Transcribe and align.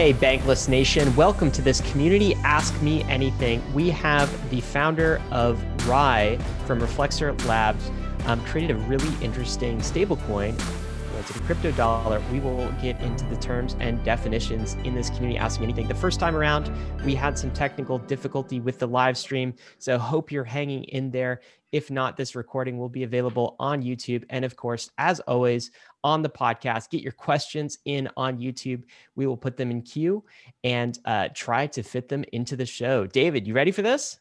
Hey, 0.00 0.14
Bankless 0.14 0.66
Nation, 0.66 1.14
welcome 1.14 1.52
to 1.52 1.60
this 1.60 1.82
community 1.92 2.34
Ask 2.36 2.80
Me 2.80 3.02
Anything. 3.02 3.62
We 3.74 3.90
have 3.90 4.30
the 4.48 4.62
founder 4.62 5.20
of 5.30 5.62
RAI 5.86 6.38
from 6.64 6.80
Reflexer 6.80 7.38
Labs 7.44 7.90
um, 8.24 8.42
created 8.46 8.76
a 8.76 8.80
really 8.80 9.12
interesting 9.22 9.78
stablecoin. 9.80 10.58
It's 11.20 11.36
a 11.36 11.40
crypto 11.40 11.70
dollar. 11.72 12.22
We 12.32 12.40
will 12.40 12.72
get 12.80 12.98
into 13.02 13.26
the 13.26 13.36
terms 13.36 13.76
and 13.78 14.02
definitions 14.02 14.72
in 14.84 14.94
this 14.94 15.10
community 15.10 15.36
Ask 15.36 15.60
Me 15.60 15.64
Anything. 15.64 15.86
The 15.86 15.94
first 15.94 16.18
time 16.18 16.34
around, 16.34 16.72
we 17.04 17.14
had 17.14 17.38
some 17.38 17.50
technical 17.50 17.98
difficulty 17.98 18.58
with 18.58 18.78
the 18.78 18.86
live 18.86 19.18
stream. 19.18 19.52
So 19.78 19.98
hope 19.98 20.32
you're 20.32 20.44
hanging 20.44 20.84
in 20.84 21.10
there. 21.10 21.42
If 21.72 21.90
not, 21.90 22.16
this 22.16 22.34
recording 22.34 22.78
will 22.78 22.88
be 22.88 23.02
available 23.02 23.54
on 23.60 23.82
YouTube. 23.82 24.24
And 24.30 24.46
of 24.46 24.56
course, 24.56 24.90
as 24.96 25.20
always, 25.20 25.72
on 26.02 26.22
the 26.22 26.30
podcast, 26.30 26.88
get 26.88 27.02
your 27.02 27.12
questions 27.12 27.78
in 27.84 28.08
on 28.16 28.38
YouTube. 28.38 28.84
We 29.14 29.26
will 29.26 29.36
put 29.36 29.58
them 29.58 29.70
in 29.70 29.82
queue 29.82 30.24
and 30.64 30.98
uh, 31.04 31.28
try 31.34 31.66
to 31.66 31.82
fit 31.82 32.08
them 32.08 32.24
into 32.32 32.56
the 32.56 32.64
show. 32.64 33.06
David, 33.06 33.46
you 33.46 33.52
ready 33.52 33.72
for 33.72 33.82
this? 33.82 34.19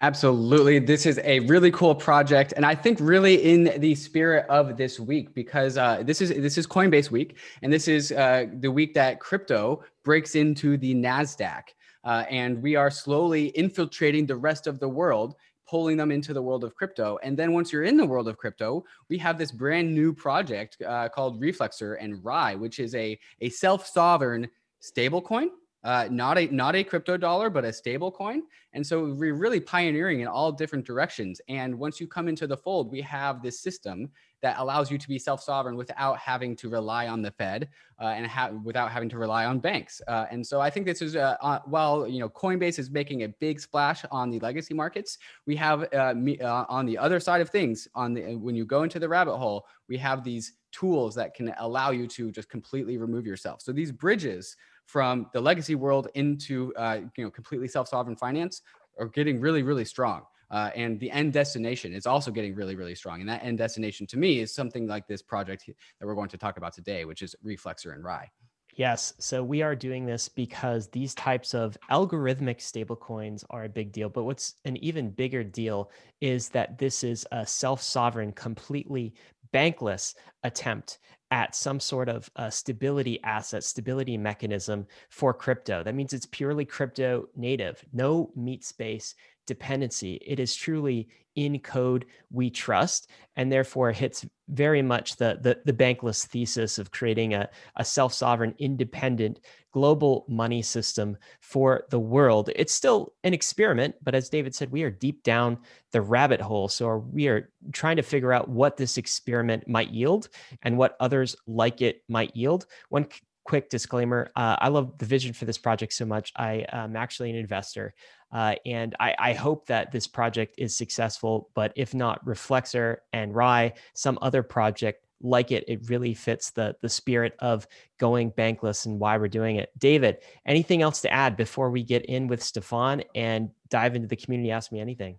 Absolutely. 0.00 0.78
This 0.78 1.06
is 1.06 1.18
a 1.24 1.40
really 1.40 1.72
cool 1.72 1.94
project. 1.94 2.54
And 2.56 2.64
I 2.64 2.76
think 2.76 2.98
really 3.00 3.34
in 3.34 3.80
the 3.80 3.96
spirit 3.96 4.46
of 4.48 4.76
this 4.76 5.00
week, 5.00 5.34
because 5.34 5.76
uh, 5.76 6.04
this 6.04 6.20
is 6.20 6.30
this 6.30 6.56
is 6.56 6.68
Coinbase 6.68 7.10
week, 7.10 7.38
and 7.62 7.72
this 7.72 7.88
is 7.88 8.12
uh, 8.12 8.46
the 8.60 8.70
week 8.70 8.94
that 8.94 9.18
crypto 9.18 9.82
breaks 10.04 10.36
into 10.36 10.76
the 10.76 10.94
NASDAQ. 10.94 11.62
Uh, 12.04 12.24
and 12.30 12.62
we 12.62 12.76
are 12.76 12.90
slowly 12.90 13.46
infiltrating 13.56 14.24
the 14.24 14.36
rest 14.36 14.68
of 14.68 14.78
the 14.78 14.88
world 14.88 15.34
pulling 15.68 15.96
them 15.96 16.10
into 16.10 16.32
the 16.32 16.40
world 16.40 16.64
of 16.64 16.74
crypto. 16.74 17.18
And 17.22 17.36
then 17.36 17.52
once 17.52 17.72
you're 17.72 17.82
in 17.82 17.96
the 17.96 18.06
world 18.06 18.26
of 18.26 18.38
crypto, 18.38 18.84
we 19.10 19.18
have 19.18 19.36
this 19.36 19.52
brand 19.52 19.94
new 19.94 20.14
project 20.14 20.80
uh, 20.80 21.08
called 21.10 21.42
Reflexer 21.42 21.96
and 22.00 22.24
RAI, 22.24 22.54
which 22.54 22.78
is 22.78 22.94
a, 22.94 23.18
a 23.42 23.50
self-sovereign 23.50 24.48
stablecoin 24.80 25.48
uh, 25.88 26.06
not 26.10 26.36
a 26.36 26.54
not 26.54 26.76
a 26.76 26.84
crypto 26.84 27.16
dollar, 27.16 27.48
but 27.48 27.64
a 27.64 27.72
stable 27.72 28.12
coin. 28.12 28.42
And 28.74 28.86
so 28.86 29.14
we're 29.14 29.32
really 29.32 29.58
pioneering 29.58 30.20
in 30.20 30.28
all 30.28 30.52
different 30.52 30.84
directions. 30.84 31.40
And 31.48 31.78
once 31.78 31.98
you 31.98 32.06
come 32.06 32.28
into 32.28 32.46
the 32.46 32.58
fold, 32.58 32.92
we 32.92 33.00
have 33.00 33.42
this 33.42 33.58
system 33.58 34.10
that 34.42 34.56
allows 34.58 34.90
you 34.90 34.98
to 34.98 35.08
be 35.08 35.18
self-sovereign 35.18 35.76
without 35.76 36.18
having 36.18 36.54
to 36.56 36.68
rely 36.68 37.08
on 37.08 37.22
the 37.22 37.30
Fed 37.30 37.70
uh, 37.98 38.08
and 38.08 38.26
ha- 38.26 38.50
without 38.62 38.90
having 38.90 39.08
to 39.08 39.16
rely 39.16 39.46
on 39.46 39.60
banks. 39.60 40.02
Uh, 40.06 40.26
and 40.30 40.46
so 40.46 40.60
I 40.60 40.68
think 40.68 40.84
this 40.84 41.00
is 41.00 41.16
uh, 41.16 41.36
uh 41.40 41.60
while 41.64 42.06
you 42.06 42.20
know 42.20 42.28
Coinbase 42.28 42.78
is 42.78 42.90
making 42.90 43.22
a 43.22 43.28
big 43.28 43.58
splash 43.58 44.04
on 44.10 44.28
the 44.28 44.40
legacy 44.40 44.74
markets, 44.74 45.16
we 45.46 45.56
have 45.56 45.90
uh, 45.94 46.12
me, 46.12 46.38
uh, 46.38 46.66
on 46.68 46.84
the 46.84 46.98
other 46.98 47.18
side 47.18 47.40
of 47.40 47.48
things 47.48 47.88
on 47.94 48.12
the 48.12 48.36
when 48.36 48.54
you 48.54 48.66
go 48.66 48.82
into 48.82 48.98
the 48.98 49.08
rabbit 49.08 49.38
hole, 49.38 49.64
we 49.88 49.96
have 49.96 50.22
these 50.22 50.52
tools 50.70 51.14
that 51.14 51.32
can 51.32 51.54
allow 51.60 51.92
you 51.92 52.06
to 52.06 52.30
just 52.30 52.50
completely 52.50 52.98
remove 52.98 53.24
yourself. 53.24 53.62
So 53.62 53.72
these 53.72 53.90
bridges 53.90 54.54
from 54.88 55.28
the 55.32 55.40
legacy 55.40 55.74
world 55.74 56.08
into 56.14 56.72
you 57.16 57.24
know 57.24 57.30
completely 57.30 57.68
self-sovereign 57.68 58.16
finance 58.16 58.62
are 58.98 59.06
getting 59.06 59.40
really 59.40 59.62
really 59.62 59.84
strong. 59.84 60.22
Uh, 60.50 60.70
and 60.74 60.98
the 60.98 61.10
end 61.10 61.32
destination 61.32 61.92
is 61.92 62.06
also 62.06 62.30
getting 62.30 62.54
really, 62.54 62.74
really 62.74 62.94
strong. 62.94 63.20
And 63.20 63.28
that 63.28 63.44
end 63.44 63.58
destination 63.58 64.06
to 64.06 64.16
me 64.16 64.40
is 64.40 64.54
something 64.54 64.86
like 64.86 65.06
this 65.06 65.20
project 65.20 65.66
that 65.66 66.06
we're 66.06 66.14
going 66.14 66.30
to 66.30 66.38
talk 66.38 66.56
about 66.56 66.72
today, 66.72 67.04
which 67.04 67.20
is 67.20 67.36
Reflexer 67.44 67.94
and 67.94 68.02
RAI. 68.02 68.30
Yes. 68.74 69.12
So 69.18 69.42
we 69.42 69.60
are 69.60 69.74
doing 69.74 70.06
this 70.06 70.28
because 70.28 70.88
these 70.88 71.14
types 71.14 71.52
of 71.52 71.76
algorithmic 71.90 72.58
stablecoins 72.60 73.44
are 73.50 73.64
a 73.64 73.68
big 73.68 73.92
deal. 73.92 74.08
But 74.08 74.22
what's 74.22 74.54
an 74.64 74.76
even 74.76 75.10
bigger 75.10 75.42
deal 75.42 75.90
is 76.20 76.48
that 76.50 76.78
this 76.78 77.02
is 77.02 77.26
a 77.32 77.44
self 77.44 77.82
sovereign, 77.82 78.32
completely 78.32 79.14
bankless 79.52 80.14
attempt 80.44 81.00
at 81.30 81.54
some 81.54 81.78
sort 81.78 82.08
of 82.08 82.30
stability 82.50 83.22
asset, 83.22 83.62
stability 83.62 84.16
mechanism 84.16 84.86
for 85.10 85.34
crypto. 85.34 85.82
That 85.82 85.94
means 85.94 86.12
it's 86.12 86.26
purely 86.26 86.64
crypto 86.64 87.28
native, 87.36 87.84
no 87.92 88.30
meat 88.34 88.64
space, 88.64 89.14
dependency. 89.48 90.14
It 90.24 90.38
is 90.38 90.54
truly 90.54 91.08
in 91.34 91.58
code 91.60 92.04
we 92.30 92.50
trust, 92.50 93.10
and 93.36 93.50
therefore 93.50 93.92
hits 93.92 94.26
very 94.48 94.82
much 94.82 95.16
the, 95.16 95.38
the, 95.40 95.60
the 95.64 95.72
bankless 95.72 96.26
thesis 96.26 96.78
of 96.78 96.90
creating 96.90 97.34
a, 97.34 97.48
a 97.76 97.84
self 97.84 98.12
sovereign, 98.12 98.54
independent 98.58 99.40
global 99.72 100.24
money 100.28 100.62
system 100.62 101.16
for 101.40 101.84
the 101.90 101.98
world. 101.98 102.50
It's 102.56 102.72
still 102.74 103.12
an 103.22 103.34
experiment, 103.34 103.94
but 104.02 104.14
as 104.14 104.28
David 104.28 104.54
said, 104.54 104.72
we 104.72 104.82
are 104.82 104.90
deep 104.90 105.22
down 105.22 105.58
the 105.92 106.00
rabbit 106.00 106.40
hole. 106.40 106.68
So 106.68 107.06
we 107.12 107.28
are 107.28 107.50
trying 107.72 107.96
to 107.96 108.02
figure 108.02 108.32
out 108.32 108.48
what 108.48 108.76
this 108.76 108.98
experiment 108.98 109.68
might 109.68 109.90
yield 109.90 110.28
and 110.62 110.76
what 110.76 110.96
others 110.98 111.36
like 111.46 111.82
it 111.82 112.02
might 112.08 112.34
yield. 112.34 112.66
One 112.88 113.06
quick 113.48 113.70
disclaimer 113.70 114.30
uh, 114.36 114.56
I 114.60 114.68
love 114.68 114.98
the 114.98 115.06
vision 115.06 115.32
for 115.32 115.46
this 115.46 115.56
project 115.56 115.94
so 115.94 116.04
much. 116.04 116.34
I 116.36 116.66
am 116.70 116.96
actually 116.96 117.30
an 117.30 117.36
investor. 117.36 117.94
Uh, 118.30 118.56
and 118.66 118.94
I, 119.00 119.14
I, 119.18 119.32
hope 119.32 119.66
that 119.68 119.90
this 119.90 120.06
project 120.06 120.56
is 120.58 120.76
successful. 120.76 121.48
But 121.54 121.72
if 121.74 121.94
not, 121.94 122.22
Reflexer 122.26 122.98
and 123.14 123.34
RAI, 123.34 123.72
some 123.94 124.18
other 124.20 124.42
project 124.42 125.06
like 125.22 125.50
it, 125.50 125.64
it 125.66 125.88
really 125.88 126.12
fits 126.12 126.50
the 126.50 126.76
the 126.82 126.90
spirit 126.90 127.34
of 127.38 127.66
going 127.98 128.30
bankless 128.32 128.84
and 128.84 129.00
why 129.00 129.16
we're 129.16 129.28
doing 129.28 129.56
it. 129.56 129.70
David, 129.78 130.18
anything 130.44 130.82
else 130.82 131.00
to 131.00 131.12
add 131.12 131.34
before 131.34 131.70
we 131.70 131.82
get 131.82 132.04
in 132.04 132.26
with 132.26 132.42
Stefan 132.42 133.02
and 133.14 133.48
dive 133.70 133.96
into 133.96 134.08
the 134.08 134.16
community? 134.16 134.50
Ask 134.50 134.70
me 134.72 134.80
anything. 134.80 135.16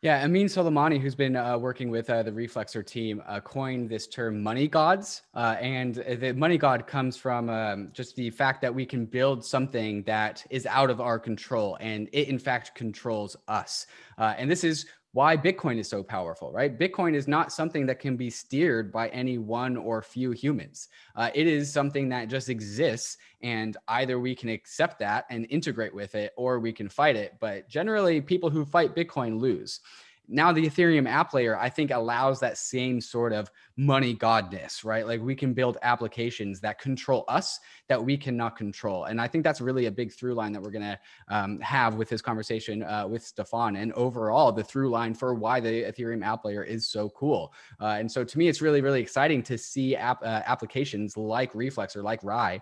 Yeah, 0.00 0.22
Amin 0.22 0.46
Soleimani, 0.46 1.00
who's 1.00 1.16
been 1.16 1.34
uh, 1.34 1.58
working 1.58 1.90
with 1.90 2.08
uh, 2.08 2.22
the 2.22 2.30
Reflexer 2.30 2.86
team, 2.86 3.20
uh, 3.26 3.40
coined 3.40 3.88
this 3.88 4.06
term 4.06 4.40
money 4.40 4.68
gods. 4.68 5.22
Uh, 5.34 5.56
and 5.60 5.96
the 5.96 6.32
money 6.34 6.56
god 6.56 6.86
comes 6.86 7.16
from 7.16 7.50
um, 7.50 7.88
just 7.92 8.14
the 8.14 8.30
fact 8.30 8.62
that 8.62 8.72
we 8.72 8.86
can 8.86 9.06
build 9.06 9.44
something 9.44 10.04
that 10.04 10.46
is 10.50 10.66
out 10.66 10.88
of 10.88 11.00
our 11.00 11.18
control 11.18 11.76
and 11.80 12.08
it, 12.12 12.28
in 12.28 12.38
fact, 12.38 12.76
controls 12.76 13.36
us. 13.48 13.88
Uh, 14.18 14.34
and 14.38 14.48
this 14.48 14.62
is 14.62 14.86
why 15.12 15.36
Bitcoin 15.36 15.78
is 15.78 15.88
so 15.88 16.02
powerful, 16.02 16.52
right? 16.52 16.78
Bitcoin 16.78 17.14
is 17.14 17.26
not 17.26 17.52
something 17.52 17.86
that 17.86 17.98
can 17.98 18.16
be 18.16 18.28
steered 18.28 18.92
by 18.92 19.08
any 19.08 19.38
one 19.38 19.76
or 19.76 20.02
few 20.02 20.32
humans. 20.32 20.88
Uh, 21.16 21.30
it 21.34 21.46
is 21.46 21.72
something 21.72 22.08
that 22.10 22.28
just 22.28 22.50
exists, 22.50 23.16
and 23.42 23.76
either 23.88 24.20
we 24.20 24.34
can 24.34 24.50
accept 24.50 24.98
that 24.98 25.24
and 25.30 25.46
integrate 25.48 25.94
with 25.94 26.14
it, 26.14 26.32
or 26.36 26.58
we 26.58 26.72
can 26.72 26.88
fight 26.88 27.16
it. 27.16 27.34
But 27.40 27.68
generally, 27.68 28.20
people 28.20 28.50
who 28.50 28.66
fight 28.66 28.94
Bitcoin 28.94 29.40
lose 29.40 29.80
now 30.28 30.52
the 30.52 30.64
ethereum 30.66 31.08
app 31.08 31.32
layer 31.34 31.56
i 31.58 31.68
think 31.68 31.90
allows 31.90 32.38
that 32.40 32.56
same 32.58 33.00
sort 33.00 33.32
of 33.32 33.50
money 33.76 34.14
godness 34.14 34.84
right? 34.84 35.06
Like 35.06 35.20
we 35.20 35.34
can 35.34 35.52
build 35.52 35.78
applications 35.82 36.60
that 36.60 36.78
control 36.78 37.24
us 37.28 37.60
that 37.88 38.02
we 38.02 38.16
cannot 38.16 38.56
control. 38.56 39.04
And 39.04 39.20
i 39.20 39.28
think 39.28 39.44
that's 39.44 39.60
really 39.60 39.86
a 39.86 39.90
big 39.90 40.12
through 40.12 40.34
line 40.34 40.52
that 40.52 40.62
we're 40.62 40.70
going 40.70 40.82
to 40.82 40.98
um, 41.28 41.60
have 41.60 41.94
with 41.94 42.08
this 42.08 42.22
conversation 42.22 42.82
uh, 42.82 43.06
with 43.06 43.22
stefan 43.22 43.76
and 43.76 43.92
overall 43.92 44.52
the 44.52 44.64
through 44.64 44.90
line 44.90 45.14
for 45.14 45.34
why 45.34 45.60
the 45.60 45.84
ethereum 45.84 46.24
app 46.24 46.44
layer 46.44 46.62
is 46.62 46.88
so 46.88 47.08
cool. 47.10 47.52
Uh, 47.80 47.96
and 47.98 48.10
so 48.10 48.24
to 48.24 48.38
me 48.38 48.48
it's 48.48 48.60
really 48.60 48.80
really 48.80 49.00
exciting 49.00 49.42
to 49.42 49.56
see 49.56 49.96
app, 49.96 50.22
uh, 50.22 50.42
applications 50.46 51.16
like 51.16 51.52
Reflexer 51.52 52.02
like 52.02 52.22
RAI 52.22 52.60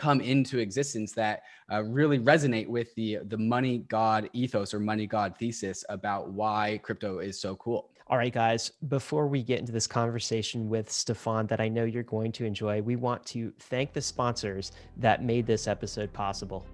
come 0.00 0.22
into 0.22 0.58
existence 0.58 1.12
that 1.12 1.42
uh, 1.70 1.82
really 1.82 2.18
resonate 2.18 2.66
with 2.66 2.94
the 2.94 3.18
the 3.28 3.36
money 3.36 3.84
god 3.88 4.30
ethos 4.32 4.72
or 4.72 4.80
money 4.80 5.06
god 5.06 5.36
thesis 5.38 5.84
about 5.90 6.30
why 6.30 6.80
crypto 6.82 7.18
is 7.18 7.38
so 7.38 7.54
cool. 7.56 7.90
All 8.06 8.16
right, 8.16 8.32
guys, 8.32 8.72
before 8.88 9.28
we 9.28 9.42
get 9.42 9.60
into 9.60 9.72
this 9.72 9.86
conversation 9.86 10.68
with 10.70 10.90
Stefan 10.90 11.46
that 11.48 11.60
I 11.60 11.68
know 11.68 11.84
you're 11.84 12.02
going 12.02 12.32
to 12.32 12.44
enjoy, 12.44 12.80
we 12.82 12.96
want 12.96 13.24
to 13.26 13.52
thank 13.60 13.92
the 13.92 14.00
sponsors 14.00 14.72
that 14.96 15.22
made 15.22 15.46
this 15.46 15.68
episode 15.68 16.12
possible. 16.12 16.66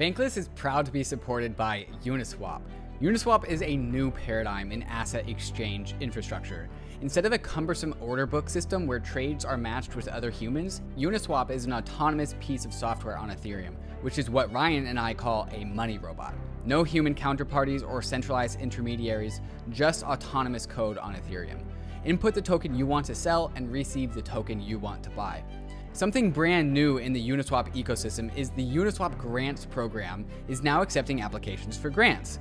Bankless 0.00 0.36
is 0.36 0.48
proud 0.56 0.86
to 0.86 0.90
be 0.90 1.04
supported 1.04 1.54
by 1.54 1.86
Uniswap. 2.02 2.62
Uniswap 3.00 3.46
is 3.46 3.62
a 3.62 3.76
new 3.76 4.10
paradigm 4.10 4.72
in 4.72 4.82
asset 4.84 5.28
exchange 5.28 5.94
infrastructure. 6.00 6.68
Instead 7.00 7.24
of 7.24 7.32
a 7.32 7.38
cumbersome 7.38 7.94
order 8.00 8.26
book 8.26 8.50
system 8.50 8.84
where 8.84 8.98
trades 8.98 9.44
are 9.44 9.56
matched 9.56 9.94
with 9.94 10.08
other 10.08 10.30
humans, 10.30 10.82
Uniswap 10.96 11.48
is 11.48 11.64
an 11.64 11.72
autonomous 11.72 12.34
piece 12.40 12.64
of 12.64 12.74
software 12.74 13.16
on 13.16 13.30
Ethereum, 13.30 13.74
which 14.02 14.18
is 14.18 14.28
what 14.28 14.52
Ryan 14.52 14.88
and 14.88 14.98
I 14.98 15.14
call 15.14 15.48
a 15.52 15.64
money 15.64 15.98
robot. 15.98 16.34
No 16.64 16.82
human 16.82 17.14
counterparties 17.14 17.88
or 17.88 18.02
centralized 18.02 18.60
intermediaries, 18.60 19.40
just 19.70 20.02
autonomous 20.02 20.66
code 20.66 20.98
on 20.98 21.14
Ethereum. 21.14 21.60
Input 22.04 22.34
the 22.34 22.42
token 22.42 22.74
you 22.74 22.84
want 22.84 23.06
to 23.06 23.14
sell 23.14 23.52
and 23.54 23.70
receive 23.70 24.12
the 24.12 24.22
token 24.22 24.60
you 24.60 24.80
want 24.80 25.04
to 25.04 25.10
buy. 25.10 25.44
Something 25.92 26.32
brand 26.32 26.72
new 26.72 26.98
in 26.98 27.12
the 27.12 27.28
Uniswap 27.30 27.72
ecosystem 27.76 28.36
is 28.36 28.50
the 28.50 28.76
Uniswap 28.76 29.16
Grants 29.18 29.66
program 29.66 30.26
is 30.48 30.64
now 30.64 30.82
accepting 30.82 31.22
applications 31.22 31.76
for 31.76 31.90
grants. 31.90 32.40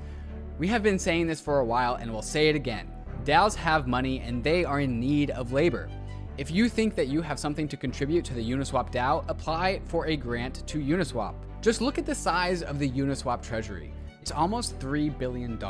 We 0.58 0.68
have 0.68 0.82
been 0.82 0.98
saying 0.98 1.28
this 1.28 1.42
for 1.42 1.60
a 1.60 1.66
while 1.66 1.96
and 1.96 2.12
we'll 2.12 2.24
say 2.24 2.50
it 2.50 2.56
again. 2.56 2.92
DAOs 3.28 3.56
have 3.56 3.88
money 3.88 4.22
and 4.22 4.42
they 4.42 4.64
are 4.64 4.80
in 4.80 5.02
need 5.02 5.32
of 5.32 5.52
labor. 5.52 5.90
If 6.38 6.50
you 6.50 6.70
think 6.70 6.96
that 6.96 7.10
you 7.10 7.22
have 7.22 7.38
something 7.38 7.68
to 7.68 7.76
contribute 7.76 8.24
to 8.24 8.34
the 8.34 8.52
Uniswap 8.52 8.90
DAO, 8.90 9.26
apply 9.28 9.82
for 9.84 10.08
a 10.08 10.16
grant 10.16 10.66
to 10.66 10.78
Uniswap. 10.78 11.36
Just 11.62 11.82
look 11.82 11.98
at 11.98 12.06
the 12.06 12.16
size 12.16 12.64
of 12.64 12.80
the 12.80 12.90
Uniswap 12.90 13.42
treasury. 13.42 13.92
It's 14.22 14.32
almost 14.32 14.80
$3 14.80 15.18
billion. 15.20 15.62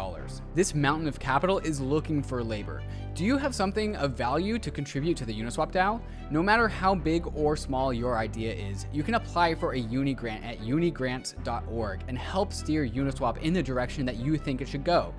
This 0.54 0.76
mountain 0.76 1.08
of 1.08 1.20
capital 1.20 1.58
is 1.58 1.82
looking 1.82 2.22
for 2.22 2.44
labor. 2.44 2.84
Do 3.16 3.26
you 3.26 3.38
have 3.38 3.56
something 3.56 3.96
of 3.96 4.14
value 4.14 4.60
to 4.60 4.70
contribute 4.70 5.18
to 5.18 5.26
the 5.26 5.34
Uniswap 5.34 5.72
DAO? 5.72 6.00
No 6.30 6.44
matter 6.44 6.68
how 6.68 6.94
big 6.94 7.26
or 7.36 7.58
small 7.58 7.92
your 7.92 8.20
idea 8.20 8.54
is, 8.54 8.86
you 8.94 9.02
can 9.02 9.16
apply 9.16 9.56
for 9.56 9.74
a 9.74 9.80
uni 9.80 10.14
grant 10.14 10.46
at 10.46 10.60
unigrants.org 10.60 12.04
and 12.08 12.20
help 12.20 12.54
steer 12.54 12.88
Uniswap 12.88 13.42
in 13.42 13.54
the 13.54 13.64
direction 13.64 14.06
that 14.06 14.18
you 14.18 14.38
think 14.38 14.62
it 14.62 14.68
should 14.68 14.84
go. 14.84 15.12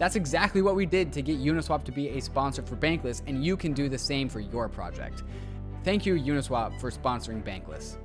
That's 0.00 0.16
exactly 0.16 0.62
what 0.62 0.76
we 0.76 0.86
did 0.86 1.12
to 1.12 1.20
get 1.20 1.38
Uniswap 1.40 1.84
to 1.84 1.92
be 1.92 2.08
a 2.08 2.20
sponsor 2.20 2.62
for 2.62 2.74
Bankless, 2.74 3.20
and 3.26 3.44
you 3.44 3.54
can 3.54 3.74
do 3.74 3.86
the 3.86 3.98
same 3.98 4.30
for 4.30 4.40
your 4.40 4.66
project. 4.66 5.24
Thank 5.84 6.06
you, 6.06 6.14
Uniswap, 6.14 6.80
for 6.80 6.90
sponsoring 6.90 7.44
Bankless. 7.44 7.98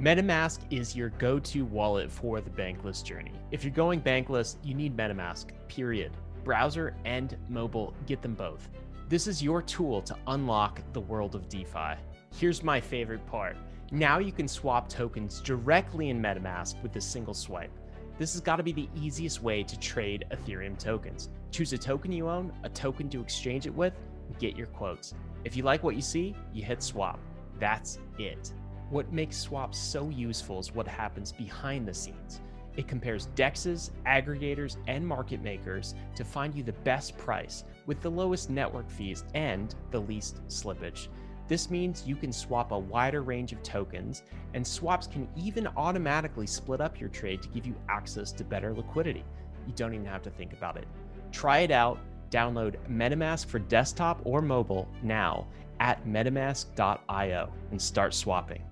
MetaMask 0.00 0.60
is 0.70 0.94
your 0.94 1.08
go 1.08 1.40
to 1.40 1.64
wallet 1.64 2.08
for 2.08 2.40
the 2.40 2.50
bankless 2.50 3.02
journey. 3.02 3.32
If 3.50 3.64
you're 3.64 3.72
going 3.72 4.00
bankless, 4.00 4.58
you 4.62 4.74
need 4.74 4.96
MetaMask, 4.96 5.46
period. 5.66 6.12
Browser 6.44 6.94
and 7.04 7.36
mobile, 7.48 7.94
get 8.06 8.22
them 8.22 8.34
both. 8.34 8.68
This 9.08 9.26
is 9.26 9.42
your 9.42 9.60
tool 9.60 10.02
to 10.02 10.16
unlock 10.28 10.82
the 10.92 11.00
world 11.00 11.34
of 11.34 11.48
DeFi. 11.48 11.96
Here's 12.32 12.62
my 12.62 12.80
favorite 12.80 13.26
part 13.26 13.56
now 13.90 14.20
you 14.20 14.32
can 14.32 14.46
swap 14.46 14.88
tokens 14.88 15.40
directly 15.40 16.10
in 16.10 16.22
MetaMask 16.22 16.80
with 16.80 16.94
a 16.94 17.00
single 17.00 17.34
swipe. 17.34 17.76
This 18.22 18.34
has 18.34 18.40
got 18.40 18.54
to 18.54 18.62
be 18.62 18.70
the 18.70 18.88
easiest 18.94 19.42
way 19.42 19.64
to 19.64 19.76
trade 19.80 20.26
Ethereum 20.30 20.78
tokens. 20.78 21.28
Choose 21.50 21.72
a 21.72 21.76
token 21.76 22.12
you 22.12 22.28
own, 22.28 22.52
a 22.62 22.68
token 22.68 23.10
to 23.10 23.20
exchange 23.20 23.66
it 23.66 23.74
with, 23.74 23.94
and 24.28 24.38
get 24.38 24.56
your 24.56 24.68
quotes. 24.68 25.12
If 25.42 25.56
you 25.56 25.64
like 25.64 25.82
what 25.82 25.96
you 25.96 26.02
see, 26.02 26.36
you 26.52 26.62
hit 26.62 26.84
swap. 26.84 27.18
That's 27.58 27.98
it. 28.20 28.52
What 28.90 29.12
makes 29.12 29.36
swaps 29.36 29.76
so 29.76 30.08
useful 30.08 30.60
is 30.60 30.72
what 30.72 30.86
happens 30.86 31.32
behind 31.32 31.88
the 31.88 31.92
scenes. 31.92 32.40
It 32.76 32.86
compares 32.86 33.26
dexes, 33.34 33.90
aggregators, 34.06 34.76
and 34.86 35.04
market 35.04 35.42
makers 35.42 35.96
to 36.14 36.24
find 36.24 36.54
you 36.54 36.62
the 36.62 36.74
best 36.74 37.18
price 37.18 37.64
with 37.86 38.02
the 38.02 38.10
lowest 38.12 38.50
network 38.50 38.88
fees 38.88 39.24
and 39.34 39.74
the 39.90 39.98
least 39.98 40.46
slippage. 40.46 41.08
This 41.52 41.68
means 41.68 42.04
you 42.06 42.16
can 42.16 42.32
swap 42.32 42.72
a 42.72 42.78
wider 42.78 43.20
range 43.20 43.52
of 43.52 43.62
tokens, 43.62 44.22
and 44.54 44.66
swaps 44.66 45.06
can 45.06 45.28
even 45.36 45.66
automatically 45.76 46.46
split 46.46 46.80
up 46.80 46.98
your 46.98 47.10
trade 47.10 47.42
to 47.42 47.48
give 47.50 47.66
you 47.66 47.74
access 47.90 48.32
to 48.32 48.42
better 48.42 48.72
liquidity. 48.72 49.22
You 49.66 49.74
don't 49.76 49.92
even 49.92 50.06
have 50.06 50.22
to 50.22 50.30
think 50.30 50.54
about 50.54 50.78
it. 50.78 50.86
Try 51.30 51.58
it 51.58 51.70
out. 51.70 51.98
Download 52.30 52.76
MetaMask 52.88 53.44
for 53.44 53.58
desktop 53.58 54.22
or 54.24 54.40
mobile 54.40 54.88
now 55.02 55.46
at 55.78 56.06
metamask.io 56.06 57.52
and 57.70 57.82
start 57.82 58.14
swapping. 58.14 58.62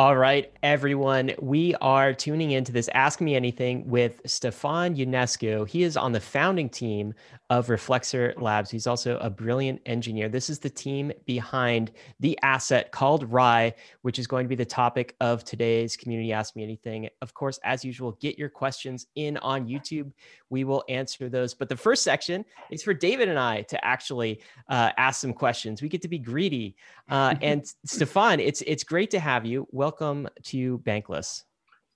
All 0.00 0.16
right, 0.16 0.52
everyone, 0.64 1.30
we 1.40 1.76
are 1.76 2.12
tuning 2.12 2.50
into 2.50 2.72
this 2.72 2.88
Ask 2.94 3.20
Me 3.20 3.36
Anything 3.36 3.88
with 3.88 4.20
Stefan 4.26 4.96
Ionescu. 4.96 5.68
He 5.68 5.84
is 5.84 5.96
on 5.96 6.10
the 6.10 6.18
founding 6.18 6.68
team 6.68 7.14
of 7.52 7.66
Reflexer 7.66 8.32
Labs. 8.40 8.70
He's 8.70 8.86
also 8.86 9.18
a 9.18 9.28
brilliant 9.28 9.82
engineer. 9.84 10.30
This 10.30 10.48
is 10.48 10.58
the 10.58 10.70
team 10.70 11.12
behind 11.26 11.92
the 12.18 12.38
asset 12.40 12.92
called 12.92 13.30
RAI, 13.30 13.74
which 14.00 14.18
is 14.18 14.26
going 14.26 14.46
to 14.46 14.48
be 14.48 14.54
the 14.54 14.64
topic 14.64 15.14
of 15.20 15.44
today's 15.44 15.94
Community 15.94 16.32
Ask 16.32 16.56
Me 16.56 16.62
Anything. 16.62 17.10
Of 17.20 17.34
course, 17.34 17.60
as 17.62 17.84
usual, 17.84 18.12
get 18.22 18.38
your 18.38 18.48
questions 18.48 19.06
in 19.16 19.36
on 19.36 19.68
YouTube. 19.68 20.12
We 20.48 20.64
will 20.64 20.82
answer 20.88 21.28
those. 21.28 21.52
But 21.52 21.68
the 21.68 21.76
first 21.76 22.04
section 22.04 22.46
is 22.70 22.82
for 22.82 22.94
David 22.94 23.28
and 23.28 23.38
I 23.38 23.60
to 23.62 23.84
actually 23.84 24.40
uh, 24.70 24.92
ask 24.96 25.20
some 25.20 25.34
questions. 25.34 25.82
We 25.82 25.90
get 25.90 26.00
to 26.02 26.08
be 26.08 26.18
greedy. 26.18 26.74
Uh, 27.10 27.34
and 27.42 27.70
Stefan, 27.84 28.40
it's 28.40 28.62
it's 28.62 28.82
great 28.82 29.10
to 29.10 29.20
have 29.20 29.44
you 29.44 29.68
welcome 29.72 30.26
to 30.44 30.78
Bankless. 30.78 31.42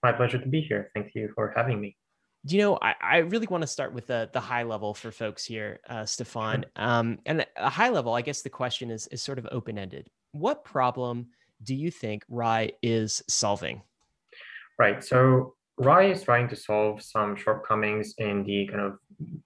My 0.03 0.13
pleasure 0.13 0.39
to 0.39 0.49
be 0.49 0.61
here. 0.61 0.91
Thank 0.93 1.15
you 1.15 1.33
for 1.35 1.55
having 1.57 1.81
me. 1.81 1.97
Do 2.47 2.57
you 2.57 2.63
know, 2.63 2.79
I, 2.81 2.95
I 3.03 3.17
really 3.19 3.49
want 3.49 3.63
to 3.63 3.67
start 3.67 3.93
with 3.93 4.07
the, 4.07 4.31
the 4.33 4.39
high 4.39 4.63
level 4.63 4.95
for 4.95 5.11
folks 5.11 5.45
here, 5.45 5.81
uh, 5.89 6.07
Stefan. 6.07 6.65
Um, 6.77 7.19
and 7.27 7.45
a 7.57 7.69
high 7.69 7.91
level, 7.91 8.15
I 8.15 8.23
guess 8.23 8.43
the 8.43 8.51
question 8.51 8.93
is, 8.93 9.09
is 9.09 9.21
sort 9.21 9.41
of 9.41 9.49
open 9.51 9.79
ended. 9.79 10.09
What 10.31 10.65
problem 10.65 11.27
do 11.65 11.75
you 11.75 11.91
think 11.91 12.23
RAI 12.29 12.71
is 12.83 13.23
solving? 13.29 13.83
Right. 14.79 15.03
So 15.03 15.55
RAI 15.79 16.13
is 16.13 16.23
trying 16.23 16.49
to 16.51 16.57
solve 16.57 17.03
some 17.03 17.35
shortcomings 17.35 18.15
in 18.19 18.45
the 18.45 18.67
kind 18.69 18.81
of 18.81 18.99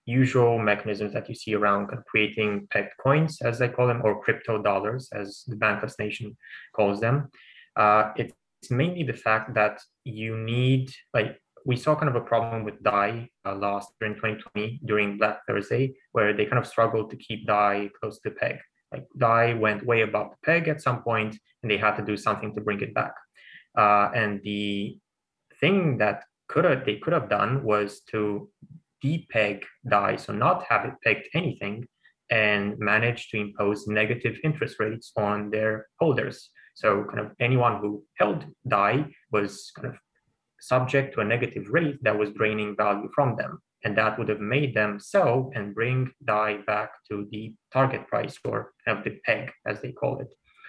usual 0.05 0.59
mechanisms 0.59 1.15
that 1.15 1.27
you 1.29 1.35
see 1.35 1.55
around 1.55 1.87
kind 1.87 2.01
of 2.01 2.05
creating 2.05 2.69
pegged 2.71 2.93
coins, 3.03 3.41
as 3.41 3.59
they 3.59 3.69
call 3.69 3.87
them, 3.87 4.03
or 4.05 4.23
crypto 4.23 4.63
dollars, 4.63 5.09
as 5.13 5.45
the 5.47 5.57
Bankless 5.57 5.99
Nation 5.99 6.37
calls 6.77 7.01
them. 7.01 7.31
Uh, 7.77 8.11
it's 8.17 8.71
mainly 8.71 9.05
the 9.05 9.15
fact 9.15 9.55
that 9.55 9.81
you 10.05 10.37
need, 10.37 10.91
like, 11.15 11.41
we 11.65 11.77
saw 11.77 11.95
kind 11.95 12.09
of 12.09 12.17
a 12.17 12.21
problem 12.21 12.65
with 12.65 12.83
DAI 12.83 13.29
uh, 13.45 13.55
last 13.55 13.91
year 14.01 14.11
in 14.11 14.17
2020 14.17 14.81
during 14.85 15.19
Black 15.19 15.41
Thursday, 15.47 15.95
where 16.13 16.33
they 16.33 16.47
kind 16.47 16.59
of 16.59 16.67
struggled 16.67 17.11
to 17.11 17.17
keep 17.17 17.47
DAI 17.47 17.91
close 18.01 18.19
to 18.21 18.31
peg. 18.31 18.59
Like 18.93 19.07
DAI 19.17 19.55
went 19.55 19.87
way 19.87 20.03
above 20.03 20.31
the 20.31 20.37
peg 20.45 20.69
at 20.69 20.83
some 20.83 21.03
point, 21.03 21.37
and 21.63 21.71
they 21.71 21.77
had 21.77 21.97
to 21.97 22.05
do 22.05 22.17
something 22.17 22.55
to 22.55 22.61
bring 22.61 22.81
it 22.81 22.95
back. 22.95 23.15
Uh, 23.77 24.11
and 24.15 24.41
the 24.43 24.99
thing 25.61 25.99
that 25.99 26.25
could 26.49 26.65
have 26.65 26.85
they 26.85 26.97
could 26.97 27.13
have 27.13 27.29
done 27.29 27.63
was 27.63 28.01
to 28.11 28.51
depeg 29.05 29.63
DAI, 29.89 30.17
so 30.17 30.33
not 30.33 30.65
have 30.65 30.85
it 30.85 30.95
pegged 31.05 31.29
anything, 31.35 31.87
and 32.31 32.79
manage 32.79 33.29
to 33.29 33.41
impose 33.41 33.87
negative 33.87 34.39
interest 34.45 34.77
rates 34.81 35.13
on 35.17 35.51
their 35.51 35.87
holders. 35.99 36.51
So 36.75 37.05
kind 37.05 37.21
of 37.21 37.33
anyone 37.41 37.81
who 37.81 38.05
held 38.17 38.47
DAI 38.67 39.07
was 39.31 39.71
kind 39.77 39.89
of 39.89 39.99
subject 40.61 41.15
to 41.15 41.21
a 41.21 41.25
negative 41.25 41.69
rate 41.71 41.99
that 42.03 42.19
was 42.19 42.31
draining 42.31 42.77
value 42.77 43.09
from 43.15 43.37
them. 43.37 43.61
And 43.85 43.97
that 43.97 44.19
would 44.19 44.29
have 44.29 44.41
made 44.41 44.75
them 44.75 45.01
sell 45.01 45.51
and 45.55 45.75
bring 45.75 46.11
DAI 46.25 46.59
back 46.67 46.91
to 47.11 47.27
the 47.31 47.55
target 47.73 48.07
price 48.09 48.39
or 48.45 48.73
kind 48.85 48.99
of 48.99 49.05
the 49.05 49.19
peg, 49.25 49.51
as 49.67 49.81
they 49.81 49.93
call 49.93 50.21
it. 50.21 50.29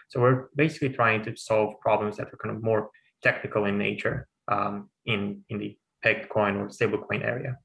So 0.09 0.21
we're 0.21 0.47
basically 0.55 0.89
trying 0.89 1.23
to 1.23 1.35
solve 1.35 1.79
problems 1.81 2.17
that 2.17 2.27
are 2.27 2.37
kind 2.41 2.55
of 2.55 2.63
more 2.63 2.89
technical 3.21 3.65
in 3.65 3.77
nature 3.77 4.27
um, 4.47 4.89
in, 5.05 5.43
in 5.49 5.57
the 5.57 5.77
peg 6.03 6.29
coin 6.29 6.55
or 6.55 6.67
stablecoin 6.67 7.23
area. 7.23 7.57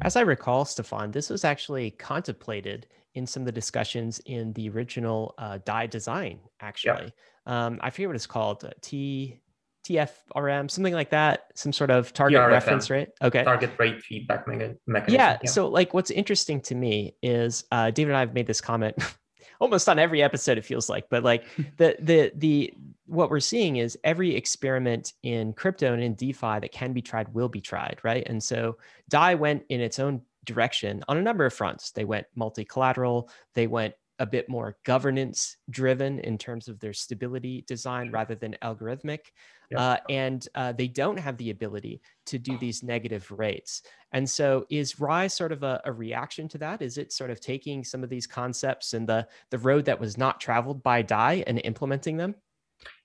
As 0.00 0.16
I 0.16 0.22
recall, 0.22 0.64
Stefan, 0.64 1.12
this 1.12 1.30
was 1.30 1.44
actually 1.44 1.90
contemplated 1.92 2.86
in 3.14 3.26
some 3.26 3.42
of 3.42 3.46
the 3.46 3.52
discussions 3.52 4.20
in 4.26 4.52
the 4.54 4.68
original 4.70 5.34
uh, 5.38 5.58
DAI 5.64 5.86
design, 5.86 6.40
actually. 6.60 7.12
Um, 7.46 7.78
I 7.82 7.90
forget 7.90 8.08
what 8.08 8.16
it's 8.16 8.26
called, 8.26 8.64
uh, 8.64 8.70
T 8.80 9.40
TFRM, 9.84 10.70
something 10.70 10.94
like 10.94 11.10
that, 11.10 11.46
some 11.54 11.72
sort 11.72 11.90
of 11.90 12.12
target 12.12 12.38
TRFM, 12.38 12.50
reference 12.50 12.90
rate. 12.90 13.08
Okay. 13.20 13.44
Target 13.44 13.70
rate 13.78 14.02
feedback 14.02 14.46
mechanism. 14.46 14.78
Yeah, 15.08 15.38
yeah. 15.42 15.50
So, 15.50 15.68
like, 15.68 15.92
what's 15.94 16.10
interesting 16.10 16.60
to 16.62 16.74
me 16.74 17.16
is 17.22 17.64
uh, 17.72 17.90
David 17.90 18.10
and 18.10 18.16
I 18.16 18.20
have 18.20 18.34
made 18.34 18.46
this 18.46 18.60
comment 18.60 18.96
almost 19.60 19.88
on 19.88 19.98
every 19.98 20.22
episode. 20.22 20.58
It 20.58 20.64
feels 20.64 20.88
like, 20.88 21.08
but 21.08 21.22
like 21.22 21.44
the 21.76 21.96
the 22.00 22.32
the 22.34 22.74
what 23.06 23.30
we're 23.30 23.40
seeing 23.40 23.76
is 23.76 23.98
every 24.04 24.34
experiment 24.34 25.12
in 25.22 25.52
crypto 25.52 25.92
and 25.92 26.02
in 26.02 26.14
DeFi 26.14 26.60
that 26.60 26.72
can 26.72 26.92
be 26.92 27.02
tried 27.02 27.32
will 27.34 27.48
be 27.48 27.60
tried, 27.60 27.98
right? 28.02 28.26
And 28.26 28.42
so 28.42 28.78
DAI 29.08 29.34
went 29.34 29.64
in 29.68 29.80
its 29.80 29.98
own 29.98 30.22
direction 30.44 31.04
on 31.08 31.16
a 31.16 31.22
number 31.22 31.44
of 31.44 31.52
fronts. 31.52 31.92
They 31.92 32.04
went 32.04 32.26
multi 32.34 32.64
collateral. 32.64 33.30
They 33.54 33.66
went 33.66 33.94
a 34.22 34.26
bit 34.26 34.48
more 34.48 34.76
governance 34.84 35.56
driven 35.68 36.20
in 36.20 36.38
terms 36.38 36.68
of 36.68 36.78
their 36.78 36.92
stability 36.92 37.64
design 37.66 38.08
rather 38.12 38.36
than 38.36 38.56
algorithmic. 38.62 39.32
Uh, 39.76 39.96
and 40.08 40.48
uh, 40.54 40.70
they 40.70 40.86
don't 40.86 41.18
have 41.18 41.36
the 41.38 41.50
ability 41.50 42.00
to 42.26 42.38
do 42.38 42.56
these 42.58 42.84
negative 42.84 43.28
rates. 43.32 43.82
And 44.12 44.28
so 44.28 44.64
is 44.70 45.00
RAI 45.00 45.26
sort 45.26 45.50
of 45.50 45.62
a, 45.64 45.80
a, 45.86 45.92
reaction 45.92 46.46
to 46.48 46.58
that? 46.58 46.82
Is 46.82 46.98
it 46.98 47.10
sort 47.10 47.30
of 47.30 47.40
taking 47.40 47.82
some 47.82 48.04
of 48.04 48.10
these 48.10 48.26
concepts 48.26 48.92
and 48.92 49.08
the, 49.08 49.26
the 49.50 49.58
road 49.58 49.86
that 49.86 49.98
was 49.98 50.18
not 50.18 50.40
traveled 50.40 50.82
by 50.82 51.00
DAI 51.00 51.42
and 51.46 51.60
implementing 51.64 52.18
them? 52.18 52.34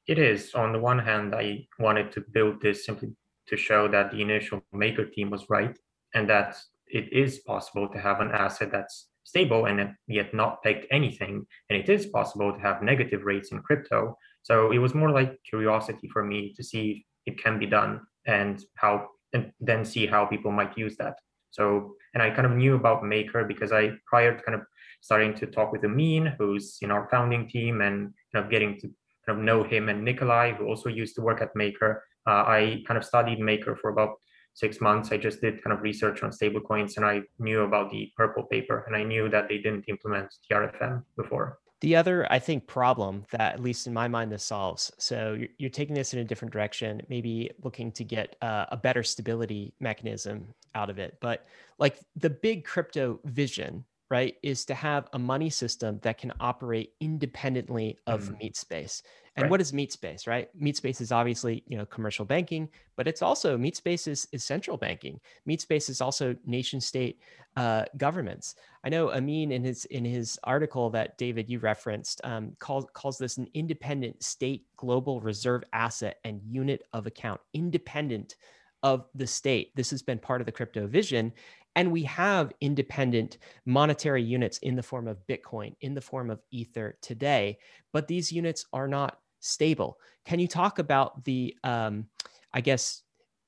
It 0.08 0.20
is. 0.20 0.54
On 0.54 0.72
the 0.74 0.80
one 0.80 1.00
hand, 1.00 1.34
I 1.34 1.68
wanted 1.80 2.12
to 2.12 2.22
build 2.32 2.62
this 2.62 2.86
simply 2.86 3.16
to 3.48 3.58
show 3.58 3.88
that 3.88 4.12
the 4.12 4.22
initial 4.22 4.62
maker 4.74 5.06
team 5.06 5.30
was 5.30 5.50
right 5.50 5.76
and 6.14 6.30
that 6.30 6.58
it 6.86 7.12
is 7.12 7.40
possible 7.40 7.88
to 7.88 7.98
have 7.98 8.20
an 8.20 8.32
asset 8.32 8.72
that's 8.72 9.08
stable 9.28 9.66
and 9.66 9.94
yet 10.08 10.34
not 10.34 10.64
pegged 10.64 10.86
anything. 10.90 11.46
And 11.70 11.78
it 11.78 11.90
is 11.90 12.06
possible 12.06 12.54
to 12.54 12.60
have 12.60 12.82
negative 12.82 13.24
rates 13.26 13.52
in 13.52 13.62
crypto. 13.62 14.18
So 14.44 14.72
it 14.72 14.78
was 14.78 14.94
more 14.96 15.12
like 15.12 15.38
curiosity 15.44 16.08
for 16.08 16.24
me 16.24 16.54
to 16.56 16.64
see 16.64 17.06
if 17.26 17.34
it 17.34 17.44
can 17.44 17.60
be 17.60 17.66
done 17.66 18.02
and 18.26 18.64
how, 18.76 19.10
and 19.34 19.52
then 19.60 19.84
see 19.84 20.06
how 20.08 20.26
people 20.26 20.52
might 20.52 20.78
use 20.78 20.96
that. 20.98 21.16
So, 21.52 21.96
and 22.14 22.24
I 22.24 22.30
kind 22.30 22.48
of 22.48 22.54
knew 22.54 22.76
about 22.76 23.04
Maker 23.04 23.44
because 23.44 23.72
I, 23.74 23.92
prior 24.06 24.38
to 24.38 24.44
kind 24.44 24.56
of 24.56 24.64
starting 25.02 25.34
to 25.36 25.46
talk 25.46 25.72
with 25.74 25.84
Amin, 25.84 26.34
who's 26.38 26.78
in 26.82 26.92
our 26.92 27.10
founding 27.10 27.50
team, 27.50 27.82
and 27.82 28.14
kind 28.32 28.46
of 28.46 28.50
getting 28.50 28.80
to 28.80 28.88
kind 29.26 29.38
of 29.38 29.40
know 29.40 29.64
him 29.64 29.90
and 29.90 30.04
Nikolai, 30.06 30.54
who 30.54 30.66
also 30.68 30.90
used 30.90 31.16
to 31.16 31.22
work 31.22 31.42
at 31.42 31.56
Maker, 31.56 32.04
uh, 32.28 32.44
I 32.58 32.84
kind 32.88 32.98
of 32.98 33.04
studied 33.04 33.40
Maker 33.40 33.76
for 33.76 33.90
about 33.90 34.14
six 34.58 34.82
months, 34.82 35.12
I 35.12 35.18
just 35.18 35.40
did 35.40 35.64
kind 35.64 35.72
of 35.76 35.84
research 35.84 36.24
on 36.24 36.32
stablecoins 36.32 36.98
and 36.98 37.06
I 37.06 37.22
knew 37.38 37.62
about 37.62 37.92
the 37.92 38.12
purple 38.18 38.44
paper 38.44 38.84
and 38.88 38.96
I 38.96 39.04
knew 39.04 39.30
that 39.30 39.48
they 39.48 39.58
didn't 39.58 39.86
implement 39.88 40.34
TRFM 40.50 41.04
before. 41.16 41.60
The 41.82 41.96
other, 41.96 42.26
I 42.32 42.40
think, 42.40 42.66
problem 42.66 43.24
that, 43.30 43.54
at 43.54 43.60
least 43.60 43.86
in 43.86 43.94
my 43.94 44.08
mind, 44.08 44.32
this 44.32 44.44
solves. 44.44 44.92
So 44.98 45.36
you're, 45.38 45.50
you're 45.60 45.70
taking 45.70 45.94
this 45.94 46.16
in 46.16 46.20
a 46.20 46.24
different 46.24 46.52
direction, 46.52 47.04
maybe 47.08 47.52
looking 47.62 47.92
to 47.92 48.04
get 48.04 48.36
uh, 48.42 48.66
a 48.70 48.78
better 48.78 49.04
stability 49.04 49.76
mechanism 49.80 50.48
out 50.74 50.90
of 50.90 50.98
it. 50.98 51.20
But 51.22 51.46
like 51.78 52.00
the 52.16 52.32
big 52.32 52.66
crypto 52.66 53.20
vision, 53.26 53.86
right, 54.10 54.38
is 54.42 54.66
to 54.66 54.74
have 54.74 55.08
a 55.14 55.20
money 55.20 55.52
system 55.52 56.00
that 56.02 56.18
can 56.18 56.34
operate 56.40 56.94
independently 57.00 58.00
of 58.08 58.24
mm. 58.24 58.40
meat 58.40 58.58
space. 58.58 59.04
And 59.38 59.44
right. 59.44 59.52
what 59.52 59.62
is 59.62 59.72
meat 59.72 59.94
space, 59.94 60.26
right? 60.26 60.50
Meat 60.60 60.76
space 60.76 61.00
is 61.00 61.12
obviously, 61.12 61.64
you 61.68 61.78
know, 61.78 61.86
commercial 61.86 62.26
banking, 62.26 62.68
but 62.96 63.08
it's 63.08 63.22
also 63.22 63.56
meat 63.56 63.78
space 63.78 64.08
is, 64.08 64.28
is 64.32 64.44
central 64.44 64.78
banking. 64.78 65.20
Meat 65.46 65.62
space 65.62 65.90
is 65.90 66.02
also 66.02 66.36
nation 66.46 66.82
state 66.82 67.22
uh, 67.56 67.86
governments. 67.98 68.56
I 68.84 68.90
know 68.90 69.12
Amin 69.12 69.52
in 69.52 69.64
his 69.64 69.86
in 69.86 70.04
his 70.04 70.40
article 70.44 70.90
that 70.90 71.20
David 71.20 71.50
you 71.50 71.60
referenced 71.60 72.20
um, 72.24 72.54
calls 72.60 72.88
calls 72.94 73.20
this 73.20 73.38
an 73.38 73.48
independent 73.54 74.24
state 74.24 74.66
global 74.76 75.22
reserve 75.22 75.64
asset 75.72 76.18
and 76.24 76.42
unit 76.44 76.82
of 76.94 77.06
account, 77.06 77.40
independent 77.54 78.36
of 78.82 79.06
the 79.14 79.28
state. 79.28 79.76
This 79.76 79.92
has 79.92 80.02
been 80.02 80.20
part 80.20 80.42
of 80.42 80.46
the 80.46 80.52
crypto 80.52 80.88
vision. 80.88 81.32
And 81.76 81.92
we 81.92 82.04
have 82.06 82.54
independent 82.60 83.38
monetary 83.68 84.24
units 84.24 84.58
in 84.60 84.76
the 84.76 84.82
form 84.82 85.08
of 85.08 85.20
Bitcoin, 85.28 85.76
in 85.82 85.94
the 85.94 86.02
form 86.02 86.32
of 86.32 86.42
Ether 86.50 86.98
today, 87.04 87.60
but 87.94 88.08
these 88.08 88.32
units 88.32 88.66
are 88.74 88.88
not 88.88 89.20
stable. 89.48 89.98
Can 90.26 90.40
you 90.40 90.48
talk 90.48 90.80
about 90.80 91.24
the, 91.26 91.56
um, 91.64 92.08
I 92.54 92.62
guess, 92.62 93.04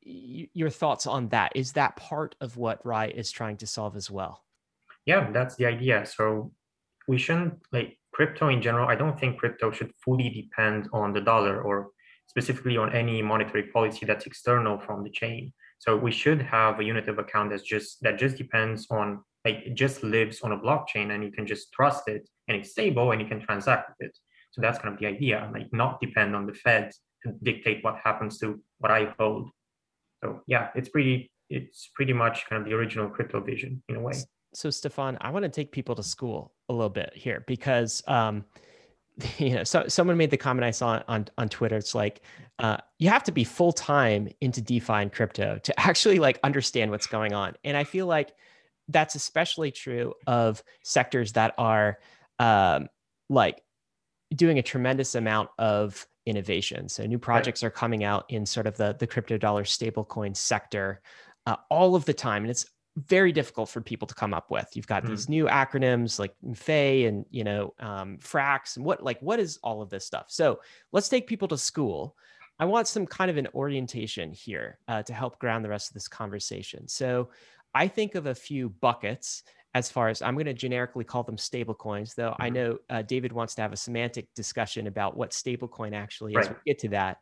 y- 0.06 0.50
your 0.53 0.70
thoughts 0.70 1.06
on 1.08 1.29
that? 1.29 1.51
Is 1.56 1.74
that 1.74 1.96
part 1.96 2.36
of 2.41 2.58
what 2.58 2.86
RAI 2.86 3.08
is 3.08 3.32
trying 3.32 3.58
to 3.58 3.68
solve 3.68 3.96
as 3.96 4.10
well? 4.10 4.44
Yeah, 5.06 5.32
that's 5.32 5.56
the 5.56 5.65
idea. 5.65 6.06
So 6.06 6.51
we 7.08 7.18
shouldn't 7.18 7.56
like 7.72 7.98
crypto 8.13 8.50
in 8.50 8.62
general. 8.62 8.88
I 8.88 8.96
don't 8.96 9.20
think 9.20 9.38
crypto 9.38 9.72
should 9.72 9.91
fully 10.03 10.29
depend 10.29 10.89
on 10.94 11.13
the 11.13 11.22
dollar 11.22 11.62
or 11.62 11.89
specifically 12.27 12.77
on 12.77 12.94
any 12.94 13.22
monetary 13.22 13.63
policy 13.63 14.06
that's 14.06 14.25
external 14.25 14.77
from 14.77 15.03
the 15.03 15.10
chain. 15.10 15.51
So 15.79 15.98
we 15.98 16.12
should 16.12 16.41
have 16.41 16.79
a 16.79 16.84
unit 16.84 17.08
of 17.08 17.18
account 17.18 17.50
that's 17.50 17.63
just 17.63 18.01
that 18.03 18.20
just 18.20 18.38
depends 18.38 18.86
on 18.91 19.24
like 19.46 19.74
just 19.74 20.03
lives 20.03 20.41
on 20.41 20.51
a 20.51 20.58
blockchain 20.58 21.12
and 21.13 21.24
you 21.24 21.32
can 21.32 21.48
just 21.48 21.72
trust 21.72 22.08
it 22.08 22.29
and 22.48 22.58
it's 22.58 22.72
stable 22.72 23.12
and 23.12 23.22
you 23.22 23.27
can 23.27 23.39
transact 23.39 23.89
with 23.89 24.10
it. 24.10 24.18
So 24.51 24.62
that's 24.62 24.79
kind 24.79 24.94
of 24.94 25.00
the 25.00 25.06
idea, 25.06 25.50
like 25.53 25.72
not 25.72 26.01
depend 26.01 26.36
on 26.36 26.46
the 26.46 26.53
Fed 26.53 26.91
to 27.24 27.34
dictate 27.44 27.84
what 27.84 27.98
happens 28.03 28.39
to 28.39 28.60
what 28.79 28.91
I 28.91 29.13
hold. 29.20 29.50
So 30.24 30.41
yeah, 30.48 30.70
it's 30.75 30.89
pretty 30.89 31.32
it's 31.50 31.89
pretty 31.96 32.13
much 32.13 32.48
kind 32.48 32.62
of 32.62 32.68
the 32.68 32.75
original 32.75 33.10
crypto 33.10 33.39
vision 33.41 33.82
in 33.89 33.96
a 33.96 34.00
way. 34.00 34.13
So 34.53 34.70
Stefan, 34.70 35.18
I 35.22 35.32
want 35.32 35.44
to 35.44 35.50
take 35.50 35.72
people 35.72 35.96
to 35.96 36.03
school 36.03 36.53
a 36.70 36.74
little 36.74 36.89
bit 36.89 37.12
here 37.15 37.44
because 37.48 38.03
um, 38.08 38.46
you 39.38 39.51
know, 39.51 39.63
so 39.63 39.86
someone 39.88 40.18
made 40.18 40.32
the 40.32 40.38
comment 40.38 40.65
I 40.65 40.72
saw 40.72 41.01
on 41.08 41.27
on 41.38 41.50
Twitter. 41.50 41.77
It's 41.77 41.96
like 41.96 42.22
uh, 42.60 42.77
you 42.98 43.10
have 43.10 43.24
to 43.25 43.32
be 43.32 43.44
full 43.44 43.74
time 43.74 44.29
into 44.41 44.62
DeFi 44.62 44.94
and 44.94 45.12
crypto 45.12 45.60
to 45.63 45.79
actually 45.88 46.20
like 46.20 46.39
understand 46.44 46.91
what's 46.91 47.08
going 47.08 47.34
on, 47.34 47.56
and 47.63 47.75
I 47.77 47.84
feel 47.84 48.08
like 48.08 48.34
that's 48.88 49.15
especially 49.15 49.72
true 49.72 50.13
of 50.25 50.63
sectors 50.84 51.34
that 51.34 51.53
are 51.58 52.00
um, 52.39 52.88
like 53.29 53.62
doing 54.36 54.60
a 54.60 54.64
tremendous 54.64 55.16
amount 55.16 55.50
of 55.58 56.06
innovation. 56.26 56.88
So 56.90 57.06
new 57.06 57.20
projects 57.20 57.64
right. 57.64 57.68
are 57.68 57.72
coming 57.72 58.04
out 58.04 58.26
in 58.30 58.46
sort 58.46 58.68
of 58.68 58.78
the 58.78 58.96
the 58.98 59.08
crypto 59.08 59.38
dollar 59.38 59.64
stablecoin 59.64 60.36
sector 60.36 61.02
uh, 61.46 61.58
all 61.70 61.96
of 61.96 62.06
the 62.06 62.14
time, 62.14 62.44
and 62.44 62.52
it's 62.52 62.66
very 62.96 63.32
difficult 63.32 63.70
for 63.70 63.82
people 63.82 64.08
to 64.08 64.16
come 64.16 64.34
up 64.34 64.52
with. 64.52 64.70
You've 64.74 64.88
got 64.88 65.04
mm. 65.04 65.10
these 65.10 65.30
new 65.30 65.46
acronyms 65.46 66.20
like 66.20 66.34
FEI 66.54 67.06
and 67.06 67.26
you 67.32 67.44
know 67.44 67.74
um, 67.80 68.18
FRAX 68.20 68.78
and 68.78 68.86
what 68.86 69.04
like 69.04 69.20
what 69.22 69.40
is 69.40 69.58
all 69.64 69.82
of 69.82 69.90
this 69.90 70.06
stuff. 70.06 70.26
So 70.30 70.60
let's 70.92 71.10
take 71.10 71.28
people 71.28 71.48
to 71.50 71.58
school. 71.58 72.16
I 72.60 72.66
want 72.66 72.88
some 72.88 73.06
kind 73.06 73.32
of 73.32 73.38
an 73.38 73.48
orientation 73.56 74.34
here 74.34 74.80
uh, 74.88 75.02
to 75.04 75.14
help 75.14 75.40
ground 75.40 75.64
the 75.64 75.70
rest 75.70 75.90
of 75.90 75.94
this 75.94 76.10
conversation. 76.10 76.90
So 76.90 77.30
I 77.74 77.88
think 77.88 78.16
of 78.16 78.26
a 78.26 78.36
few 78.36 78.70
buckets 78.70 79.44
as 79.76 79.92
far 79.92 80.10
as 80.10 80.22
I'm 80.22 80.34
going 80.34 80.46
to 80.46 80.54
generically 80.54 81.04
call 81.04 81.24
them 81.24 81.38
stable 81.38 81.76
coins, 81.76 82.14
though 82.16 82.32
mm-hmm. 82.32 82.42
I 82.42 82.50
know 82.50 82.78
uh, 82.90 83.02
David 83.04 83.32
wants 83.32 83.56
to 83.56 83.62
have 83.62 83.74
a 83.74 83.78
semantic 83.78 84.28
discussion 84.36 84.88
about 84.88 85.16
what 85.16 85.32
stablecoin 85.32 85.94
actually 85.94 86.34
is. 86.34 86.38
Right. 86.38 86.50
We'll 86.50 86.62
get 86.66 86.80
to 86.80 86.90
that. 86.90 87.18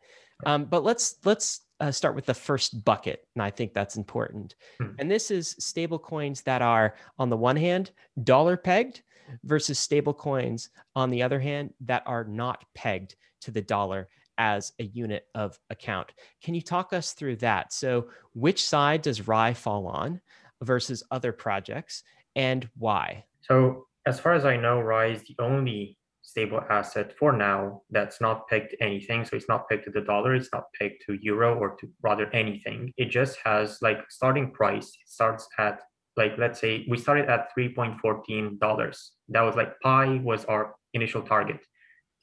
Um, 0.46 0.66
but 0.66 0.84
let's 0.84 1.16
let's 1.26 1.62
uh, 1.80 1.92
start 1.92 2.16
with 2.16 2.26
the 2.26 2.34
first 2.34 2.86
bucket, 2.86 3.28
and 3.36 3.44
I 3.44 3.50
think 3.50 3.74
that's 3.74 3.98
important. 3.98 4.56
Hmm. 4.80 4.92
And 5.00 5.12
this 5.12 5.32
is 5.32 5.56
stable 5.60 6.00
coins 6.00 6.42
that 6.44 6.62
are, 6.62 6.96
on 7.18 7.30
the 7.30 7.38
one 7.38 7.58
hand, 7.58 7.92
dollar 8.24 8.56
pegged 8.58 9.02
versus 9.44 9.80
stable 9.80 10.14
coins, 10.14 10.70
on 10.96 11.10
the 11.10 11.24
other 11.24 11.40
hand, 11.40 11.74
that 11.82 12.04
are 12.06 12.24
not 12.24 12.64
pegged 12.76 13.16
to 13.42 13.52
the 13.52 13.62
dollar 13.62 14.08
as 14.38 14.72
a 14.80 14.84
unit 14.84 15.26
of 15.36 15.58
account. 15.70 16.14
Can 16.44 16.54
you 16.54 16.62
talk 16.62 16.94
us 16.94 17.14
through 17.14 17.38
that? 17.38 17.74
So, 17.74 18.10
which 18.34 18.66
side 18.66 19.02
does 19.02 19.28
RAI 19.28 19.54
fall 19.54 19.88
on 19.88 20.22
versus 20.62 21.04
other 21.12 21.32
projects? 21.32 22.04
And 22.38 22.70
why? 22.78 23.26
So, 23.42 23.88
as 24.06 24.20
far 24.20 24.34
as 24.34 24.46
I 24.46 24.56
know, 24.56 24.80
RAI 24.80 25.12
is 25.12 25.24
the 25.24 25.36
only 25.40 25.98
stable 26.22 26.62
asset 26.70 27.14
for 27.18 27.32
now 27.32 27.82
that's 27.90 28.22
not 28.22 28.48
pegged 28.48 28.76
anything. 28.80 29.26
So 29.26 29.36
it's 29.36 29.50
not 29.50 29.68
pegged 29.68 29.86
to 29.86 29.92
the 29.92 30.02
dollar, 30.02 30.36
it's 30.36 30.50
not 30.54 30.66
pegged 30.80 31.02
to 31.08 31.18
euro 31.22 31.58
or 31.58 31.76
to 31.80 31.90
rather 32.04 32.30
anything. 32.34 32.94
It 32.98 33.10
just 33.10 33.40
has 33.44 33.82
like 33.82 34.00
starting 34.10 34.52
price. 34.52 34.88
It 34.88 35.10
starts 35.10 35.48
at 35.58 35.82
like 36.16 36.34
let's 36.38 36.60
say 36.60 36.86
we 36.90 36.98
started 36.98 37.30
at 37.30 37.50
$3.14. 37.58 38.60
That 39.30 39.42
was 39.42 39.56
like 39.56 39.80
pi 39.82 40.20
was 40.24 40.46
our 40.46 40.76
initial 40.94 41.22
target. 41.22 41.60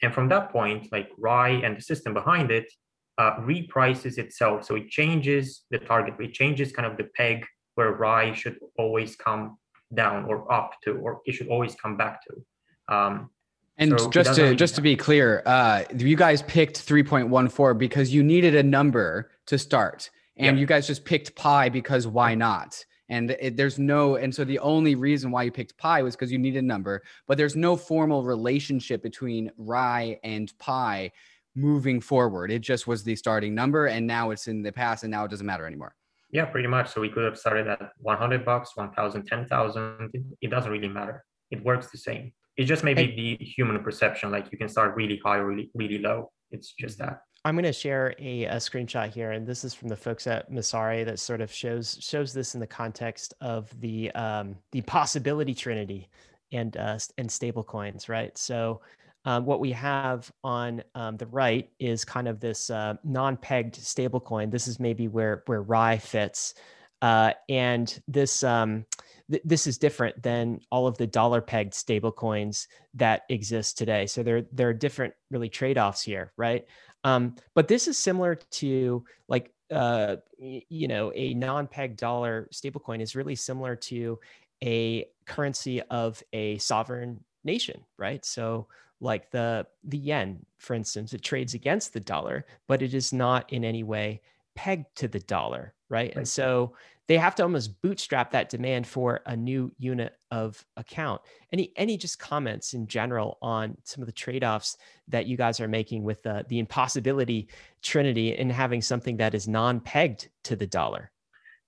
And 0.03 0.13
from 0.13 0.29
that 0.29 0.51
point, 0.51 0.89
like 0.93 1.09
RAI 1.19 1.63
and 1.65 1.77
the 1.77 1.81
system 1.81 2.13
behind 2.13 2.51
it 2.51 2.71
uh, 3.19 3.37
reprices 3.41 4.19
itself. 4.19 4.65
So 4.65 4.75
it 4.77 4.91
changes 4.91 5.63
the 5.71 5.79
target, 5.79 6.15
it 6.21 6.35
changes 6.35 6.73
kind 6.73 6.87
of 6.87 6.99
the 6.99 7.09
peg 7.17 7.47
where 7.75 7.93
RAI 7.93 8.35
should 8.35 8.59
always 8.79 9.17
come 9.17 9.57
down 9.93 10.25
or 10.27 10.51
up 10.53 10.75
to, 10.85 10.93
or 10.93 11.21
it 11.27 11.33
should 11.33 11.49
always 11.49 11.75
come 11.75 11.97
back 11.97 12.21
to. 12.25 12.95
Um, 12.95 13.31
and 13.77 13.99
so 13.99 14.09
just 14.09 14.35
to 14.37 14.55
just 14.55 14.77
to 14.77 14.81
be 14.81 14.95
clear, 14.95 15.43
uh, 15.47 15.83
you 15.97 16.17
guys 16.17 16.43
picked 16.43 16.87
3.14 16.87 17.77
because 17.77 18.15
you 18.15 18.23
needed 18.23 18.55
a 18.55 18.63
number 18.63 19.31
to 19.47 19.59
start, 19.59 20.11
and 20.37 20.59
you 20.59 20.67
guys 20.67 20.87
just 20.87 21.05
picked 21.05 21.35
pi 21.35 21.69
because 21.69 22.07
why 22.07 22.35
not? 22.35 22.85
And 23.09 23.33
it, 23.33 23.57
there's 23.57 23.79
no, 23.79 24.17
and 24.17 24.35
so 24.35 24.45
the 24.45 24.59
only 24.61 24.95
reason 24.95 25.31
why 25.31 25.43
you 25.43 25.51
picked 25.51 25.77
pi 25.77 26.03
was 26.03 26.17
because 26.17 26.33
you 26.33 26.39
needed 26.39 26.65
a 26.65 26.67
number, 26.67 27.03
but 27.27 27.37
there's 27.37 27.55
no 27.55 27.77
formal 27.77 28.25
relationship 28.25 29.03
between 29.03 29.51
RAI 29.59 30.19
and 30.25 30.53
pi 30.59 31.13
moving 31.55 32.01
forward. 32.01 32.51
It 32.51 32.61
just 32.61 32.87
was 32.87 33.05
the 33.05 33.15
starting 33.17 33.55
number, 33.55 33.87
and 33.87 34.07
now 34.07 34.31
it's 34.31 34.47
in 34.47 34.63
the 34.63 34.73
past, 34.73 35.05
and 35.05 35.11
now 35.11 35.25
it 35.25 35.31
doesn't 35.31 35.47
matter 35.47 35.67
anymore. 35.67 35.95
Yeah, 36.35 36.47
pretty 36.47 36.67
much. 36.67 36.93
So 36.93 37.01
we 37.01 37.09
could 37.09 37.23
have 37.23 37.39
started 37.39 37.69
at 37.69 37.81
100 37.99 38.45
bucks, 38.45 38.73
1,000, 38.75 39.25
10,000. 39.25 40.11
It 40.43 40.51
doesn't 40.51 40.71
really 40.71 40.89
matter. 40.89 41.25
It 41.53 41.65
works 41.65 41.93
the 41.93 41.99
same. 41.99 42.33
It's 42.57 42.69
just 42.69 42.83
maybe 42.83 43.07
the 43.07 43.45
human 43.45 43.81
perception. 43.85 44.33
Like 44.33 44.51
you 44.51 44.59
can 44.59 44.69
start 44.69 44.97
really 44.97 45.21
high 45.25 45.37
or 45.37 45.47
really, 45.47 45.71
really 45.75 45.99
low. 45.99 46.33
It's 46.51 46.73
just 46.73 46.99
that. 46.99 47.21
I'm 47.45 47.55
going 47.55 47.65
to 47.65 47.73
share 47.73 48.15
a, 48.19 48.47
a, 48.47 48.57
screenshot 48.57 49.13
here, 49.13 49.33
and 49.33 49.47
this 49.47 49.65
is 49.65 49.75
from 49.75 49.89
the 49.89 49.97
folks 49.97 50.27
at 50.27 50.51
Messari 50.51 51.05
that 51.05 51.21
sort 51.21 51.41
of 51.41 51.53
shows 51.53 51.99
shows 52.01 52.33
this 52.33 52.55
in 52.55 52.61
the 52.61 52.67
context 52.67 53.35
of 53.41 53.69
the 53.81 54.11
um, 54.13 54.57
the 54.73 54.81
possibility 54.81 55.55
trinity 55.55 56.09
and 56.53 56.77
uh, 56.77 56.99
and 57.19 57.31
stable 57.31 57.63
coins, 57.63 58.09
right? 58.09 58.37
So 58.39 58.81
um, 59.25 59.47
what 59.47 59.61
we 59.61 59.73
have 59.73 60.31
on 60.43 60.83
um, 60.95 61.17
the 61.17 61.27
right 61.27 61.71
is 61.79 62.05
kind 62.05 62.29
of 62.29 62.41
this 62.41 62.69
uh, 62.71 62.95
non-pegged 63.05 63.77
stablecoin. 63.77 64.51
This 64.51 64.69
is 64.69 64.79
maybe 64.79 65.09
where 65.09 65.43
where 65.47 65.63
RAI 65.63 65.99
fits, 65.99 66.55
uh, 67.01 67.33
and 67.49 68.01
this 68.07 68.43
um, 68.45 68.85
th- 69.31 69.43
this 69.45 69.67
is 69.67 69.79
different 69.79 70.23
than 70.23 70.61
all 70.71 70.87
of 70.87 70.99
the 70.99 71.07
dollar-pegged 71.07 71.73
stablecoins 71.73 72.67
that 72.95 73.23
exist 73.31 73.79
today. 73.79 74.07
So 74.07 74.23
there 74.23 74.43
there 74.53 74.69
are 74.69 74.75
different 74.75 75.15
really 75.31 75.49
trade-offs 75.49 76.03
here, 76.03 76.33
right? 76.37 76.67
Um, 77.03 77.37
but 77.55 77.69
this 77.69 77.89
is 77.89 77.99
similar 77.99 78.35
to 78.35 79.05
like 79.29 79.53
uh, 79.71 80.17
you 80.39 80.89
know 80.89 81.13
a 81.15 81.33
non-pegged 81.33 81.97
dollar 81.97 82.49
stablecoin 82.53 83.01
is 83.01 83.17
really 83.17 83.37
similar 83.37 83.75
to 83.77 84.19
a 84.63 85.07
currency 85.27 85.81
of 85.83 86.23
a 86.35 86.59
sovereign 86.59 87.25
nation, 87.43 87.85
right? 87.99 88.25
So 88.25 88.69
like 89.05 89.31
the 89.31 89.67
the 89.85 89.99
yen 89.99 90.45
for 90.59 90.75
instance 90.75 91.13
it 91.13 91.23
trades 91.23 91.55
against 91.55 91.93
the 91.93 92.01
dollar 92.01 92.45
but 92.67 92.83
it 92.83 92.95
is 92.95 93.13
not 93.13 93.53
in 93.53 93.65
any 93.65 93.83
way 93.83 94.21
pegged 94.57 94.87
to 94.97 95.07
the 95.07 95.21
dollar 95.21 95.75
right, 95.89 96.09
right. 96.09 96.17
and 96.17 96.27
so 96.27 96.75
they 97.07 97.19
have 97.19 97.35
to 97.35 97.43
almost 97.43 97.83
bootstrap 97.83 98.31
that 98.31 98.49
demand 98.49 98.87
for 98.87 99.21
a 99.27 99.37
new 99.37 99.71
unit 99.79 100.15
of 100.31 100.65
account. 100.77 101.21
Any 101.53 101.73
any 101.77 101.97
just 101.99 102.19
comments 102.19 102.73
in 102.73 102.87
general 102.87 103.37
on 103.43 103.77
some 103.85 104.03
of 104.03 104.07
the 104.07 104.13
trade-offs 104.13 104.79
that 105.09 105.27
you 105.27 105.37
guys 105.37 105.61
are 105.61 105.69
making 105.69 106.03
with 106.03 106.23
the, 106.23 106.47
the 106.49 106.59
impossibility 106.59 107.49
trinity 107.83 108.35
in 108.37 108.49
having 108.49 108.81
something 108.81 109.19
that 109.19 109.35
is 109.35 109.47
non-pegged 109.47 110.31
to 110.45 110.57
the 110.57 110.67
dollar? 110.67 111.11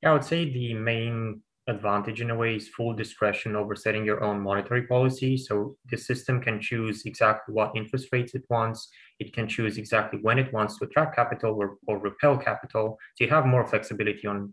Yeah 0.03 0.11
i 0.11 0.13
would 0.13 0.25
say 0.25 0.51
the 0.51 0.75
main 0.75 1.43
advantage 1.69 2.21
in 2.21 2.31
a 2.31 2.35
way 2.35 2.57
is 2.57 2.69
full 2.69 2.95
discretion 2.95 3.57
over 3.57 3.75
setting 3.75 4.05
your 4.05 4.23
own 4.23 4.41
monetary 4.41 4.87
policy. 4.87 5.37
So 5.37 5.77
the 5.91 5.97
system 5.97 6.41
can 6.41 6.61
choose 6.61 7.05
exactly 7.07 7.55
what 7.55 7.73
interest 7.75 8.09
rates 8.13 8.35
it 8.35 8.45
wants. 8.49 8.89
It 9.19 9.33
can 9.33 9.49
choose 9.49 9.77
exactly 9.77 10.21
when 10.23 10.39
it 10.39 10.53
wants 10.53 10.79
to 10.79 10.85
attract 10.85 11.17
capital 11.17 11.55
or, 11.55 11.77
or 11.87 11.99
repel 11.99 12.39
capital. 12.39 12.99
So 13.17 13.25
you 13.25 13.31
have 13.31 13.47
more 13.47 13.67
flexibility 13.67 14.27
on, 14.27 14.53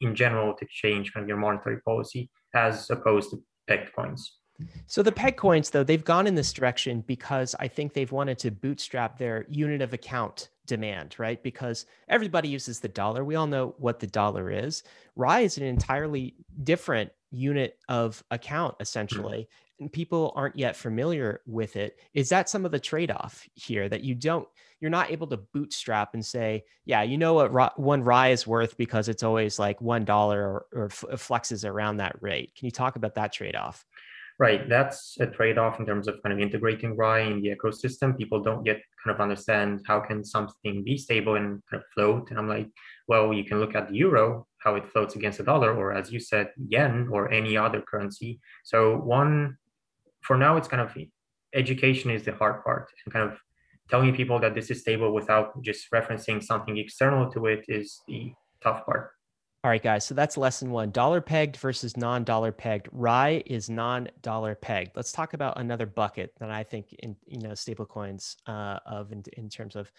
in 0.00 0.14
general, 0.14 0.54
to 0.54 0.66
change 0.70 1.12
kind 1.12 1.24
of 1.24 1.28
your 1.28 1.36
monetary 1.36 1.80
policy 1.82 2.30
as 2.54 2.88
opposed 2.90 3.30
to 3.30 3.42
pegged 3.66 3.92
coins. 3.94 4.38
So 4.86 5.02
the 5.02 5.12
peg 5.12 5.36
coins, 5.36 5.70
though, 5.70 5.84
they've 5.84 6.04
gone 6.04 6.26
in 6.26 6.34
this 6.34 6.52
direction 6.52 7.02
because 7.06 7.54
I 7.60 7.68
think 7.68 7.92
they've 7.92 8.10
wanted 8.10 8.38
to 8.40 8.50
bootstrap 8.50 9.18
their 9.18 9.46
unit 9.48 9.82
of 9.82 9.92
account 9.92 10.48
demand, 10.66 11.16
right? 11.18 11.42
Because 11.42 11.86
everybody 12.08 12.48
uses 12.48 12.80
the 12.80 12.88
dollar. 12.88 13.24
We 13.24 13.34
all 13.34 13.46
know 13.46 13.74
what 13.78 14.00
the 14.00 14.06
dollar 14.06 14.50
is. 14.50 14.82
RAI 15.16 15.40
is 15.40 15.58
an 15.58 15.64
entirely 15.64 16.34
different 16.62 17.10
unit 17.30 17.78
of 17.88 18.22
account, 18.30 18.76
essentially, 18.80 19.48
and 19.80 19.92
people 19.92 20.32
aren't 20.34 20.58
yet 20.58 20.76
familiar 20.76 21.40
with 21.46 21.76
it. 21.76 21.98
Is 22.14 22.28
that 22.30 22.48
some 22.48 22.64
of 22.64 22.72
the 22.72 22.80
trade 22.80 23.10
off 23.10 23.46
here 23.54 23.88
that 23.88 24.02
you 24.02 24.14
don't, 24.14 24.46
you're 24.80 24.90
not 24.90 25.10
able 25.10 25.26
to 25.28 25.36
bootstrap 25.36 26.14
and 26.14 26.24
say, 26.24 26.64
yeah, 26.84 27.02
you 27.02 27.18
know 27.18 27.34
what 27.34 27.78
one 27.78 28.02
RAI 28.02 28.28
is 28.30 28.46
worth 28.46 28.76
because 28.76 29.08
it's 29.08 29.22
always 29.22 29.58
like 29.58 29.80
$1 29.80 30.08
or, 30.08 30.66
or 30.72 30.88
flexes 30.88 31.68
around 31.68 31.96
that 31.96 32.20
rate? 32.20 32.54
Can 32.56 32.66
you 32.66 32.70
talk 32.70 32.96
about 32.96 33.14
that 33.16 33.32
trade 33.32 33.56
off? 33.56 33.84
Right, 34.40 34.68
that's 34.68 35.16
a 35.18 35.26
trade-off 35.26 35.80
in 35.80 35.86
terms 35.86 36.06
of 36.06 36.22
kind 36.22 36.32
of 36.32 36.38
integrating 36.38 36.96
RAI 36.96 37.22
in 37.22 37.42
the 37.42 37.56
ecosystem. 37.56 38.16
People 38.16 38.40
don't 38.40 38.64
yet 38.64 38.80
kind 39.02 39.12
of 39.12 39.20
understand 39.20 39.82
how 39.84 39.98
can 39.98 40.24
something 40.24 40.84
be 40.84 40.96
stable 40.96 41.34
and 41.34 41.60
kind 41.68 41.82
of 41.82 41.88
float. 41.92 42.30
And 42.30 42.38
I'm 42.38 42.48
like, 42.48 42.68
well, 43.08 43.32
you 43.32 43.42
can 43.42 43.58
look 43.58 43.74
at 43.74 43.88
the 43.88 43.96
euro, 43.96 44.46
how 44.58 44.76
it 44.76 44.88
floats 44.92 45.16
against 45.16 45.38
the 45.38 45.44
dollar, 45.44 45.74
or 45.74 45.92
as 45.92 46.12
you 46.12 46.20
said, 46.20 46.52
yen 46.56 47.08
or 47.10 47.32
any 47.32 47.56
other 47.56 47.82
currency. 47.82 48.38
So 48.62 48.98
one, 48.98 49.56
for 50.20 50.36
now, 50.36 50.56
it's 50.56 50.68
kind 50.68 50.82
of 50.82 50.96
education 51.52 52.12
is 52.12 52.22
the 52.22 52.32
hard 52.32 52.62
part, 52.62 52.92
and 53.04 53.12
kind 53.12 53.28
of 53.28 53.40
telling 53.90 54.14
people 54.14 54.38
that 54.38 54.54
this 54.54 54.70
is 54.70 54.82
stable 54.82 55.12
without 55.12 55.60
just 55.62 55.90
referencing 55.90 56.40
something 56.44 56.78
external 56.78 57.28
to 57.32 57.46
it 57.46 57.64
is 57.66 58.00
the 58.06 58.32
tough 58.62 58.86
part. 58.86 59.10
All 59.68 59.72
right, 59.72 59.82
guys. 59.82 60.06
So 60.06 60.14
that's 60.14 60.38
lesson 60.38 60.70
one 60.70 60.92
dollar 60.92 61.20
pegged 61.20 61.58
versus 61.58 61.94
non 61.94 62.24
dollar 62.24 62.52
pegged. 62.52 62.88
RAI 62.90 63.42
is 63.44 63.68
non 63.68 64.08
dollar 64.22 64.54
pegged. 64.54 64.92
Let's 64.96 65.12
talk 65.12 65.34
about 65.34 65.60
another 65.60 65.84
bucket 65.84 66.32
that 66.40 66.50
I 66.50 66.62
think 66.62 66.94
in, 67.00 67.14
you 67.26 67.40
know, 67.40 67.52
stable 67.52 67.84
coins 67.84 68.38
uh, 68.46 68.78
of 68.86 69.12
in, 69.12 69.22
in 69.36 69.50
terms 69.50 69.76
of 69.76 69.92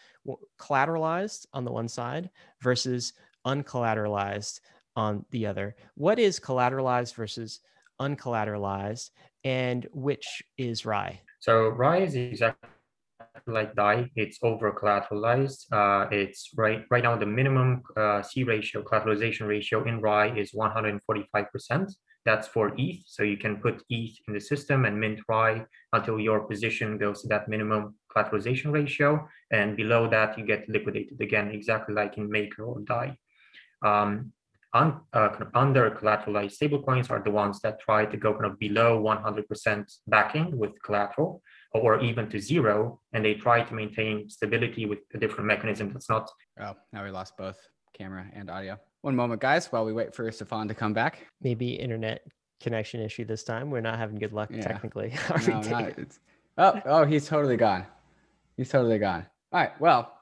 collateralized 0.60 1.46
on 1.54 1.66
the 1.66 1.72
one 1.72 1.88
side 1.88 2.32
versus 2.60 3.14
uncollateralized 3.46 4.60
on 4.96 5.24
the 5.30 5.46
other. 5.46 5.76
What 5.94 6.18
is 6.18 6.40
collateralized 6.40 7.14
versus 7.14 7.60
uncollateralized 8.02 9.12
and 9.44 9.88
which 9.94 10.42
is 10.58 10.84
RAI? 10.84 11.22
So 11.42 11.68
RAI 11.68 12.06
is 12.06 12.16
exactly 12.16 12.70
like 13.48 13.76
DAI, 13.76 14.10
it's 14.16 14.40
over 14.42 14.72
collateralized. 14.72 15.66
Uh, 15.72 16.08
it's 16.12 16.52
right 16.56 16.86
right 16.90 17.04
now 17.04 17.16
the 17.16 17.26
minimum 17.26 17.82
uh, 17.98 18.22
C 18.22 18.44
ratio, 18.44 18.84
collateralization 18.84 19.48
ratio 19.48 19.84
in 19.86 20.02
RAI 20.02 20.38
is 20.38 20.52
145%. 20.52 21.92
That's 22.26 22.48
for 22.48 22.74
ETH. 22.78 23.04
So 23.06 23.24
you 23.24 23.38
can 23.38 23.58
put 23.58 23.84
ETH 23.90 24.16
in 24.28 24.34
the 24.34 24.42
system 24.42 24.86
and 24.86 25.00
mint 25.00 25.22
RAI 25.28 25.66
until 25.94 26.20
your 26.20 26.42
position 26.42 26.98
goes 26.98 27.22
to 27.22 27.28
that 27.30 27.48
minimum 27.48 27.96
collateralization 28.16 28.72
ratio. 28.72 29.28
And 29.52 29.78
below 29.78 30.10
that, 30.10 30.38
you 30.38 30.46
get 30.46 30.68
liquidated 30.70 31.22
again, 31.22 31.50
exactly 31.52 31.96
like 31.96 32.18
in 32.18 32.30
Maker 32.30 32.64
or 32.64 32.82
DAI. 32.82 33.18
Um, 33.82 34.34
un, 34.74 35.00
uh, 35.14 35.30
kind 35.30 35.42
of 35.42 35.50
under 35.56 35.90
collateralized 35.92 36.58
stablecoins 36.58 37.10
are 37.10 37.22
the 37.24 37.32
ones 37.32 37.60
that 37.62 37.80
try 37.80 38.06
to 38.06 38.18
go 38.18 38.34
kind 38.34 38.46
of 38.46 38.60
below 38.60 39.02
100% 39.02 39.92
backing 40.08 40.58
with 40.58 40.72
collateral 40.84 41.42
or 41.74 42.00
even 42.02 42.30
to 42.30 42.40
zero, 42.40 43.00
and 43.14 43.24
they 43.24 43.36
try 43.36 43.64
to 43.64 43.74
maintain 43.74 44.30
stability 44.30 44.86
with 44.86 45.00
a 45.14 45.18
different 45.18 45.46
mechanism 45.46 45.92
that's 45.94 46.10
not. 46.10 46.30
Oh, 46.60 46.74
now 46.94 47.04
we 47.04 47.12
lost 47.12 47.38
both 47.38 47.58
camera 47.94 48.26
and 48.34 48.50
audio. 48.50 48.80
One 49.02 49.16
moment, 49.16 49.40
guys, 49.42 49.68
while 49.72 49.86
we 49.86 49.94
wait 49.94 50.14
for 50.14 50.30
Stefan 50.32 50.68
to 50.68 50.74
come 50.74 50.94
back. 50.94 51.28
Maybe 51.42 51.74
internet 51.74 52.24
connection 52.60 53.02
issue 53.02 53.26
this 53.26 53.44
time. 53.44 53.70
We're 53.70 53.82
not 53.82 53.98
having 53.98 54.18
good 54.18 54.34
luck 54.34 54.50
yeah. 54.52 54.62
technically. 54.62 55.14
no, 55.48 55.62
not, 55.62 55.94
oh, 56.58 56.82
oh, 56.86 57.06
he's 57.06 57.28
totally 57.28 57.58
gone. 57.58 57.86
He's 58.58 58.70
totally 58.70 59.00
gone. 59.00 59.26
All 59.54 59.62
right. 59.62 59.80
Well, 59.80 60.14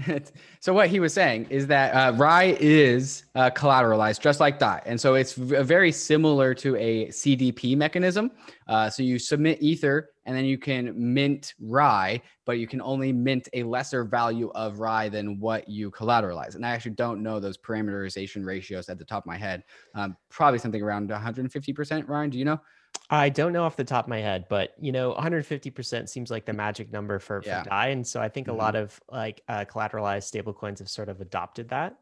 so 0.60 0.72
what 0.72 0.88
he 0.88 1.00
was 1.00 1.12
saying 1.12 1.46
is 1.50 1.66
that 1.66 1.94
uh, 1.94 2.16
RAI 2.16 2.56
is 2.60 3.24
uh, 3.34 3.50
collateralized 3.50 4.20
just 4.20 4.40
like 4.40 4.58
DAI. 4.58 4.82
And 4.86 5.00
so 5.00 5.14
it's 5.14 5.32
v- 5.34 5.62
very 5.62 5.92
similar 5.92 6.54
to 6.54 6.76
a 6.76 7.06
CDP 7.08 7.76
mechanism. 7.76 8.30
Uh, 8.66 8.90
so 8.90 9.02
you 9.02 9.18
submit 9.18 9.62
Ether 9.62 10.10
and 10.28 10.36
then 10.36 10.44
you 10.44 10.58
can 10.58 10.92
mint 10.94 11.54
RAI, 11.58 12.20
but 12.44 12.58
you 12.58 12.66
can 12.66 12.82
only 12.82 13.14
mint 13.14 13.48
a 13.54 13.62
lesser 13.62 14.04
value 14.04 14.50
of 14.54 14.78
RAI 14.78 15.08
than 15.08 15.40
what 15.40 15.66
you 15.70 15.90
collateralize. 15.90 16.54
And 16.54 16.66
I 16.66 16.68
actually 16.68 16.92
don't 16.92 17.22
know 17.22 17.40
those 17.40 17.56
parameterization 17.56 18.44
ratios 18.44 18.90
at 18.90 18.98
the 18.98 19.06
top 19.06 19.22
of 19.22 19.26
my 19.26 19.38
head. 19.38 19.64
Um, 19.94 20.18
probably 20.28 20.58
something 20.58 20.82
around 20.82 21.08
150%. 21.08 22.08
Ryan, 22.08 22.28
do 22.28 22.38
you 22.38 22.44
know? 22.44 22.60
I 23.08 23.30
don't 23.30 23.54
know 23.54 23.64
off 23.64 23.76
the 23.76 23.84
top 23.84 24.04
of 24.04 24.10
my 24.10 24.20
head, 24.20 24.44
but 24.50 24.74
you 24.78 24.92
know, 24.92 25.14
150% 25.14 26.10
seems 26.10 26.30
like 26.30 26.44
the 26.44 26.52
magic 26.52 26.92
number 26.92 27.18
for, 27.18 27.40
for. 27.40 27.48
DAI. 27.48 27.88
And 27.88 28.06
so 28.06 28.20
I 28.20 28.28
think 28.28 28.48
mm-hmm. 28.48 28.56
a 28.56 28.62
lot 28.62 28.76
of 28.76 29.00
like 29.10 29.42
uh, 29.48 29.64
collateralized 29.64 30.30
stablecoins 30.30 30.80
have 30.80 30.90
sort 30.90 31.08
of 31.08 31.22
adopted 31.22 31.70
that. 31.70 31.96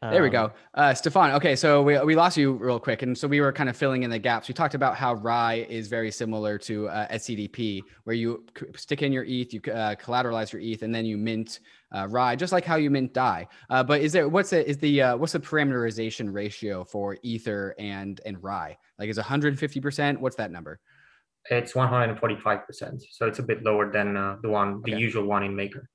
Um, 0.00 0.12
there 0.12 0.22
we 0.22 0.30
go. 0.30 0.44
Um, 0.44 0.50
uh, 0.74 0.94
Stefan, 0.94 1.32
okay, 1.32 1.56
so 1.56 1.82
we, 1.82 1.98
we 2.00 2.14
lost 2.14 2.36
you 2.36 2.52
real 2.52 2.78
quick. 2.78 3.02
And 3.02 3.18
so 3.18 3.26
we 3.26 3.40
were 3.40 3.52
kind 3.52 3.68
of 3.68 3.76
filling 3.76 4.04
in 4.04 4.10
the 4.10 4.18
gaps. 4.18 4.46
We 4.46 4.54
talked 4.54 4.74
about 4.74 4.96
how 4.96 5.14
RAI 5.14 5.66
is 5.68 5.88
very 5.88 6.12
similar 6.12 6.56
to 6.58 6.88
uh, 6.88 7.08
SCDP, 7.08 7.82
where 8.04 8.14
you 8.14 8.44
stick 8.76 9.02
in 9.02 9.12
your 9.12 9.24
ETH, 9.24 9.52
you 9.52 9.60
uh, 9.72 9.96
collateralize 9.96 10.52
your 10.52 10.62
ETH, 10.62 10.82
and 10.82 10.94
then 10.94 11.04
you 11.04 11.18
mint 11.18 11.58
uh, 11.92 12.06
RAI, 12.08 12.36
just 12.36 12.52
like 12.52 12.64
how 12.64 12.76
you 12.76 12.90
mint 12.90 13.12
DAI. 13.12 13.48
Uh, 13.70 13.82
but 13.82 14.00
is 14.00 14.12
there, 14.12 14.28
what's 14.28 14.50
the, 14.50 14.68
is 14.68 14.78
the, 14.78 15.02
uh, 15.02 15.16
what's 15.16 15.32
the 15.32 15.40
parameterization 15.40 16.32
ratio 16.32 16.84
for 16.84 17.16
Ether 17.22 17.74
and, 17.80 18.20
and 18.24 18.40
RAI? 18.40 18.78
Like 19.00 19.08
is 19.08 19.18
150%? 19.18 20.18
What's 20.18 20.36
that 20.36 20.52
number? 20.52 20.78
It's 21.50 21.72
145%. 21.72 23.02
So 23.10 23.26
it's 23.26 23.40
a 23.40 23.42
bit 23.42 23.64
lower 23.64 23.90
than 23.90 24.16
uh, 24.16 24.36
the 24.42 24.48
one, 24.48 24.80
the 24.84 24.92
okay. 24.92 25.00
usual 25.00 25.24
one 25.24 25.42
in 25.42 25.56
Maker. 25.56 25.88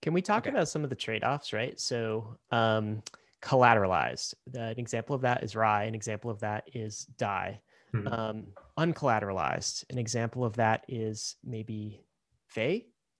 Can 0.00 0.12
we 0.12 0.22
talk 0.22 0.46
okay. 0.46 0.50
about 0.50 0.68
some 0.68 0.84
of 0.84 0.90
the 0.90 0.96
trade-offs, 0.96 1.52
right? 1.52 1.78
So, 1.80 2.38
um, 2.52 3.02
collateralized. 3.42 4.34
an 4.54 4.78
example 4.78 5.14
of 5.14 5.22
that 5.22 5.42
is 5.42 5.54
RAI. 5.54 5.84
An 5.84 5.94
example 5.94 6.30
of 6.30 6.40
that 6.40 6.64
is 6.74 7.06
DAI. 7.16 7.60
Mm-hmm. 7.94 8.08
Um, 8.08 8.46
uncollateralized. 8.78 9.84
An 9.90 9.98
example 9.98 10.44
of 10.44 10.56
that 10.56 10.84
is 10.88 11.36
maybe. 11.44 12.00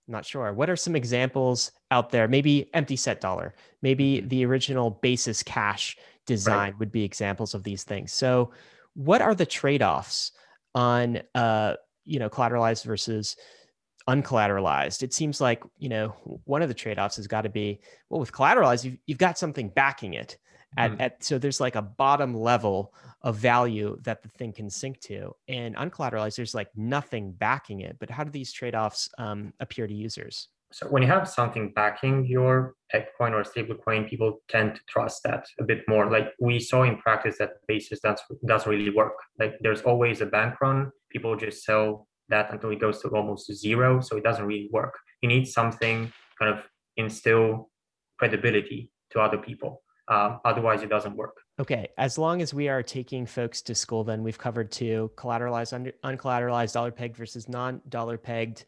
I'm 0.09 0.12
not 0.12 0.24
sure. 0.24 0.52
What 0.52 0.70
are 0.70 0.76
some 0.76 0.96
examples 0.96 1.72
out 1.90 2.11
there? 2.11 2.28
Maybe 2.28 2.70
empty 2.74 2.96
set 2.96 3.20
dollar. 3.20 3.54
Maybe 3.83 4.18
mm-hmm. 4.18 4.28
the 4.28 4.44
original 4.46 4.90
basis 4.90 5.42
cash 5.42 5.96
design 6.26 6.72
right. 6.72 6.78
would 6.78 6.92
be 6.92 7.04
examples 7.04 7.54
of 7.54 7.62
these 7.62 7.85
things. 7.85 8.12
So, 8.12 8.52
what 8.94 9.22
are 9.22 9.35
the 9.35 9.46
trade-offs 9.46 10.33
on 10.74 11.20
uh, 11.35 11.74
you 12.04 12.18
know 12.18 12.28
collateralized 12.28 12.85
versus 12.85 13.37
uncollateralized 14.08 15.02
it 15.02 15.12
seems 15.12 15.40
like 15.40 15.62
you 15.78 15.88
know 15.88 16.08
one 16.44 16.62
of 16.62 16.68
the 16.68 16.74
trade-offs 16.74 17.16
has 17.16 17.26
got 17.26 17.42
to 17.42 17.48
be 17.48 17.78
well 18.08 18.18
with 18.20 18.32
collateralized 18.32 18.84
you've, 18.84 18.96
you've 19.06 19.18
got 19.18 19.38
something 19.38 19.68
backing 19.68 20.14
it 20.14 20.38
at, 20.76 20.92
mm. 20.92 21.00
at 21.00 21.22
so 21.22 21.38
there's 21.38 21.60
like 21.60 21.76
a 21.76 21.82
bottom 21.82 22.34
level 22.34 22.94
of 23.22 23.36
value 23.36 23.98
that 24.02 24.22
the 24.22 24.28
thing 24.28 24.52
can 24.52 24.70
sink 24.70 24.98
to 25.00 25.34
and 25.48 25.76
uncollateralized 25.76 26.36
there's 26.36 26.54
like 26.54 26.68
nothing 26.74 27.32
backing 27.32 27.80
it 27.80 27.96
but 28.00 28.08
how 28.10 28.24
do 28.24 28.30
these 28.30 28.50
trade-offs 28.50 29.10
um, 29.18 29.52
appear 29.60 29.86
to 29.86 29.94
users 29.94 30.48
so 30.70 30.86
when 30.86 31.02
you 31.02 31.08
have 31.08 31.28
something 31.28 31.72
backing 31.74 32.26
your 32.26 32.74
Bitcoin 32.94 33.32
or 33.32 33.42
stablecoin, 33.42 34.08
people 34.08 34.40
tend 34.48 34.74
to 34.74 34.80
trust 34.86 35.22
that 35.22 35.46
a 35.58 35.64
bit 35.64 35.82
more. 35.88 36.10
Like 36.10 36.34
we 36.40 36.60
saw 36.60 36.82
in 36.82 36.98
practice 36.98 37.38
that 37.38 37.66
basis 37.66 38.00
that's 38.02 38.22
doesn't 38.46 38.70
really 38.70 38.90
work. 38.90 39.14
Like 39.38 39.54
there's 39.60 39.80
always 39.82 40.20
a 40.20 40.26
bank 40.26 40.60
run. 40.60 40.92
People 41.10 41.36
just 41.36 41.64
sell 41.64 42.06
that 42.28 42.52
until 42.52 42.70
it 42.70 42.80
goes 42.80 43.00
to 43.02 43.08
almost 43.08 43.52
zero. 43.52 44.00
So 44.00 44.16
it 44.16 44.24
doesn't 44.24 44.44
really 44.44 44.68
work. 44.72 44.98
You 45.22 45.28
need 45.28 45.46
something 45.46 46.12
kind 46.38 46.54
of 46.54 46.64
instill 46.96 47.70
credibility 48.18 48.90
to 49.10 49.20
other 49.20 49.38
people. 49.38 49.82
Um, 50.08 50.40
otherwise, 50.44 50.82
it 50.82 50.88
doesn't 50.88 51.16
work. 51.16 51.36
Okay. 51.60 51.88
As 51.98 52.16
long 52.16 52.40
as 52.40 52.54
we 52.54 52.68
are 52.68 52.82
taking 52.82 53.26
folks 53.26 53.60
to 53.62 53.74
school, 53.74 54.04
then 54.04 54.22
we've 54.22 54.38
covered 54.38 54.70
two 54.70 55.10
collateralized, 55.16 55.72
under, 55.74 55.92
uncollateralized, 56.02 56.72
dollar 56.72 56.90
pegged 56.90 57.16
versus 57.16 57.48
non 57.48 57.80
dollar 57.88 58.16
pegged. 58.16 58.64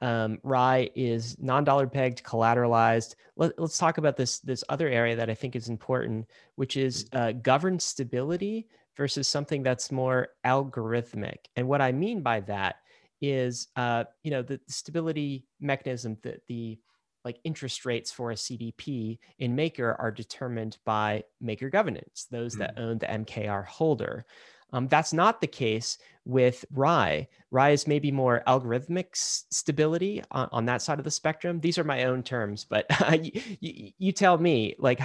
Um, 0.00 0.38
RAI 0.42 0.90
is 0.94 1.36
non 1.40 1.64
dollar 1.64 1.88
pegged, 1.88 2.22
collateralized. 2.22 3.16
Let, 3.36 3.58
us 3.58 3.76
talk 3.76 3.98
about 3.98 4.16
this, 4.16 4.38
this 4.40 4.62
other 4.68 4.88
area 4.88 5.16
that 5.16 5.30
I 5.30 5.34
think 5.34 5.56
is 5.56 5.68
important, 5.68 6.26
which 6.54 6.76
is 6.76 7.06
uh, 7.12 7.32
governed 7.32 7.82
stability 7.82 8.68
versus 8.96 9.26
something 9.26 9.64
that's 9.64 9.90
more 9.90 10.28
algorithmic. 10.46 11.38
And 11.56 11.66
what 11.66 11.80
I 11.80 11.90
mean 11.90 12.22
by 12.22 12.40
that 12.40 12.76
is 13.20 13.68
uh, 13.76 14.04
you 14.22 14.30
know 14.30 14.42
the 14.42 14.60
stability 14.68 15.46
mechanism 15.60 16.16
that 16.22 16.46
the 16.46 16.78
like 17.24 17.38
interest 17.44 17.86
rates 17.86 18.12
for 18.12 18.30
a 18.30 18.34
CDP 18.34 19.18
in 19.38 19.56
Maker 19.56 19.96
are 19.98 20.10
determined 20.10 20.76
by 20.84 21.24
Maker 21.40 21.70
governance, 21.70 22.26
those 22.30 22.52
mm-hmm. 22.52 22.60
that 22.60 22.78
own 22.78 22.98
the 22.98 23.06
MKR 23.06 23.64
holder. 23.66 24.26
Um, 24.74 24.88
that's 24.88 25.12
not 25.12 25.40
the 25.40 25.46
case 25.46 25.98
with 26.24 26.64
Rye. 26.72 27.28
Rai 27.52 27.72
is 27.72 27.86
maybe 27.86 28.10
more 28.10 28.42
algorithmic 28.46 29.14
stability 29.14 30.22
on, 30.32 30.48
on, 30.50 30.64
that 30.66 30.82
side 30.82 30.98
of 30.98 31.04
the 31.04 31.12
spectrum. 31.12 31.60
These 31.60 31.78
are 31.78 31.84
my 31.84 32.04
own 32.04 32.24
terms, 32.24 32.66
but 32.68 32.86
you, 33.24 33.40
you, 33.60 33.92
you, 33.98 34.12
tell 34.12 34.36
me, 34.36 34.74
like, 34.78 35.00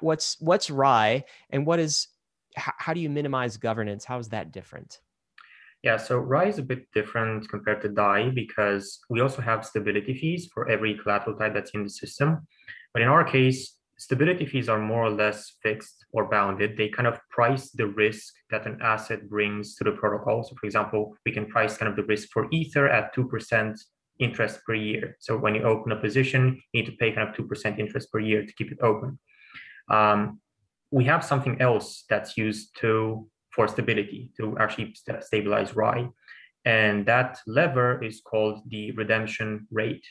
what's 0.00 0.40
what's 0.40 0.70
RAI, 0.70 1.24
and 1.50 1.64
what 1.64 1.78
is 1.78 2.08
how 2.56 2.92
do 2.94 3.00
you 3.00 3.10
minimize 3.10 3.56
governance? 3.56 4.04
How 4.04 4.18
is 4.18 4.30
that 4.30 4.52
different? 4.52 4.98
Yeah, 5.84 5.98
so 5.98 6.16
Rai 6.16 6.48
is 6.48 6.58
a 6.58 6.62
bit 6.62 6.90
different 6.94 7.46
compared 7.50 7.82
to 7.82 7.90
DAI 7.90 8.30
because 8.30 9.00
we 9.10 9.20
also 9.20 9.42
have 9.42 9.66
stability 9.66 10.14
fees 10.18 10.48
for 10.52 10.66
every 10.66 10.94
collateral 10.94 11.36
type 11.36 11.52
that's 11.52 11.72
in 11.72 11.82
the 11.84 11.90
system. 11.90 12.46
But 12.94 13.02
in 13.02 13.08
our 13.08 13.22
case, 13.22 13.76
stability 13.98 14.46
fees 14.46 14.70
are 14.70 14.78
more 14.78 15.04
or 15.04 15.10
less 15.10 15.56
fixed 15.62 16.06
or 16.12 16.30
bounded. 16.30 16.78
They 16.78 16.88
kind 16.88 17.06
of 17.06 17.20
price 17.28 17.70
the 17.70 17.86
risk 17.86 18.32
that 18.50 18.66
an 18.66 18.78
asset 18.80 19.28
brings 19.28 19.74
to 19.74 19.84
the 19.84 19.92
protocol. 19.92 20.42
So, 20.42 20.54
for 20.58 20.64
example, 20.64 21.18
we 21.26 21.32
can 21.32 21.44
price 21.44 21.76
kind 21.76 21.90
of 21.90 21.96
the 21.96 22.04
risk 22.04 22.30
for 22.32 22.48
Ether 22.50 22.88
at 22.88 23.14
2% 23.14 23.78
interest 24.20 24.60
per 24.64 24.74
year. 24.74 25.18
So, 25.20 25.36
when 25.36 25.54
you 25.54 25.64
open 25.64 25.92
a 25.92 25.96
position, 25.96 26.62
you 26.72 26.80
need 26.80 26.86
to 26.86 26.96
pay 26.96 27.12
kind 27.12 27.28
of 27.28 27.34
2% 27.34 27.78
interest 27.78 28.10
per 28.10 28.20
year 28.20 28.46
to 28.46 28.52
keep 28.54 28.72
it 28.72 28.78
open. 28.80 29.18
Um, 29.90 30.40
we 30.90 31.04
have 31.04 31.22
something 31.22 31.60
else 31.60 32.04
that's 32.08 32.38
used 32.38 32.70
to 32.80 33.28
for 33.54 33.68
stability 33.68 34.32
to 34.36 34.56
actually 34.58 34.94
st- 34.94 35.22
stabilize 35.22 35.76
RAI. 35.76 36.08
And 36.64 37.06
that 37.06 37.38
lever 37.46 38.02
is 38.02 38.20
called 38.20 38.62
the 38.68 38.90
redemption 38.92 39.66
rate. 39.70 40.04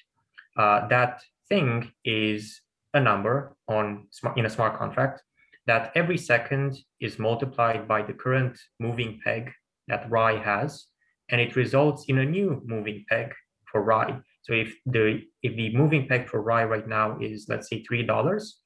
Uh, 0.58 0.88
that 0.88 1.22
thing 1.50 1.92
is 2.06 2.62
a 2.94 3.00
number 3.00 3.56
on 3.68 4.08
smart, 4.12 4.38
in 4.38 4.46
a 4.46 4.50
smart 4.50 4.78
contract 4.78 5.24
that 5.66 5.92
every 5.96 6.18
second 6.18 6.78
is 7.00 7.18
multiplied 7.18 7.88
by 7.88 8.02
the 8.02 8.14
current 8.14 8.58
moving 8.80 9.20
peg 9.24 9.52
that 9.88 10.10
RAI 10.10 10.38
has, 10.38 10.88
and 11.30 11.40
it 11.42 11.56
results 11.56 12.06
in 12.08 12.20
a 12.20 12.26
new 12.26 12.62
moving 12.66 13.06
peg 13.10 13.34
for 13.72 13.82
RAI. 13.82 14.20
So 14.44 14.54
if 14.54 14.76
the 14.86 15.22
if 15.42 15.56
the 15.56 15.76
moving 15.76 16.08
peg 16.08 16.28
for 16.28 16.42
rye 16.42 16.66
right 16.66 16.88
now 16.88 17.18
is 17.20 17.48
let's 17.48 17.70
say 17.70 17.82
three 17.84 18.04
dollars, 18.04 18.60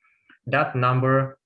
that 0.47 0.75
number 0.75 1.37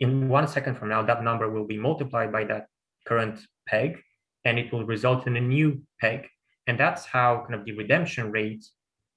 in 0.00 0.28
one 0.28 0.48
second 0.48 0.76
from 0.78 0.88
now, 0.88 1.02
that 1.02 1.22
number 1.22 1.50
will 1.50 1.66
be 1.66 1.78
multiplied 1.78 2.32
by 2.32 2.44
that 2.44 2.66
current 3.06 3.40
peg 3.66 4.00
and 4.44 4.58
it 4.58 4.72
will 4.72 4.84
result 4.84 5.26
in 5.26 5.36
a 5.36 5.40
new 5.40 5.80
peg. 6.00 6.26
And 6.66 6.78
that's 6.78 7.04
how 7.04 7.44
kind 7.46 7.54
of 7.54 7.64
the 7.64 7.72
redemption 7.72 8.30
rate 8.30 8.64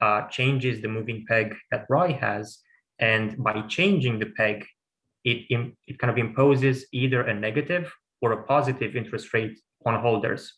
uh, 0.02 0.28
changes 0.28 0.82
the 0.82 0.88
moving 0.88 1.26
peg 1.28 1.56
that 1.71 1.86
RAI 1.89 2.12
has. 2.12 2.60
And 3.00 3.41
by 3.43 3.62
changing 3.67 4.19
the 4.19 4.28
peg, 4.38 4.65
it, 5.23 5.45
it 5.88 6.00
kind 6.00 6.12
of 6.12 6.17
imposes 6.17 6.86
either 6.91 7.21
a 7.21 7.34
negative 7.34 7.93
or 8.21 8.32
a 8.32 8.43
positive 8.43 8.95
interest 8.95 9.34
rate 9.34 9.58
on 9.86 10.00
holders. 10.00 10.54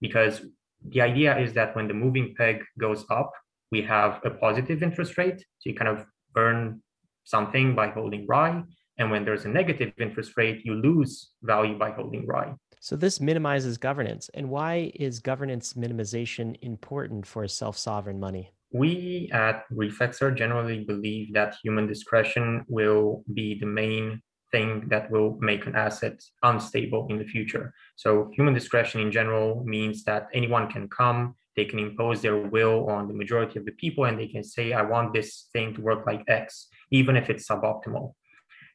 Because 0.00 0.42
the 0.86 1.00
idea 1.00 1.36
is 1.38 1.52
that 1.54 1.74
when 1.74 1.88
the 1.88 1.94
moving 1.94 2.34
peg 2.36 2.62
goes 2.78 3.04
up, 3.10 3.32
we 3.70 3.82
have 3.82 4.20
a 4.24 4.30
positive 4.30 4.82
interest 4.82 5.18
rate. 5.18 5.38
So 5.58 5.70
you 5.70 5.74
kind 5.74 5.88
of 5.88 6.06
earn 6.36 6.82
something 7.24 7.74
by 7.74 7.88
holding 7.88 8.26
RAI. 8.26 8.62
And 8.98 9.10
when 9.10 9.24
there's 9.24 9.44
a 9.44 9.48
negative 9.48 9.92
interest 9.98 10.32
rate, 10.36 10.62
you 10.64 10.74
lose 10.74 11.30
value 11.42 11.78
by 11.78 11.90
holding 11.90 12.26
RAI. 12.26 12.54
So 12.80 12.96
this 12.96 13.20
minimizes 13.20 13.78
governance. 13.78 14.30
And 14.34 14.50
why 14.50 14.92
is 14.94 15.18
governance 15.18 15.74
minimization 15.74 16.56
important 16.62 17.26
for 17.26 17.46
self-sovereign 17.48 18.20
money? 18.20 18.52
We 18.72 19.30
at 19.32 19.64
Reflexer 19.72 20.36
generally 20.36 20.84
believe 20.84 21.32
that 21.34 21.56
human 21.62 21.86
discretion 21.86 22.64
will 22.68 23.24
be 23.32 23.58
the 23.58 23.66
main 23.66 24.22
thing 24.52 24.88
that 24.88 25.10
will 25.10 25.36
make 25.40 25.66
an 25.66 25.74
asset 25.74 26.22
unstable 26.42 27.06
in 27.10 27.18
the 27.18 27.24
future. 27.24 27.72
So 27.96 28.30
human 28.34 28.54
discretion 28.54 29.00
in 29.00 29.12
general 29.12 29.64
means 29.64 30.04
that 30.04 30.28
anyone 30.32 30.70
can 30.70 30.88
come, 30.88 31.34
they 31.56 31.64
can 31.64 31.78
impose 31.78 32.22
their 32.22 32.36
will 32.36 32.88
on 32.88 33.08
the 33.08 33.14
majority 33.14 33.58
of 33.58 33.64
the 33.64 33.72
people, 33.72 34.04
and 34.04 34.18
they 34.18 34.28
can 34.28 34.44
say, 34.44 34.72
I 34.72 34.82
want 34.82 35.12
this 35.12 35.48
thing 35.52 35.74
to 35.74 35.80
work 35.80 36.06
like 36.06 36.22
X, 36.28 36.68
even 36.90 37.16
if 37.16 37.28
it's 37.28 37.48
suboptimal. 37.48 38.14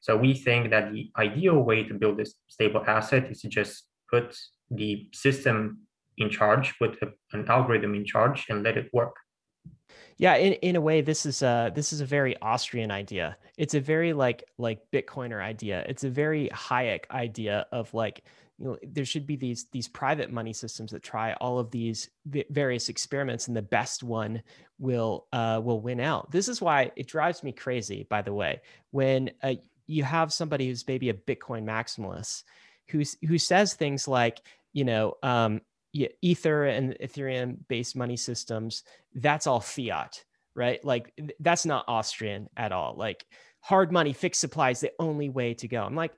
So 0.03 0.17
we 0.17 0.33
think 0.33 0.69
that 0.71 0.91
the 0.91 1.09
ideal 1.17 1.63
way 1.63 1.85
to 1.85 1.93
build 1.93 2.17
this 2.17 2.33
stable 2.49 2.83
asset 2.85 3.31
is 3.31 3.39
to 3.39 3.47
just 3.47 3.85
put 4.11 4.37
the 4.69 5.07
system 5.13 5.87
in 6.17 6.29
charge, 6.29 6.77
put 6.77 7.01
a, 7.01 7.07
an 7.31 7.45
algorithm 7.47 7.95
in 7.95 8.03
charge, 8.03 8.45
and 8.49 8.63
let 8.63 8.75
it 8.75 8.89
work. 8.91 9.15
Yeah, 10.17 10.35
in, 10.35 10.53
in 10.55 10.75
a 10.75 10.81
way, 10.81 10.99
this 10.99 11.25
is 11.25 11.41
a 11.41 11.71
this 11.73 11.93
is 11.93 12.01
a 12.01 12.05
very 12.05 12.35
Austrian 12.41 12.91
idea. 12.91 13.37
It's 13.57 13.75
a 13.75 13.79
very 13.79 14.11
like 14.11 14.43
like 14.57 14.79
Bitcoiner 14.91 15.41
idea. 15.41 15.85
It's 15.87 16.03
a 16.03 16.09
very 16.09 16.49
Hayek 16.49 17.09
idea 17.09 17.65
of 17.71 17.93
like 17.93 18.25
you 18.59 18.65
know 18.65 18.77
there 18.83 19.05
should 19.05 19.25
be 19.25 19.37
these 19.37 19.67
these 19.71 19.87
private 19.87 20.33
money 20.33 20.51
systems 20.51 20.91
that 20.91 21.01
try 21.01 21.31
all 21.39 21.59
of 21.59 21.71
these 21.71 22.09
various 22.49 22.89
experiments, 22.89 23.47
and 23.47 23.55
the 23.55 23.61
best 23.61 24.03
one 24.03 24.43
will 24.79 25.27
uh, 25.31 25.61
will 25.63 25.79
win 25.79 26.01
out. 26.01 26.29
This 26.29 26.49
is 26.49 26.61
why 26.61 26.91
it 26.97 27.07
drives 27.07 27.41
me 27.41 27.53
crazy. 27.53 28.05
By 28.09 28.21
the 28.21 28.33
way, 28.33 28.61
when 28.91 29.31
uh, 29.41 29.55
you 29.87 30.03
have 30.03 30.33
somebody 30.33 30.67
who's 30.67 30.87
maybe 30.87 31.09
a 31.09 31.13
Bitcoin 31.13 31.63
maximalist 31.63 32.43
who's 32.89 33.17
who 33.27 33.37
says 33.37 33.73
things 33.73 34.07
like, 34.07 34.41
you 34.71 34.83
know, 34.83 35.15
um, 35.23 35.61
Ether 36.21 36.65
and 36.65 36.97
Ethereum 37.01 37.57
based 37.67 37.95
money 37.95 38.17
systems, 38.17 38.83
that's 39.15 39.47
all 39.47 39.59
fiat, 39.59 40.23
right? 40.55 40.83
Like 40.83 41.13
that's 41.39 41.65
not 41.65 41.85
Austrian 41.87 42.49
at 42.57 42.71
all. 42.71 42.95
Like 42.95 43.25
hard 43.61 43.91
money, 43.91 44.13
fixed 44.13 44.41
supply 44.41 44.71
is 44.71 44.79
the 44.79 44.91
only 44.99 45.29
way 45.29 45.53
to 45.55 45.67
go. 45.67 45.83
I'm 45.83 45.95
like, 45.95 46.13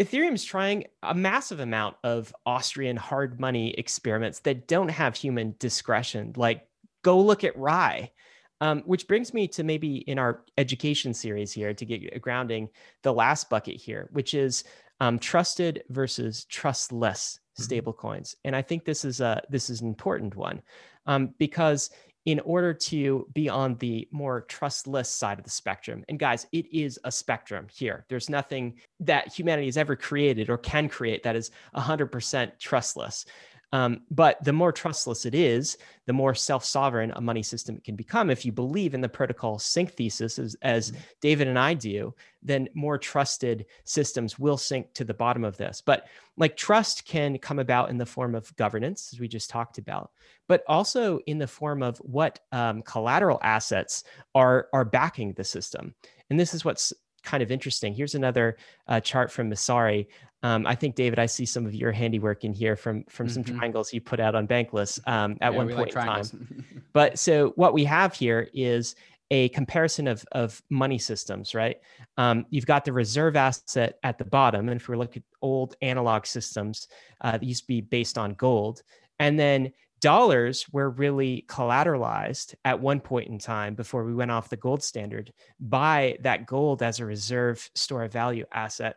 Ethereum's 0.00 0.44
trying 0.44 0.84
a 1.02 1.14
massive 1.14 1.58
amount 1.58 1.96
of 2.04 2.32
Austrian 2.46 2.96
hard 2.96 3.40
money 3.40 3.70
experiments 3.72 4.40
that 4.40 4.68
don't 4.68 4.88
have 4.88 5.16
human 5.16 5.56
discretion. 5.58 6.32
Like, 6.36 6.66
go 7.02 7.20
look 7.20 7.42
at 7.42 7.58
Rai. 7.58 8.12
Um, 8.60 8.82
which 8.86 9.06
brings 9.06 9.32
me 9.32 9.46
to 9.48 9.62
maybe 9.62 9.98
in 9.98 10.18
our 10.18 10.42
education 10.56 11.14
series 11.14 11.52
here 11.52 11.72
to 11.72 11.84
get 11.84 12.02
a 12.12 12.18
grounding, 12.18 12.68
the 13.02 13.12
last 13.12 13.48
bucket 13.48 13.76
here, 13.76 14.08
which 14.10 14.34
is 14.34 14.64
um, 15.00 15.18
trusted 15.18 15.84
versus 15.90 16.44
trustless 16.44 17.38
mm-hmm. 17.38 17.62
stable 17.62 17.92
coins. 17.92 18.34
And 18.44 18.56
I 18.56 18.62
think 18.62 18.84
this 18.84 19.04
is 19.04 19.20
a 19.20 19.40
this 19.48 19.70
is 19.70 19.80
an 19.80 19.88
important 19.88 20.34
one 20.34 20.62
um, 21.06 21.34
because 21.38 21.90
in 22.24 22.40
order 22.40 22.74
to 22.74 23.26
be 23.32 23.48
on 23.48 23.74
the 23.76 24.06
more 24.10 24.42
trustless 24.42 25.08
side 25.08 25.38
of 25.38 25.44
the 25.44 25.50
spectrum, 25.50 26.04
and 26.10 26.18
guys, 26.18 26.46
it 26.52 26.66
is 26.70 27.00
a 27.04 27.12
spectrum 27.12 27.66
here. 27.72 28.04
There's 28.10 28.28
nothing 28.28 28.74
that 29.00 29.32
humanity 29.32 29.66
has 29.66 29.78
ever 29.78 29.96
created 29.96 30.50
or 30.50 30.58
can 30.58 30.90
create 30.90 31.22
that 31.22 31.36
is 31.36 31.50
100% 31.74 32.58
trustless. 32.58 33.24
Um, 33.72 34.00
but 34.10 34.42
the 34.42 34.52
more 34.52 34.72
trustless 34.72 35.26
it 35.26 35.34
is, 35.34 35.76
the 36.06 36.12
more 36.12 36.34
self 36.34 36.64
sovereign 36.64 37.12
a 37.14 37.20
money 37.20 37.42
system 37.42 37.76
it 37.76 37.84
can 37.84 37.96
become. 37.96 38.30
If 38.30 38.44
you 38.44 38.52
believe 38.52 38.94
in 38.94 39.02
the 39.02 39.08
protocol 39.08 39.58
sink 39.58 39.92
thesis, 39.92 40.38
as, 40.38 40.56
as 40.62 40.90
mm-hmm. 40.90 41.00
David 41.20 41.48
and 41.48 41.58
I 41.58 41.74
do, 41.74 42.14
then 42.42 42.68
more 42.74 42.96
trusted 42.96 43.66
systems 43.84 44.38
will 44.38 44.56
sink 44.56 44.94
to 44.94 45.04
the 45.04 45.14
bottom 45.14 45.44
of 45.44 45.56
this. 45.58 45.82
But 45.84 46.06
like 46.36 46.56
trust 46.56 47.04
can 47.04 47.36
come 47.38 47.58
about 47.58 47.90
in 47.90 47.98
the 47.98 48.06
form 48.06 48.34
of 48.34 48.54
governance, 48.56 49.10
as 49.12 49.20
we 49.20 49.28
just 49.28 49.50
talked 49.50 49.76
about, 49.76 50.12
but 50.46 50.62
also 50.66 51.18
in 51.26 51.38
the 51.38 51.46
form 51.46 51.82
of 51.82 51.98
what 51.98 52.40
um, 52.52 52.80
collateral 52.82 53.38
assets 53.42 54.04
are, 54.34 54.68
are 54.72 54.84
backing 54.84 55.34
the 55.34 55.44
system. 55.44 55.94
And 56.30 56.40
this 56.40 56.54
is 56.54 56.64
what's 56.64 56.92
kind 57.22 57.42
of 57.42 57.50
interesting. 57.50 57.92
Here's 57.92 58.14
another 58.14 58.56
uh, 58.86 59.00
chart 59.00 59.30
from 59.30 59.50
Messari 59.50 60.06
um, 60.42 60.66
I 60.66 60.74
think 60.74 60.94
David, 60.94 61.18
I 61.18 61.26
see 61.26 61.44
some 61.44 61.66
of 61.66 61.74
your 61.74 61.90
handiwork 61.90 62.44
in 62.44 62.52
here 62.52 62.76
from 62.76 63.04
from 63.08 63.26
mm-hmm. 63.26 63.34
some 63.34 63.44
triangles 63.44 63.92
you 63.92 64.00
put 64.00 64.20
out 64.20 64.34
on 64.34 64.46
Bankless 64.46 65.00
um, 65.08 65.36
at 65.40 65.52
yeah, 65.52 65.58
one 65.58 65.68
point 65.68 65.94
like 65.94 66.06
in 66.06 66.12
time. 66.12 66.64
but 66.92 67.18
so 67.18 67.52
what 67.56 67.74
we 67.74 67.84
have 67.84 68.14
here 68.14 68.48
is 68.54 68.94
a 69.30 69.48
comparison 69.50 70.06
of 70.06 70.24
of 70.32 70.62
money 70.70 70.98
systems, 70.98 71.54
right? 71.54 71.78
Um, 72.16 72.46
you've 72.50 72.66
got 72.66 72.84
the 72.84 72.92
reserve 72.92 73.34
asset 73.34 73.98
at 74.04 74.18
the 74.18 74.24
bottom, 74.24 74.68
and 74.68 74.80
if 74.80 74.88
we 74.88 74.96
look 74.96 75.16
at 75.16 75.22
old 75.42 75.74
analog 75.82 76.24
systems, 76.24 76.88
uh, 77.20 77.32
that 77.32 77.42
used 77.42 77.64
to 77.64 77.68
be 77.68 77.80
based 77.80 78.16
on 78.16 78.34
gold, 78.34 78.82
and 79.18 79.38
then 79.38 79.72
dollars 80.00 80.66
were 80.70 80.90
really 80.90 81.44
collateralized 81.48 82.54
at 82.64 82.78
one 82.78 83.00
point 83.00 83.28
in 83.28 83.38
time 83.38 83.74
before 83.74 84.04
we 84.04 84.14
went 84.14 84.30
off 84.30 84.48
the 84.48 84.56
gold 84.56 84.80
standard 84.80 85.32
by 85.58 86.16
that 86.20 86.46
gold 86.46 86.84
as 86.84 87.00
a 87.00 87.04
reserve 87.04 87.68
store 87.74 88.04
of 88.04 88.12
value 88.12 88.44
asset 88.52 88.94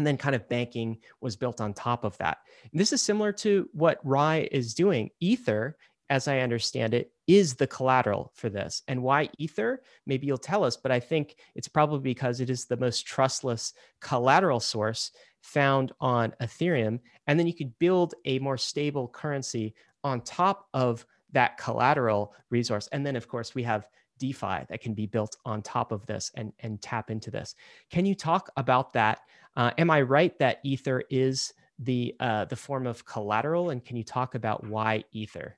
and 0.00 0.06
then 0.06 0.16
kind 0.16 0.34
of 0.34 0.48
banking 0.48 0.96
was 1.20 1.36
built 1.36 1.60
on 1.60 1.74
top 1.74 2.04
of 2.04 2.16
that. 2.16 2.38
And 2.72 2.80
this 2.80 2.90
is 2.90 3.02
similar 3.02 3.32
to 3.32 3.68
what 3.74 4.00
RAI 4.02 4.48
is 4.50 4.72
doing. 4.72 5.10
Ether, 5.20 5.76
as 6.08 6.26
I 6.26 6.38
understand 6.38 6.94
it, 6.94 7.12
is 7.26 7.54
the 7.54 7.66
collateral 7.66 8.32
for 8.34 8.48
this. 8.48 8.80
And 8.88 9.02
why 9.02 9.28
Ether? 9.36 9.82
Maybe 10.06 10.26
you'll 10.26 10.38
tell 10.38 10.64
us, 10.64 10.74
but 10.74 10.90
I 10.90 11.00
think 11.00 11.36
it's 11.54 11.68
probably 11.68 12.00
because 12.00 12.40
it 12.40 12.48
is 12.48 12.64
the 12.64 12.78
most 12.78 13.06
trustless 13.06 13.74
collateral 14.00 14.58
source 14.58 15.12
found 15.42 15.92
on 16.00 16.32
Ethereum. 16.40 16.98
And 17.26 17.38
then 17.38 17.46
you 17.46 17.54
could 17.54 17.78
build 17.78 18.14
a 18.24 18.38
more 18.38 18.56
stable 18.56 19.06
currency 19.06 19.74
on 20.02 20.22
top 20.22 20.66
of 20.72 21.04
that 21.32 21.58
collateral 21.58 22.32
resource. 22.48 22.88
And 22.90 23.04
then, 23.04 23.16
of 23.16 23.28
course, 23.28 23.54
we 23.54 23.64
have 23.64 23.86
DeFi 24.20 24.66
that 24.68 24.80
can 24.80 24.94
be 24.94 25.06
built 25.06 25.36
on 25.44 25.62
top 25.62 25.90
of 25.90 26.06
this 26.06 26.30
and, 26.36 26.52
and 26.60 26.80
tap 26.80 27.10
into 27.10 27.30
this. 27.30 27.56
Can 27.90 28.06
you 28.06 28.14
talk 28.14 28.48
about 28.56 28.92
that? 28.92 29.20
Uh, 29.56 29.72
am 29.78 29.90
I 29.90 30.02
right 30.02 30.38
that 30.38 30.60
Ether 30.62 31.02
is 31.10 31.52
the 31.80 32.14
uh, 32.20 32.44
the 32.44 32.56
form 32.56 32.86
of 32.86 33.04
collateral, 33.04 33.70
and 33.70 33.84
can 33.84 33.96
you 33.96 34.04
talk 34.04 34.34
about 34.34 34.64
why 34.64 35.02
Ether? 35.12 35.56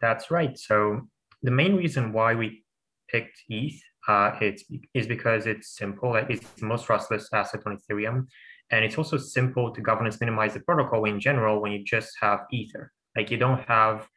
That's 0.00 0.30
right. 0.30 0.56
So 0.56 1.02
the 1.42 1.50
main 1.50 1.74
reason 1.76 2.12
why 2.12 2.34
we 2.34 2.64
picked 3.10 3.42
ETH 3.48 3.80
uh, 4.06 4.32
it's 4.40 4.64
is 4.94 5.06
because 5.06 5.46
it's 5.46 5.76
simple. 5.76 6.14
It's 6.14 6.48
the 6.52 6.66
most 6.66 6.86
trustless 6.86 7.28
asset 7.32 7.60
on 7.66 7.76
Ethereum, 7.76 8.26
and 8.70 8.84
it's 8.84 8.96
also 8.96 9.18
simple 9.18 9.74
to 9.74 9.80
governance 9.80 10.20
minimize 10.20 10.54
the 10.54 10.60
protocol 10.60 11.04
in 11.04 11.20
general 11.20 11.60
when 11.60 11.72
you 11.72 11.84
just 11.84 12.12
have 12.20 12.40
Ether. 12.50 12.92
Like 13.16 13.30
you 13.30 13.36
don't 13.36 13.60
have 13.68 14.08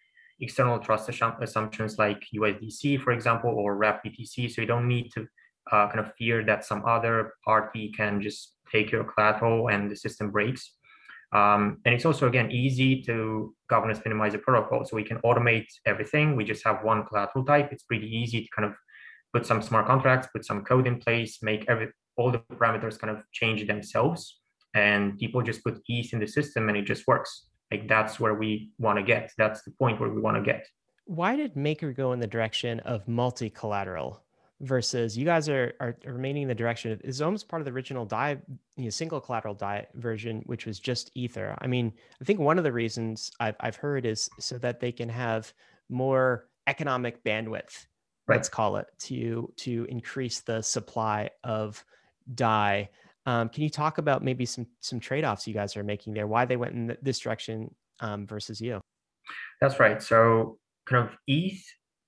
external 0.42 0.80
trust 0.80 1.10
assumptions 1.10 1.98
like 1.98 2.24
USDC, 2.36 3.02
for 3.02 3.12
example, 3.14 3.52
or 3.52 3.76
wrap 3.76 4.04
BTC. 4.04 4.52
So 4.52 4.62
you 4.62 4.68
don't 4.68 4.88
need 4.88 5.12
to 5.14 5.28
uh, 5.72 5.88
kind 5.88 6.00
of 6.00 6.14
fear 6.18 6.44
that 6.46 6.66
some 6.66 6.84
other 6.86 7.34
party 7.46 7.92
can 7.96 8.22
just 8.22 8.56
take 8.72 8.92
your 8.92 9.04
collateral 9.04 9.70
and 9.70 9.90
the 9.90 9.96
system 9.96 10.32
breaks. 10.32 10.76
Um, 11.34 11.78
and 11.86 11.96
it's 11.96 12.06
also, 12.06 12.28
again, 12.28 12.52
easy 12.52 13.02
to 13.04 13.56
governance 13.70 14.02
minimize 14.04 14.34
the 14.34 14.40
protocol. 14.40 14.84
So 14.84 14.96
we 14.96 15.04
can 15.04 15.20
automate 15.20 15.68
everything. 15.86 16.36
We 16.36 16.44
just 16.44 16.64
have 16.66 16.84
one 16.84 17.06
collateral 17.06 17.46
type. 17.46 17.70
It's 17.72 17.84
pretty 17.84 18.08
easy 18.08 18.42
to 18.42 18.48
kind 18.56 18.68
of 18.68 18.76
put 19.34 19.46
some 19.46 19.62
smart 19.62 19.88
contracts, 19.88 20.28
put 20.34 20.46
some 20.46 20.64
code 20.64 20.88
in 20.88 21.00
place, 21.00 21.42
make 21.42 21.66
every 21.70 21.90
all 22.18 22.32
the 22.32 22.40
parameters 22.40 23.00
kind 23.00 23.16
of 23.16 23.24
change 23.32 23.66
themselves. 23.66 24.40
And 24.74 25.18
people 25.18 25.42
just 25.42 25.64
put 25.64 25.82
ETH 25.88 26.14
in 26.14 26.20
the 26.20 26.28
system 26.28 26.68
and 26.68 26.78
it 26.78 26.86
just 26.86 27.08
works. 27.08 27.48
Like 27.72 27.88
that's 27.88 28.20
where 28.20 28.34
we 28.34 28.72
want 28.78 29.00
to 29.00 29.04
get. 29.04 29.32
That's 29.38 29.64
the 29.64 29.72
point 29.72 30.00
where 30.00 30.10
we 30.10 30.22
want 30.22 30.38
to 30.38 30.44
get. 30.44 30.68
Why 31.06 31.36
did 31.36 31.56
Maker 31.56 31.94
go 31.94 32.14
in 32.14 32.20
the 32.20 32.28
direction 32.28 32.80
of 32.82 33.08
multi 33.08 33.50
collateral 33.50 34.22
versus 34.62 35.18
you 35.18 35.26
guys 35.26 35.50
are, 35.50 35.74
are 35.80 35.98
remaining 36.06 36.44
in 36.44 36.48
the 36.48 36.56
direction 36.56 36.92
of 36.92 37.02
is 37.02 37.22
almost 37.22 37.48
part 37.48 37.62
of 37.62 37.66
the 37.66 37.72
original 37.72 38.06
DAI, 38.06 38.38
you 38.78 38.84
know, 38.84 38.90
single 38.90 39.20
collateral 39.20 39.56
DAI 39.56 39.88
version, 39.96 40.44
which 40.46 40.66
was 40.66 40.80
just 40.80 41.12
Ether. 41.16 41.56
I 41.60 41.68
mean, 41.68 41.92
I 42.22 42.26
think 42.26 42.40
one 42.40 42.58
of 42.58 42.64
the 42.64 42.72
reasons 42.72 43.32
I've, 43.40 43.56
I've 43.60 43.76
heard 43.76 44.06
is 44.06 44.30
so 44.40 44.58
that 44.60 44.80
they 44.80 44.92
can 44.92 45.10
have 45.10 45.52
more 45.90 46.48
economic 46.68 47.24
bandwidth, 47.24 47.88
right. 48.28 48.36
let's 48.36 48.50
call 48.50 48.78
it, 48.78 48.88
to 49.00 49.52
to 49.58 49.86
increase 49.90 50.42
the 50.42 50.62
supply 50.62 51.30
of 51.44 51.84
DAI 52.36 52.90
um, 53.26 53.50
can 53.50 53.64
you 53.64 53.70
talk 53.70 53.98
about 53.98 54.24
maybe 54.24 54.46
some 54.46 54.68
some 54.80 55.00
trade 55.00 55.24
offs 55.24 55.48
you 55.48 55.54
guys 55.54 55.78
are 55.78 55.84
making 55.84 56.14
there? 56.14 56.28
Why 56.28 56.46
they 56.46 56.58
went 56.58 56.74
in 56.74 56.98
this 57.02 57.20
direction 57.20 57.74
um, 58.00 58.26
versus 58.26 58.60
you? 58.60 58.82
That's 59.60 59.80
right. 59.80 60.02
So 60.02 60.58
kind 60.88 61.08
of 61.08 61.16
ETH, 61.28 61.62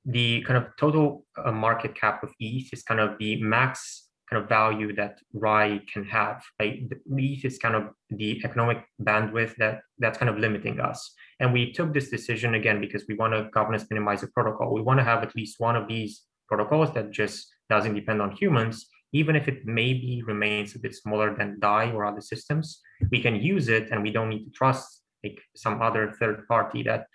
the 0.06 0.42
kind 0.42 0.58
of 0.58 0.76
total 0.80 1.26
uh, 1.44 1.52
market 1.52 1.96
cap 1.96 2.24
of 2.24 2.32
ETH 2.40 2.74
is 2.74 2.84
kind 2.84 3.00
of 3.00 3.18
the 3.20 3.42
max 3.42 4.10
kind 4.30 4.42
of 4.42 4.50
value 4.50 4.96
that 4.96 5.20
RAI 5.34 5.82
can 5.92 6.04
have. 6.06 6.42
Right? 6.60 6.82
ETH 7.16 7.46
is 7.46 7.60
kind 7.60 7.76
of 7.76 7.90
the 8.10 8.42
economic 8.44 8.84
bandwidth 9.02 9.56
that 9.58 9.82
that's 10.00 10.18
kind 10.18 10.30
of 10.30 10.40
limiting 10.40 10.80
us. 10.80 11.14
And 11.40 11.54
we 11.54 11.72
took 11.74 11.94
this 11.94 12.10
decision 12.10 12.56
again 12.56 12.82
because 12.82 13.06
we 13.08 13.16
want 13.16 13.34
to 13.34 13.50
governance 13.54 13.86
minimize 13.90 14.22
the 14.22 14.28
protocol. 14.28 14.74
We 14.74 14.82
want 14.82 15.00
to 15.00 15.04
have 15.04 15.22
at 15.22 15.36
least 15.36 15.60
one 15.60 15.76
of 15.76 15.88
these 15.88 16.24
protocols 16.48 16.92
that 16.96 17.12
just 17.12 17.48
doesn't 17.70 17.94
depend 17.94 18.22
on 18.22 18.32
humans 18.32 18.88
even 19.14 19.36
if 19.36 19.48
it 19.48 19.66
maybe 19.66 20.24
remains 20.26 20.76
a 20.76 20.80
bit 20.80 20.96
smaller 20.96 21.36
than 21.36 21.60
DAI 21.60 21.92
or 21.92 22.04
other 22.04 22.22
systems, 22.22 22.82
we 23.12 23.22
can 23.22 23.36
use 23.36 23.70
it 23.70 23.90
and 23.92 24.02
we 24.02 24.12
don't 24.12 24.30
need 24.30 24.44
to 24.44 24.52
trust 24.52 25.04
like 25.24 25.40
some 25.56 25.82
other 25.82 26.14
third 26.20 26.46
party 26.48 26.84
that, 26.84 27.06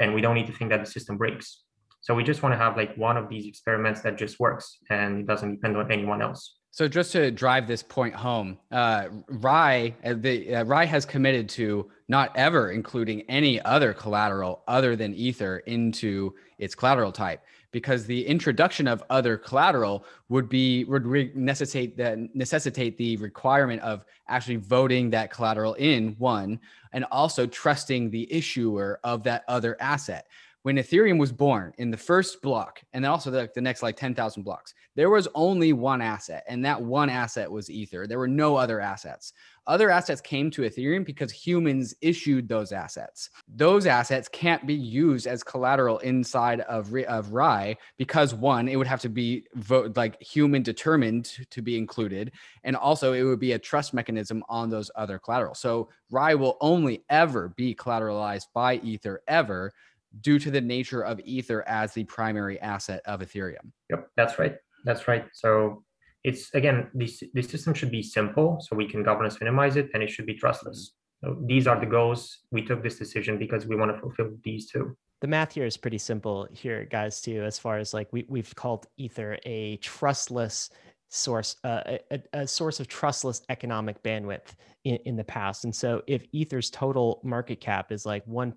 and 0.00 0.12
we 0.12 0.20
don't 0.20 0.34
need 0.34 0.48
to 0.48 0.52
think 0.52 0.70
that 0.70 0.84
the 0.84 0.90
system 0.90 1.16
breaks. 1.16 1.62
So 2.02 2.14
we 2.14 2.24
just 2.24 2.42
want 2.42 2.54
to 2.54 2.58
have 2.58 2.76
like 2.76 2.96
one 2.96 3.16
of 3.16 3.28
these 3.28 3.46
experiments 3.46 4.00
that 4.02 4.18
just 4.18 4.40
works 4.40 4.78
and 4.90 5.20
it 5.20 5.26
doesn't 5.26 5.56
depend 5.56 5.76
on 5.76 5.92
anyone 5.92 6.20
else. 6.20 6.56
So 6.72 6.88
just 6.88 7.12
to 7.12 7.30
drive 7.30 7.66
this 7.66 7.82
point 7.82 8.14
home, 8.14 8.58
uh, 8.70 9.08
RAI, 9.28 9.94
uh, 10.04 10.14
the 10.16 10.54
uh, 10.54 10.64
RAI 10.64 10.86
has 10.86 11.04
committed 11.04 11.48
to 11.50 11.90
not 12.08 12.32
ever 12.36 12.70
including 12.70 13.22
any 13.22 13.60
other 13.62 13.92
collateral 13.92 14.62
other 14.66 14.96
than 14.96 15.14
Ether 15.14 15.58
into 15.58 16.34
its 16.58 16.74
collateral 16.74 17.12
type 17.12 17.42
because 17.72 18.06
the 18.06 18.26
introduction 18.26 18.88
of 18.88 19.02
other 19.10 19.36
collateral 19.36 20.04
would 20.28 20.48
be 20.48 20.84
would 20.84 21.06
re- 21.06 21.32
necessitate 21.34 21.96
that 21.96 22.18
necessitate 22.34 22.96
the 22.96 23.16
requirement 23.18 23.80
of 23.82 24.04
actually 24.28 24.56
voting 24.56 25.10
that 25.10 25.30
collateral 25.30 25.74
in 25.74 26.14
one 26.18 26.58
and 26.92 27.04
also 27.10 27.46
trusting 27.46 28.10
the 28.10 28.32
issuer 28.32 28.98
of 29.04 29.22
that 29.22 29.44
other 29.48 29.76
asset 29.80 30.26
when 30.62 30.76
Ethereum 30.76 31.18
was 31.18 31.32
born 31.32 31.72
in 31.78 31.90
the 31.90 31.96
first 31.96 32.42
block, 32.42 32.82
and 32.92 33.02
then 33.02 33.10
also 33.10 33.30
the, 33.30 33.50
the 33.54 33.60
next 33.60 33.82
like 33.82 33.96
10,000 33.96 34.42
blocks, 34.42 34.74
there 34.94 35.08
was 35.08 35.26
only 35.34 35.72
one 35.72 36.02
asset, 36.02 36.44
and 36.48 36.64
that 36.64 36.80
one 36.80 37.08
asset 37.08 37.50
was 37.50 37.70
Ether. 37.70 38.06
There 38.06 38.18
were 38.18 38.28
no 38.28 38.56
other 38.56 38.78
assets. 38.78 39.32
Other 39.66 39.88
assets 39.88 40.20
came 40.20 40.50
to 40.50 40.62
Ethereum 40.62 41.04
because 41.04 41.30
humans 41.30 41.94
issued 42.02 42.48
those 42.48 42.72
assets. 42.72 43.30
Those 43.48 43.86
assets 43.86 44.28
can't 44.28 44.66
be 44.66 44.74
used 44.74 45.26
as 45.26 45.42
collateral 45.42 45.98
inside 45.98 46.60
of, 46.62 46.94
of 47.08 47.32
RAI 47.32 47.76
because 47.96 48.34
one, 48.34 48.68
it 48.68 48.76
would 48.76 48.86
have 48.86 49.00
to 49.02 49.08
be 49.08 49.44
vote 49.54 49.96
like 49.96 50.20
human 50.20 50.62
determined 50.62 51.30
to 51.50 51.62
be 51.62 51.78
included, 51.78 52.32
and 52.64 52.76
also 52.76 53.14
it 53.14 53.22
would 53.22 53.40
be 53.40 53.52
a 53.52 53.58
trust 53.58 53.94
mechanism 53.94 54.44
on 54.48 54.68
those 54.68 54.90
other 54.94 55.18
collateral. 55.18 55.54
So 55.54 55.88
RAI 56.10 56.34
will 56.34 56.58
only 56.60 57.04
ever 57.08 57.48
be 57.50 57.74
collateralized 57.74 58.48
by 58.52 58.76
Ether 58.76 59.22
ever 59.26 59.72
due 60.20 60.38
to 60.38 60.50
the 60.50 60.60
nature 60.60 61.02
of 61.02 61.20
Ether 61.24 61.66
as 61.68 61.92
the 61.94 62.04
primary 62.04 62.60
asset 62.60 63.00
of 63.06 63.20
Ethereum. 63.20 63.72
Yep, 63.90 64.08
that's 64.16 64.38
right. 64.38 64.56
That's 64.84 65.06
right. 65.08 65.26
So 65.32 65.84
it's 66.24 66.52
again, 66.54 66.90
this 66.94 67.22
the 67.32 67.42
system 67.42 67.74
should 67.74 67.90
be 67.90 68.02
simple 68.02 68.58
so 68.60 68.76
we 68.76 68.88
can 68.88 69.02
governance 69.02 69.38
minimize 69.40 69.76
it 69.76 69.88
and 69.94 70.02
it 70.02 70.10
should 70.10 70.26
be 70.26 70.34
trustless. 70.34 70.92
So 71.22 71.36
these 71.46 71.66
are 71.66 71.78
the 71.78 71.86
goals. 71.86 72.38
We 72.50 72.62
took 72.62 72.82
this 72.82 72.98
decision 72.98 73.38
because 73.38 73.66
we 73.66 73.76
want 73.76 73.94
to 73.94 74.00
fulfill 74.00 74.30
these 74.42 74.70
two. 74.70 74.96
The 75.20 75.28
math 75.28 75.52
here 75.52 75.66
is 75.66 75.76
pretty 75.76 75.98
simple 75.98 76.48
here, 76.50 76.86
guys, 76.86 77.20
too, 77.20 77.42
as 77.42 77.58
far 77.58 77.76
as 77.76 77.92
like 77.92 78.08
we, 78.10 78.24
we've 78.28 78.54
called 78.54 78.86
Ether 78.96 79.36
a 79.44 79.76
trustless 79.76 80.70
source, 81.10 81.56
uh, 81.62 81.98
a, 82.10 82.22
a, 82.32 82.46
source 82.46 82.80
of 82.80 82.88
trustless 82.88 83.42
economic 83.50 84.02
bandwidth 84.02 84.54
in, 84.84 84.96
in 85.04 85.16
the 85.16 85.24
past. 85.24 85.64
And 85.64 85.74
so 85.74 86.02
if 86.06 86.24
Ether's 86.32 86.70
total 86.70 87.20
market 87.22 87.60
cap 87.60 87.92
is 87.92 88.06
like 88.06 88.24
1. 88.26 88.54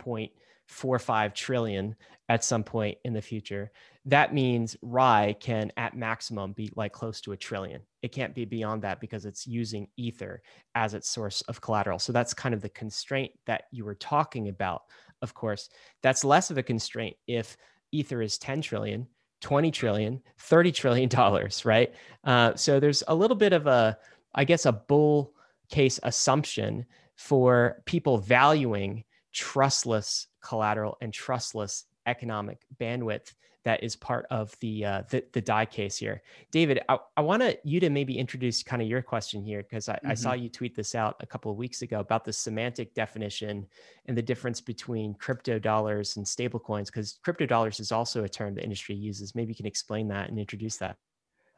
Four 0.67 0.95
or 0.95 0.99
five 0.99 1.33
trillion 1.33 1.95
at 2.29 2.43
some 2.43 2.63
point 2.63 2.97
in 3.03 3.13
the 3.13 3.21
future. 3.21 3.71
That 4.05 4.33
means 4.33 4.75
RAI 4.81 5.35
can 5.39 5.71
at 5.77 5.95
maximum 5.95 6.53
be 6.53 6.71
like 6.75 6.93
close 6.93 7.21
to 7.21 7.31
a 7.33 7.37
trillion. 7.37 7.81
It 8.01 8.11
can't 8.11 8.33
be 8.33 8.45
beyond 8.45 8.81
that 8.81 8.99
because 8.99 9.25
it's 9.25 9.45
using 9.47 9.87
Ether 9.97 10.41
as 10.75 10.93
its 10.93 11.09
source 11.09 11.41
of 11.43 11.61
collateral. 11.61 11.99
So 11.99 12.11
that's 12.11 12.33
kind 12.33 12.55
of 12.55 12.61
the 12.61 12.69
constraint 12.69 13.31
that 13.45 13.63
you 13.71 13.85
were 13.85 13.95
talking 13.95 14.49
about. 14.49 14.83
Of 15.21 15.33
course, 15.33 15.69
that's 16.01 16.23
less 16.25 16.49
of 16.49 16.57
a 16.57 16.63
constraint 16.63 17.15
if 17.27 17.55
Ether 17.91 18.21
is 18.21 18.37
10 18.37 18.61
trillion, 18.61 19.07
20 19.41 19.71
trillion, 19.71 20.21
30 20.39 20.71
trillion 20.71 21.09
dollars, 21.09 21.65
right? 21.65 21.93
Uh, 22.23 22.55
so 22.55 22.79
there's 22.79 23.03
a 23.07 23.15
little 23.15 23.37
bit 23.37 23.53
of 23.53 23.67
a, 23.67 23.97
I 24.33 24.43
guess, 24.43 24.65
a 24.65 24.71
bull 24.73 25.33
case 25.69 25.99
assumption 26.03 26.85
for 27.15 27.81
people 27.85 28.17
valuing 28.17 29.03
trustless 29.33 30.27
collateral 30.43 30.97
and 31.01 31.13
trustless 31.13 31.85
economic 32.05 32.59
bandwidth 32.79 33.33
that 33.63 33.81
is 33.83 33.95
part 33.95 34.25
of 34.29 34.57
the 34.59 34.85
uh, 34.85 35.03
the, 35.09 35.23
the 35.31 35.41
DAI 35.41 35.65
case 35.65 35.97
here. 35.97 36.21
David, 36.51 36.81
I, 36.89 36.97
I 37.15 37.21
want 37.21 37.43
you 37.63 37.79
to 37.79 37.89
maybe 37.89 38.17
introduce 38.17 38.61
kind 38.61 38.81
of 38.81 38.87
your 38.87 39.01
question 39.01 39.43
here 39.43 39.63
because 39.63 39.87
I, 39.87 39.93
mm-hmm. 39.95 40.11
I, 40.11 40.13
saw 40.13 40.31
mm-hmm. 40.31 40.43
you 40.43 40.49
tweet 40.49 40.75
this 40.75 40.95
out 40.95 41.15
a 41.21 41.25
couple 41.25 41.51
of 41.51 41.57
weeks 41.57 41.81
ago 41.81 41.99
about 41.99 42.25
the 42.25 42.33
semantic 42.33 42.93
definition 42.93 43.65
and 44.05 44.17
the 44.17 44.21
difference 44.21 44.59
between 44.59 45.13
crypto 45.15 45.59
dollars 45.59 46.17
and 46.17 46.25
stablecoins 46.25 46.87
because 46.87 47.19
crypto 47.23 47.45
dollars 47.45 47.79
is 47.79 47.91
also 47.91 48.23
a 48.23 48.29
term 48.29 48.53
the 48.53 48.63
industry 48.63 48.95
uses. 48.95 49.33
Maybe 49.33 49.51
you 49.51 49.55
can 49.55 49.65
explain 49.65 50.09
that 50.09 50.29
and 50.29 50.37
introduce 50.37 50.77
that. 50.77 50.97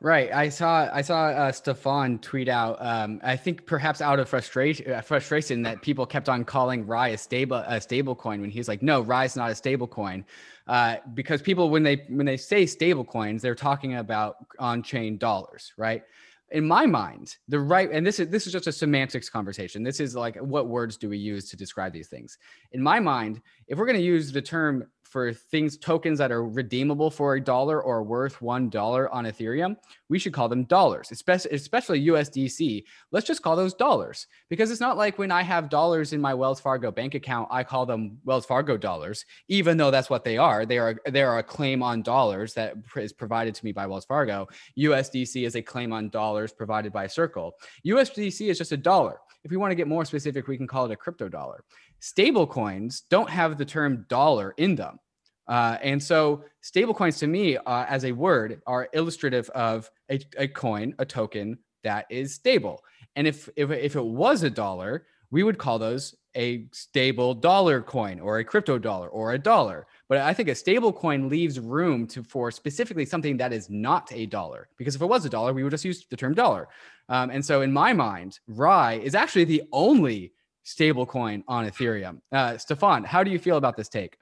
Right. 0.02 0.32
I 0.32 0.50
saw 0.50 0.90
I 0.92 1.02
saw 1.02 1.28
uh, 1.28 1.52
Stefan 1.54 2.20
tweet 2.20 2.50
out. 2.50 2.78
Um, 2.80 3.20
I 3.24 3.38
think 3.38 3.66
perhaps 3.66 4.02
out 4.02 4.20
of 4.20 4.28
frustration, 4.28 4.92
uh, 4.92 5.02
frustration 5.02 5.62
that 5.64 5.82
people 5.82 6.06
kept 6.06 6.28
on 6.28 6.44
calling 6.44 6.86
RAI 6.86 7.10
a 7.10 7.18
stable 7.18 7.58
a 7.66 7.80
stable 7.80 8.14
coin 8.14 8.42
when 8.42 8.50
he's 8.50 8.68
like, 8.68 8.84
no, 8.84 9.02
is 9.22 9.36
not 9.38 9.52
a 9.52 9.56
stable 9.56 9.88
coin, 9.88 10.26
uh, 10.68 10.98
because 11.14 11.42
people 11.42 11.70
when 11.70 11.82
they 11.82 12.04
when 12.10 12.26
they 12.26 12.36
say 12.36 12.66
stable 12.66 13.06
coins, 13.06 13.42
they're 13.42 13.56
talking 13.56 13.96
about 13.96 14.36
on 14.60 14.84
chain 14.84 15.18
dollars, 15.18 15.74
right? 15.78 16.04
In 16.52 16.68
my 16.68 16.86
mind, 16.86 17.38
the 17.48 17.60
right 17.60 17.90
and 17.90 18.06
this 18.06 18.20
is 18.20 18.28
this 18.30 18.46
is 18.46 18.54
just 18.54 18.68
a 18.68 18.74
semantics 18.74 19.30
conversation. 19.30 19.82
This 19.82 20.02
is 20.02 20.14
like 20.14 20.36
what 20.36 20.68
words 20.68 20.98
do 20.98 21.08
we 21.08 21.18
use 21.18 21.50
to 21.50 21.58
describe 21.58 21.94
these 21.94 22.10
things? 22.10 22.38
In 22.74 22.84
my 22.84 23.00
mind, 23.00 23.42
if 23.68 23.78
we're 23.78 23.88
going 23.88 23.98
to 23.98 24.04
use 24.04 24.34
the 24.34 24.42
term 24.42 24.88
for 25.16 25.32
things 25.32 25.78
tokens 25.78 26.20
that 26.20 26.30
are 26.30 26.44
redeemable 26.46 27.10
for 27.10 27.36
a 27.36 27.42
dollar 27.42 27.82
or 27.82 28.04
worth 28.04 28.42
one 28.42 28.70
dollar 28.70 29.10
on 29.14 29.24
Ethereum, 29.24 29.78
we 30.10 30.20
should 30.20 30.34
call 30.34 30.50
them 30.50 30.66
dollars, 30.66 31.10
especially 31.10 31.52
especially 31.52 32.08
USDC. 32.08 32.84
Let's 33.14 33.26
just 33.26 33.42
call 33.42 33.56
those 33.56 33.74
dollars 33.74 34.28
because 34.50 34.72
it's 34.72 34.82
not 34.82 34.98
like 34.98 35.18
when 35.18 35.32
I 35.32 35.42
have 35.42 35.70
dollars 35.70 36.12
in 36.12 36.20
my 36.20 36.34
Wells 36.34 36.60
Fargo 36.60 36.92
bank 36.92 37.16
account, 37.16 37.48
I 37.50 37.64
call 37.64 37.86
them 37.86 38.18
Wells 38.26 38.46
Fargo 38.46 38.76
dollars, 38.76 39.24
even 39.48 39.78
though 39.78 39.90
that's 39.90 40.10
what 40.10 40.26
they 40.26 40.38
are. 40.38 40.66
They 40.66 40.80
are 40.80 40.98
they 41.10 41.24
are 41.24 41.38
a 41.38 41.44
claim 41.44 41.82
on 41.82 42.02
dollars 42.02 42.54
that 42.56 42.76
is 42.98 43.14
provided 43.14 43.56
to 43.56 43.64
me 43.64 43.72
by 43.72 43.88
Wells 43.88 44.04
Fargo. 44.04 44.50
USDC 44.78 45.46
is 45.46 45.56
a 45.56 45.62
claim 45.62 45.94
on 45.94 46.10
dollars 46.10 46.52
provided 46.52 46.92
by 46.92 47.08
Circle. 47.08 47.54
USDC 47.88 48.50
is 48.50 48.58
just 48.58 48.74
a 48.74 48.78
dollar. 48.78 49.22
If 49.46 49.52
we 49.52 49.56
want 49.56 49.72
to 49.72 49.76
get 49.76 49.88
more 49.88 50.04
specific, 50.04 50.50
we 50.50 50.58
can 50.58 50.68
call 50.68 50.84
it 50.88 50.92
a 50.92 50.98
crypto 50.98 51.30
dollar. 51.30 51.64
Stable 52.02 52.46
coins 52.46 53.04
don't 53.10 53.30
have 53.30 53.58
the 53.58 53.64
term 53.64 54.06
dollar 54.10 54.54
in 54.58 54.76
them. 54.76 55.00
Uh, 55.48 55.78
and 55.82 56.02
so 56.02 56.44
stablecoins 56.64 57.20
to 57.20 57.28
me 57.28 57.58
uh, 57.58 57.86
as 57.88 58.06
a 58.06 58.12
word 58.12 58.62
are 58.66 58.90
illustrative 58.94 59.50
of 59.52 59.90
a, 60.10 60.20
a, 60.38 60.48
coin, 60.48 60.94
a 61.00 61.06
token 61.06 61.58
that 61.84 62.06
is 62.10 62.34
stable. 62.34 62.84
And 63.16 63.28
if, 63.28 63.48
if, 63.56 63.72
if 63.72 63.96
it 63.96 64.06
was 64.06 64.44
a 64.44 64.50
dollar, 64.50 65.06
we 65.32 65.44
would 65.44 65.58
call 65.58 65.80
those 65.80 66.16
a 66.36 66.68
stable 66.72 67.34
dollar 67.34 67.82
coin 67.82 68.20
or 68.20 68.40
a 68.40 68.44
crypto 68.44 68.78
dollar 68.78 69.08
or 69.10 69.34
a 69.34 69.40
dollar. 69.40 69.88
But 70.10 70.20
I 70.20 70.34
think 70.34 70.50
a 70.50 70.56
stable 70.56 70.92
coin 70.92 71.30
leaves 71.30 71.60
room 71.60 72.08
to 72.08 72.24
for 72.24 72.52
specifically 72.52 73.06
something 73.06 73.38
that 73.38 73.54
is 73.54 73.70
not 73.70 74.12
a 74.14 74.26
dollar. 74.26 74.68
Because 74.78 74.96
if 74.96 75.02
it 75.02 75.06
was 75.06 75.26
a 75.26 75.30
dollar, 75.30 75.54
we 75.54 75.64
would 75.64 75.72
just 75.72 75.86
use 75.86 76.06
the 76.10 76.18
term 76.18 76.34
dollar. 76.34 76.68
Um, 77.10 77.30
and 77.30 77.44
so 77.44 77.62
in 77.62 77.72
my 77.72 77.94
mind, 77.94 78.40
RAI 78.48 79.00
is 79.04 79.16
actually 79.16 79.46
the 79.46 79.64
only 79.72 80.34
stable 80.64 81.06
coin 81.06 81.44
on 81.48 81.70
Ethereum. 81.70 82.20
Uh, 82.32 82.58
Stefan, 82.58 83.04
how 83.04 83.24
do 83.24 83.32
you 83.32 83.40
feel 83.40 83.58
about 83.58 83.78
this 83.78 83.90
take? 83.90 84.18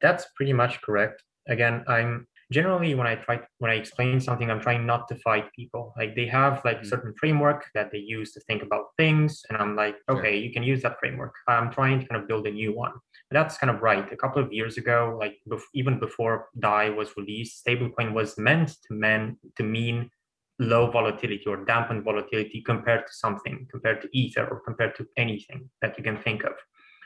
That's 0.00 0.26
pretty 0.36 0.52
much 0.52 0.80
correct. 0.82 1.22
Again, 1.48 1.84
I'm 1.88 2.26
generally 2.52 2.94
when 2.94 3.06
I 3.06 3.14
try 3.14 3.40
when 3.58 3.70
I 3.70 3.74
explain 3.74 4.20
something, 4.20 4.50
I'm 4.50 4.60
trying 4.60 4.86
not 4.86 5.08
to 5.08 5.14
fight 5.16 5.52
people. 5.54 5.94
Like 5.96 6.14
they 6.14 6.26
have 6.26 6.62
like 6.64 6.78
mm-hmm. 6.78 6.88
certain 6.88 7.14
framework 7.18 7.64
that 7.74 7.90
they 7.92 7.98
use 7.98 8.32
to 8.32 8.40
think 8.40 8.62
about 8.62 8.86
things, 8.96 9.42
and 9.48 9.58
I'm 9.58 9.76
like, 9.76 9.96
okay, 10.08 10.36
you 10.36 10.52
can 10.52 10.62
use 10.62 10.82
that 10.82 10.98
framework. 10.98 11.34
I'm 11.48 11.70
trying 11.70 12.00
to 12.00 12.06
kind 12.06 12.20
of 12.20 12.28
build 12.28 12.46
a 12.46 12.50
new 12.50 12.74
one. 12.74 12.92
And 12.92 13.36
that's 13.36 13.58
kind 13.58 13.70
of 13.70 13.82
right. 13.82 14.12
A 14.12 14.16
couple 14.16 14.42
of 14.42 14.52
years 14.52 14.76
ago, 14.76 15.16
like 15.18 15.36
bef- 15.48 15.72
even 15.74 15.98
before 15.98 16.48
DAI 16.58 16.90
was 16.90 17.16
released, 17.16 17.64
stablecoin 17.64 18.12
was 18.12 18.36
meant 18.38 18.76
to 18.88 18.94
mean 18.94 19.36
to 19.56 19.62
mean 19.62 20.10
low 20.58 20.90
volatility 20.90 21.44
or 21.46 21.64
dampened 21.64 22.04
volatility 22.04 22.60
compared 22.60 23.06
to 23.06 23.12
something, 23.12 23.66
compared 23.70 24.02
to 24.02 24.08
Ether 24.12 24.46
or 24.46 24.60
compared 24.60 24.94
to 24.96 25.06
anything 25.16 25.70
that 25.80 25.96
you 25.96 26.04
can 26.04 26.18
think 26.18 26.44
of. 26.44 26.52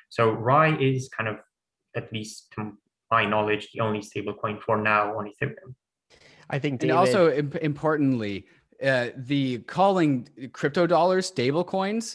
So 0.08 0.30
RAI 0.30 0.76
is 0.80 1.08
kind 1.08 1.28
of, 1.28 1.36
at 1.96 2.12
least 2.12 2.52
to 2.56 2.72
my 3.16 3.24
knowledge, 3.32 3.64
the 3.74 3.80
only 3.86 4.02
stablecoin 4.10 4.56
for 4.66 4.76
now 4.92 5.02
on 5.18 5.24
Ethereum. 5.32 5.70
I 6.54 6.58
think, 6.62 6.74
David... 6.80 6.90
and 6.90 6.98
also 7.00 7.20
importantly, 7.72 8.36
uh, 8.90 9.08
the 9.32 9.44
calling 9.76 10.10
crypto 10.58 10.82
dollars 10.96 11.24
stablecoins 11.30 12.06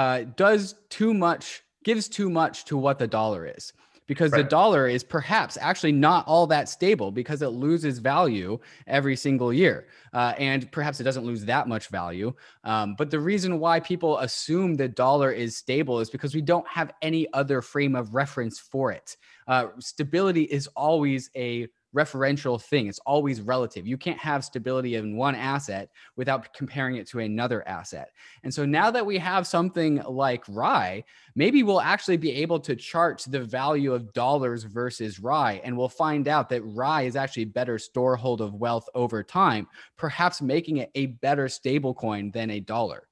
uh, 0.00 0.18
does 0.44 0.62
too 0.98 1.12
much, 1.26 1.44
gives 1.88 2.04
too 2.18 2.28
much 2.40 2.56
to 2.68 2.74
what 2.84 2.96
the 3.02 3.08
dollar 3.18 3.42
is 3.56 3.64
because 4.06 4.32
right. 4.32 4.42
the 4.42 4.48
dollar 4.48 4.86
is 4.86 5.02
perhaps 5.02 5.58
actually 5.60 5.92
not 5.92 6.26
all 6.26 6.46
that 6.46 6.68
stable 6.68 7.10
because 7.10 7.42
it 7.42 7.48
loses 7.48 7.98
value 7.98 8.58
every 8.86 9.16
single 9.16 9.52
year. 9.52 9.88
Uh, 10.12 10.34
and 10.38 10.70
perhaps 10.72 11.00
it 11.00 11.04
doesn't 11.04 11.24
lose 11.24 11.44
that 11.44 11.68
much 11.68 11.88
value. 11.88 12.32
Um, 12.64 12.94
but 12.96 13.10
the 13.10 13.20
reason 13.20 13.58
why 13.58 13.80
people 13.80 14.18
assume 14.18 14.74
the 14.74 14.88
dollar 14.88 15.32
is 15.32 15.56
stable 15.56 16.00
is 16.00 16.10
because 16.10 16.34
we 16.34 16.42
don't 16.42 16.66
have 16.68 16.92
any 17.02 17.26
other 17.32 17.60
frame 17.60 17.94
of 17.94 18.14
reference 18.14 18.58
for 18.58 18.92
it. 18.92 19.16
Uh, 19.46 19.68
stability 19.78 20.44
is 20.44 20.66
always 20.68 21.30
a 21.36 21.68
referential 21.96 22.60
thing. 22.60 22.86
It's 22.86 23.00
always 23.06 23.40
relative. 23.40 23.86
You 23.86 23.96
can't 23.96 24.18
have 24.18 24.44
stability 24.44 24.96
in 24.96 25.16
one 25.16 25.34
asset 25.34 25.88
without 26.16 26.52
comparing 26.54 26.96
it 26.96 27.08
to 27.08 27.20
another 27.20 27.66
asset. 27.66 28.10
And 28.44 28.52
so 28.52 28.66
now 28.66 28.90
that 28.90 29.06
we 29.06 29.18
have 29.18 29.46
something 29.46 30.02
like 30.06 30.44
RAI, 30.48 31.04
maybe 31.34 31.62
we'll 31.62 31.80
actually 31.80 32.18
be 32.18 32.32
able 32.32 32.60
to 32.60 32.76
chart 32.76 33.24
the 33.28 33.40
value 33.40 33.94
of 33.94 34.12
dollars 34.12 34.64
versus 34.64 35.18
RAI. 35.18 35.60
And 35.64 35.76
we'll 35.76 35.88
find 35.88 36.28
out 36.28 36.48
that 36.50 36.62
RAI 36.64 37.06
is 37.06 37.16
actually 37.16 37.44
a 37.44 37.46
better 37.46 37.76
storehold 37.76 38.40
of 38.40 38.54
wealth 38.54 38.88
over 38.94 39.22
time, 39.22 39.66
perhaps 39.96 40.42
making 40.42 40.78
it 40.78 40.90
a 40.94 41.06
better 41.06 41.48
stable 41.48 41.94
coin 41.94 42.30
than 42.30 42.50
a 42.50 42.60
dollar. 42.60 43.08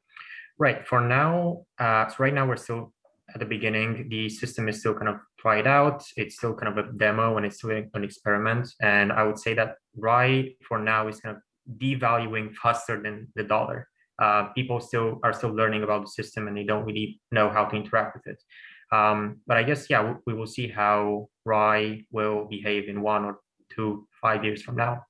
Right. 0.59 0.87
For 0.87 1.01
now, 1.01 1.65
uh, 1.79 2.09
so 2.09 2.17
right 2.19 2.35
now 2.35 2.47
we're 2.47 2.57
still 2.57 2.93
at 3.33 3.41
the 3.41 3.47
beginning. 3.47 4.09
The 4.09 4.29
system 4.29 4.69
is 4.69 4.81
still 4.81 4.95
kind 4.95 5.09
of 5.09 5.17
try 5.45 5.59
it 5.59 5.67
out. 5.67 6.03
It's 6.17 6.37
still 6.37 6.55
kind 6.55 6.77
of 6.77 6.85
a 6.85 6.93
demo 6.93 7.37
and 7.37 7.45
it's 7.45 7.59
still 7.59 7.71
an 7.71 8.05
experiment. 8.05 8.67
And 8.81 9.13
I 9.13 9.25
would 9.25 9.39
say 9.39 9.53
that 9.55 9.77
RAI 9.95 10.57
for 10.67 10.79
now 10.79 11.07
is 11.09 11.21
kind 11.21 11.37
of 11.37 11.43
devaluing 11.79 12.55
faster 12.55 13.03
than 13.03 13.29
the 13.35 13.45
dollar. 13.45 13.89
Uh, 14.19 14.45
people 14.55 14.81
still 14.81 15.21
are 15.23 15.35
still 15.35 15.51
learning 15.51 15.83
about 15.83 16.03
the 16.03 16.09
system 16.09 16.49
and 16.49 16.57
they 16.57 16.65
don't 16.65 16.87
really 16.87 17.21
know 17.31 17.51
how 17.51 17.65
to 17.67 17.77
interact 17.77 18.17
with 18.17 18.27
it. 18.27 18.43
Um, 18.91 19.41
but 19.47 19.59
I 19.59 19.65
guess 19.65 19.91
yeah, 19.91 20.15
we 20.27 20.33
will 20.33 20.47
see 20.47 20.69
how 20.69 21.29
RAI 21.45 22.07
will 22.11 22.47
behave 22.47 22.89
in 22.89 23.03
one 23.03 23.25
or 23.25 23.41
two, 23.75 24.07
five 24.23 24.45
years 24.45 24.63
from 24.63 24.77
now. 24.77 25.05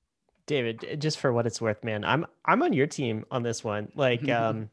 David, 0.46 0.98
just 0.98 1.20
for 1.20 1.32
what 1.32 1.46
it's 1.46 1.60
worth, 1.60 1.82
man, 1.84 2.04
I'm 2.04 2.26
I'm 2.44 2.62
on 2.62 2.72
your 2.72 2.86
team 2.86 3.24
on 3.30 3.42
this 3.42 3.64
one. 3.64 3.88
Like, 3.94 4.28
um, 4.40 4.68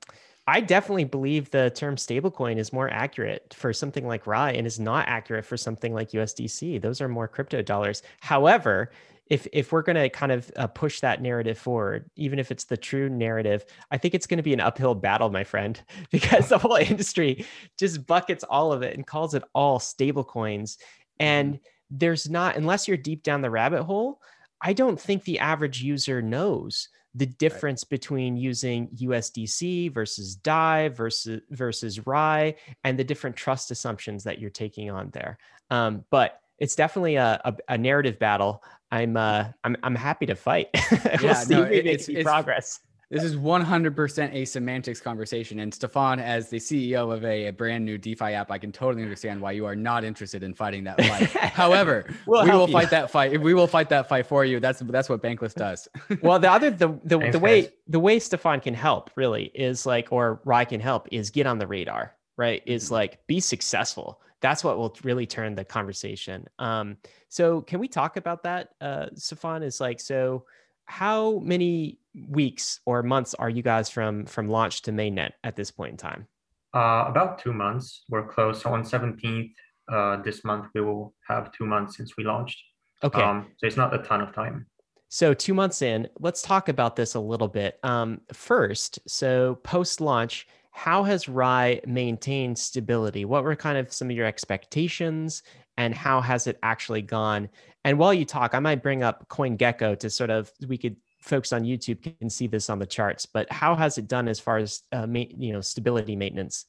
I 0.48 0.62
definitely 0.62 1.04
believe 1.04 1.52
the 1.52 1.72
term 1.76 1.96
stablecoin 1.96 2.58
is 2.58 2.74
more 2.74 2.90
accurate 2.90 3.54
for 3.54 3.74
something 3.74 4.08
like 4.08 4.26
RAI 4.26 4.54
and 4.54 4.66
is 4.66 4.80
not 4.80 5.08
accurate 5.08 5.46
for 5.46 5.56
something 5.56 5.94
like 5.94 6.12
USDC. 6.12 6.82
Those 6.82 7.00
are 7.00 7.08
more 7.08 7.28
crypto 7.28 7.62
dollars. 7.62 8.02
However, 8.22 8.92
if 9.28 9.48
if 9.54 9.72
we're 9.72 9.84
going 9.84 9.96
to 9.96 10.10
kind 10.10 10.32
of 10.32 10.52
uh, 10.58 10.68
push 10.68 11.00
that 11.00 11.22
narrative 11.22 11.58
forward, 11.58 12.10
even 12.16 12.40
if 12.40 12.52
it's 12.52 12.66
the 12.66 12.76
true 12.76 13.08
narrative, 13.08 13.64
I 13.92 13.98
think 13.98 14.14
it's 14.14 14.28
going 14.28 14.40
to 14.40 14.44
be 14.44 14.54
an 14.54 14.60
uphill 14.60 14.96
battle, 14.96 15.30
my 15.30 15.44
friend, 15.44 15.82
because 16.12 16.50
the 16.50 16.58
whole 16.58 16.76
industry 16.76 17.46
just 17.78 18.06
buckets 18.06 18.44
all 18.44 18.74
of 18.74 18.82
it 18.82 18.96
and 18.96 19.08
calls 19.08 19.34
it 19.34 19.44
all 19.54 19.80
stablecoins. 19.80 20.78
And 21.20 21.60
there's 21.90 22.30
not, 22.30 22.58
unless 22.58 22.88
you're 22.88 22.98
deep 22.98 23.24
down 23.24 23.42
the 23.42 23.50
rabbit 23.50 23.84
hole, 23.84 24.20
I 24.60 24.74
don't 24.74 25.00
think 25.00 25.24
the 25.24 25.40
average 25.40 25.82
user 25.82 26.22
knows 26.22 26.90
the 27.16 27.26
difference 27.26 27.84
right. 27.84 27.90
between 27.90 28.38
using 28.38 28.88
USDC 28.90 29.94
versus 29.94 30.36
DAI 30.36 30.90
versus 30.90 31.42
versus 31.50 32.06
RAI 32.06 32.56
and 32.84 32.98
the 32.98 33.04
different 33.04 33.36
trust 33.36 33.72
assumptions 33.72 34.24
that 34.24 34.40
you're 34.40 34.50
taking 34.50 34.90
on 34.90 35.10
there. 35.12 35.38
Um, 35.70 36.06
but 36.10 36.40
it's 36.58 36.76
definitely 36.76 37.16
a, 37.16 37.42
a, 37.44 37.56
a 37.70 37.78
narrative 37.78 38.20
battle. 38.20 38.64
I'm 38.92 39.18
uh, 39.18 39.46
I'm 39.64 39.76
I'm 39.84 39.96
happy 39.96 40.26
to 40.28 40.36
fight. 40.36 40.68
we'll 40.92 41.24
yeah, 41.24 41.44
no, 41.50 41.64
it, 41.64 41.86
it's, 41.86 42.08
it's 42.08 42.24
progress. 42.24 42.80
This 43.12 43.26
is 43.26 43.36
100% 43.36 44.34
a 44.34 44.46
semantics 44.46 45.02
conversation. 45.02 45.60
And 45.60 45.74
Stefan, 45.74 46.22
as 46.22 46.50
the 46.50 46.56
CEO 46.56 47.14
of 47.14 47.26
a, 47.26 47.48
a, 47.48 47.52
brand 47.52 47.84
new 47.84 47.98
DeFi 47.98 48.34
app, 48.34 48.50
I 48.50 48.58
can 48.58 48.72
totally 48.72 49.04
understand 49.04 49.42
why 49.42 49.52
you 49.52 49.66
are 49.66 49.76
not 49.76 50.06
interested 50.06 50.44
in 50.44 50.54
fighting 50.54 50.86
that 50.86 51.04
fight. 51.04 51.30
However, 51.52 52.06
we'll 52.26 52.46
we 52.46 52.52
will 52.52 52.68
you. 52.68 52.74
fight 52.74 52.90
that 52.92 53.12
fight. 53.12 53.42
We 53.42 53.54
will 53.54 53.68
fight 53.68 53.90
that 53.90 54.08
fight 54.08 54.28
for 54.28 54.46
you. 54.46 54.62
That's 54.62 54.80
that's 54.80 55.10
what 55.10 55.22
Bankless 55.22 55.54
does. 55.54 55.90
well, 56.22 56.40
the 56.40 56.50
other 56.50 56.72
the 56.72 56.98
the, 57.04 57.20
Thanks, 57.20 57.34
the 57.34 57.40
way 57.40 57.62
guys. 57.64 57.72
the 57.90 58.00
way 58.00 58.18
Stefan 58.18 58.62
can 58.62 58.74
help 58.74 59.12
really 59.16 59.52
is 59.54 59.86
like, 59.86 60.08
or 60.14 60.40
RAI 60.46 60.64
can 60.64 60.80
help 60.80 61.10
is 61.12 61.32
get 61.32 61.46
on 61.46 61.60
the 61.60 61.68
radar. 61.68 62.16
Right? 62.38 62.64
Is 62.66 62.86
mm-hmm. 62.86 62.94
like 62.94 63.28
be 63.28 63.42
successful. 63.42 64.22
That's 64.40 64.64
what 64.64 64.78
will 64.78 64.96
really 65.04 65.28
turn 65.28 65.54
the 65.54 65.66
conversation. 65.66 66.48
Um, 66.60 66.96
so 67.28 67.62
can 67.62 67.80
we 67.80 67.90
talk 67.90 68.16
about 68.16 68.44
that, 68.44 68.70
uh, 68.80 69.08
Stefan? 69.16 69.64
Is 69.64 69.82
like 69.82 70.00
so 70.00 70.46
how 70.92 71.40
many 71.40 71.98
weeks 72.28 72.82
or 72.86 73.02
months 73.02 73.34
are 73.36 73.50
you 73.50 73.64
guys 73.64 73.90
from 73.90 74.26
from 74.26 74.50
launch 74.50 74.82
to 74.82 74.92
mainnet 74.92 75.32
at 75.42 75.56
this 75.56 75.72
point 75.72 75.92
in 75.92 75.98
time? 75.98 76.28
Uh, 76.74 77.06
about 77.08 77.40
two 77.40 77.54
months. 77.54 78.04
We're 78.10 78.28
close. 78.28 78.62
So 78.62 78.74
on 78.74 78.84
17th 78.84 79.54
uh, 79.92 80.22
this 80.22 80.44
month, 80.44 80.68
we 80.76 80.82
will 80.82 81.14
have 81.28 81.52
two 81.54 81.66
months 81.66 81.96
since 81.96 82.18
we 82.18 82.26
launched. 82.26 82.60
Okay. 83.04 83.22
Um, 83.22 83.48
so 83.58 83.68
it's 83.68 83.78
not 83.78 83.94
a 83.94 84.00
ton 84.00 84.20
of 84.22 84.34
time. 84.34 84.68
So 85.08 85.34
two 85.34 85.54
months 85.54 85.82
in, 85.82 86.08
let's 86.20 86.42
talk 86.42 86.70
about 86.70 86.96
this 86.96 87.16
a 87.16 87.20
little 87.20 87.48
bit. 87.48 87.80
Um, 87.84 88.22
first, 88.34 89.00
so 89.08 89.56
post 89.64 90.02
launch, 90.02 90.48
how 90.72 91.04
has 91.04 91.28
RAI 91.28 91.82
maintained 91.86 92.58
stability? 92.58 93.26
What 93.26 93.44
were 93.44 93.56
kind 93.56 93.78
of 93.78 93.92
some 93.92 94.10
of 94.10 94.16
your 94.16 94.26
expectations 94.26 95.44
and 95.78 95.96
how 95.96 96.22
has 96.22 96.48
it 96.48 96.60
actually 96.64 97.02
gone? 97.02 97.50
And 97.84 97.98
while 97.98 98.14
you 98.14 98.26
talk, 98.26 98.54
I 98.54 98.60
might 98.60 98.84
bring 98.84 99.04
up 99.04 99.28
CoinGecko 99.30 100.00
to 100.00 100.10
sort 100.10 100.30
of 100.30 100.52
we 100.68 100.78
could 100.78 100.98
folks 101.20 101.54
on 101.54 101.64
YouTube 101.64 102.18
can 102.20 102.30
see 102.30 102.48
this 102.48 102.70
on 102.70 102.80
the 102.80 102.86
charts. 102.86 103.26
But 103.26 103.52
how 103.52 103.76
has 103.76 103.98
it 103.98 104.08
done 104.08 104.28
as 104.28 104.40
far 104.40 104.58
as 104.58 104.82
uh, 104.92 105.08
ma- 105.08 105.26
you 105.30 105.54
know 105.54 105.62
stability 105.62 106.16
maintenance? 106.16 106.66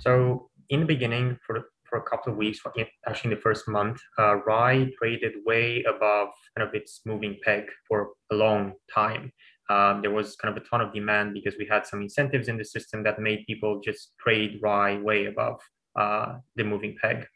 So 0.00 0.50
in 0.70 0.80
the 0.80 0.86
beginning, 0.86 1.38
for 1.46 1.68
for 1.84 1.98
a 1.98 2.02
couple 2.02 2.32
of 2.32 2.38
weeks, 2.38 2.58
actually 3.06 3.30
in 3.30 3.36
the 3.36 3.42
first 3.42 3.68
month, 3.68 4.00
uh, 4.18 4.36
RAI 4.44 4.90
traded 4.98 5.34
way 5.44 5.84
above 5.84 6.28
kind 6.56 6.68
of 6.68 6.74
its 6.74 7.02
moving 7.04 7.38
peg 7.44 7.66
for 7.86 8.10
a 8.32 8.34
long 8.34 8.72
time. 8.92 9.32
Um, 9.70 10.02
there 10.02 10.10
was 10.10 10.34
kind 10.36 10.56
of 10.56 10.62
a 10.62 10.66
ton 10.66 10.80
of 10.80 10.92
demand 10.92 11.34
because 11.34 11.54
we 11.56 11.66
had 11.70 11.86
some 11.86 12.02
incentives 12.02 12.48
in 12.48 12.58
the 12.58 12.64
system 12.64 13.02
that 13.04 13.20
made 13.20 13.46
people 13.46 13.80
just 13.80 14.12
trade 14.18 14.58
RAI 14.60 14.98
way 14.98 15.26
above 15.26 15.60
uh, 15.96 16.38
the 16.56 16.64
moving 16.64 16.96
peg. 17.00 17.26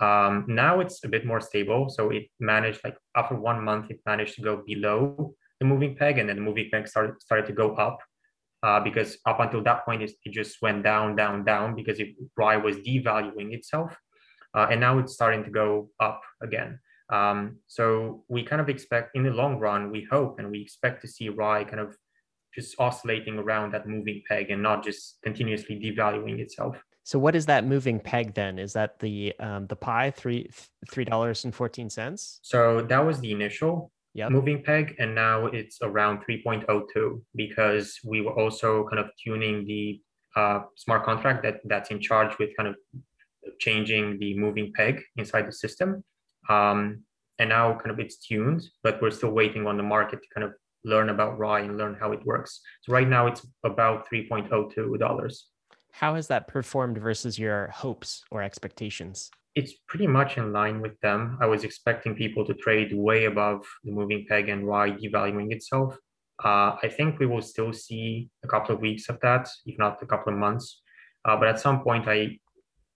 Um, 0.00 0.44
now 0.46 0.80
it's 0.80 1.02
a 1.04 1.08
bit 1.08 1.24
more 1.24 1.40
stable. 1.40 1.88
So 1.88 2.10
it 2.10 2.24
managed 2.38 2.80
like 2.84 2.96
after 3.16 3.34
one 3.34 3.64
month, 3.64 3.90
it 3.90 4.00
managed 4.06 4.34
to 4.36 4.42
go 4.42 4.62
below 4.66 5.34
the 5.60 5.66
moving 5.66 5.96
peg, 5.96 6.18
and 6.18 6.28
then 6.28 6.36
the 6.36 6.42
moving 6.42 6.68
peg 6.70 6.86
started 6.88 7.20
started 7.20 7.46
to 7.46 7.52
go 7.52 7.74
up. 7.76 7.98
Uh, 8.62 8.80
because 8.80 9.18
up 9.26 9.38
until 9.38 9.62
that 9.62 9.84
point, 9.84 10.02
it, 10.02 10.10
it 10.24 10.32
just 10.32 10.60
went 10.60 10.82
down, 10.82 11.14
down, 11.14 11.44
down 11.44 11.76
because 11.76 12.00
it, 12.00 12.08
RAI 12.36 12.56
was 12.56 12.76
devaluing 12.78 13.52
itself, 13.52 13.94
uh, 14.54 14.66
and 14.70 14.80
now 14.80 14.98
it's 14.98 15.12
starting 15.12 15.44
to 15.44 15.50
go 15.50 15.90
up 16.00 16.22
again. 16.42 16.80
Um, 17.08 17.58
so 17.66 18.24
we 18.28 18.42
kind 18.42 18.60
of 18.60 18.68
expect 18.68 19.14
in 19.14 19.22
the 19.22 19.30
long 19.30 19.58
run, 19.58 19.90
we 19.90 20.06
hope 20.10 20.38
and 20.38 20.50
we 20.50 20.60
expect 20.60 21.02
to 21.02 21.08
see 21.08 21.28
RAI 21.28 21.64
kind 21.64 21.80
of 21.80 21.96
just 22.54 22.74
oscillating 22.80 23.38
around 23.38 23.72
that 23.72 23.86
moving 23.86 24.22
peg 24.28 24.50
and 24.50 24.62
not 24.62 24.82
just 24.82 25.18
continuously 25.22 25.78
devaluing 25.78 26.40
itself. 26.40 26.82
So 27.06 27.20
what 27.20 27.36
is 27.36 27.46
that 27.46 27.64
moving 27.64 28.00
peg 28.00 28.34
then? 28.34 28.58
Is 28.58 28.72
that 28.72 28.98
the 28.98 29.32
um, 29.38 29.68
the 29.68 29.76
pi 29.76 30.10
three 30.10 30.50
three 30.90 31.04
dollars 31.04 31.44
and 31.44 31.54
fourteen 31.54 31.88
cents? 31.88 32.40
So 32.42 32.82
that 32.82 32.98
was 32.98 33.20
the 33.20 33.30
initial 33.30 33.92
yep. 34.12 34.32
moving 34.32 34.60
peg, 34.60 34.96
and 34.98 35.14
now 35.14 35.46
it's 35.46 35.78
around 35.82 36.24
three 36.24 36.42
point 36.42 36.64
oh 36.68 36.84
two 36.92 37.22
because 37.36 37.96
we 38.04 38.22
were 38.22 38.36
also 38.36 38.88
kind 38.88 38.98
of 38.98 39.08
tuning 39.22 39.64
the 39.66 40.00
uh, 40.34 40.62
smart 40.76 41.04
contract 41.04 41.44
that 41.44 41.60
that's 41.66 41.92
in 41.92 42.00
charge 42.00 42.36
with 42.40 42.50
kind 42.56 42.68
of 42.68 42.74
changing 43.60 44.18
the 44.18 44.36
moving 44.36 44.72
peg 44.74 45.00
inside 45.16 45.46
the 45.46 45.52
system. 45.52 46.02
Um, 46.48 47.04
and 47.38 47.50
now 47.50 47.72
kind 47.78 47.92
of 47.92 48.00
it's 48.00 48.16
tuned, 48.16 48.64
but 48.82 49.00
we're 49.00 49.12
still 49.12 49.30
waiting 49.30 49.64
on 49.68 49.76
the 49.76 49.84
market 49.84 50.22
to 50.22 50.28
kind 50.34 50.44
of 50.44 50.54
learn 50.84 51.10
about 51.10 51.38
RAI 51.38 51.60
and 51.60 51.78
learn 51.78 51.96
how 52.00 52.10
it 52.10 52.26
works. 52.26 52.60
So 52.82 52.92
right 52.92 53.08
now 53.08 53.28
it's 53.28 53.46
about 53.62 54.08
$3.02. 54.12 55.36
How 56.00 56.14
has 56.14 56.26
that 56.28 56.46
performed 56.46 56.98
versus 56.98 57.38
your 57.38 57.68
hopes 57.68 58.22
or 58.30 58.42
expectations? 58.42 59.30
It's 59.54 59.72
pretty 59.88 60.06
much 60.06 60.36
in 60.36 60.52
line 60.52 60.82
with 60.82 61.00
them. 61.00 61.38
I 61.40 61.46
was 61.46 61.64
expecting 61.64 62.14
people 62.14 62.44
to 62.44 62.52
trade 62.52 62.92
way 62.92 63.24
above 63.24 63.62
the 63.82 63.92
moving 63.92 64.26
peg 64.28 64.50
and 64.50 64.66
RAI 64.68 64.90
devaluing 64.90 65.52
itself. 65.52 65.96
Uh, 66.44 66.76
I 66.82 66.92
think 66.94 67.18
we 67.18 67.24
will 67.24 67.40
still 67.40 67.72
see 67.72 68.28
a 68.44 68.48
couple 68.48 68.74
of 68.74 68.82
weeks 68.82 69.08
of 69.08 69.18
that, 69.20 69.48
if 69.64 69.78
not 69.78 70.02
a 70.02 70.06
couple 70.06 70.34
of 70.34 70.38
months. 70.38 70.82
Uh, 71.24 71.34
but 71.34 71.48
at 71.48 71.58
some 71.58 71.80
point, 71.82 72.06
I 72.06 72.40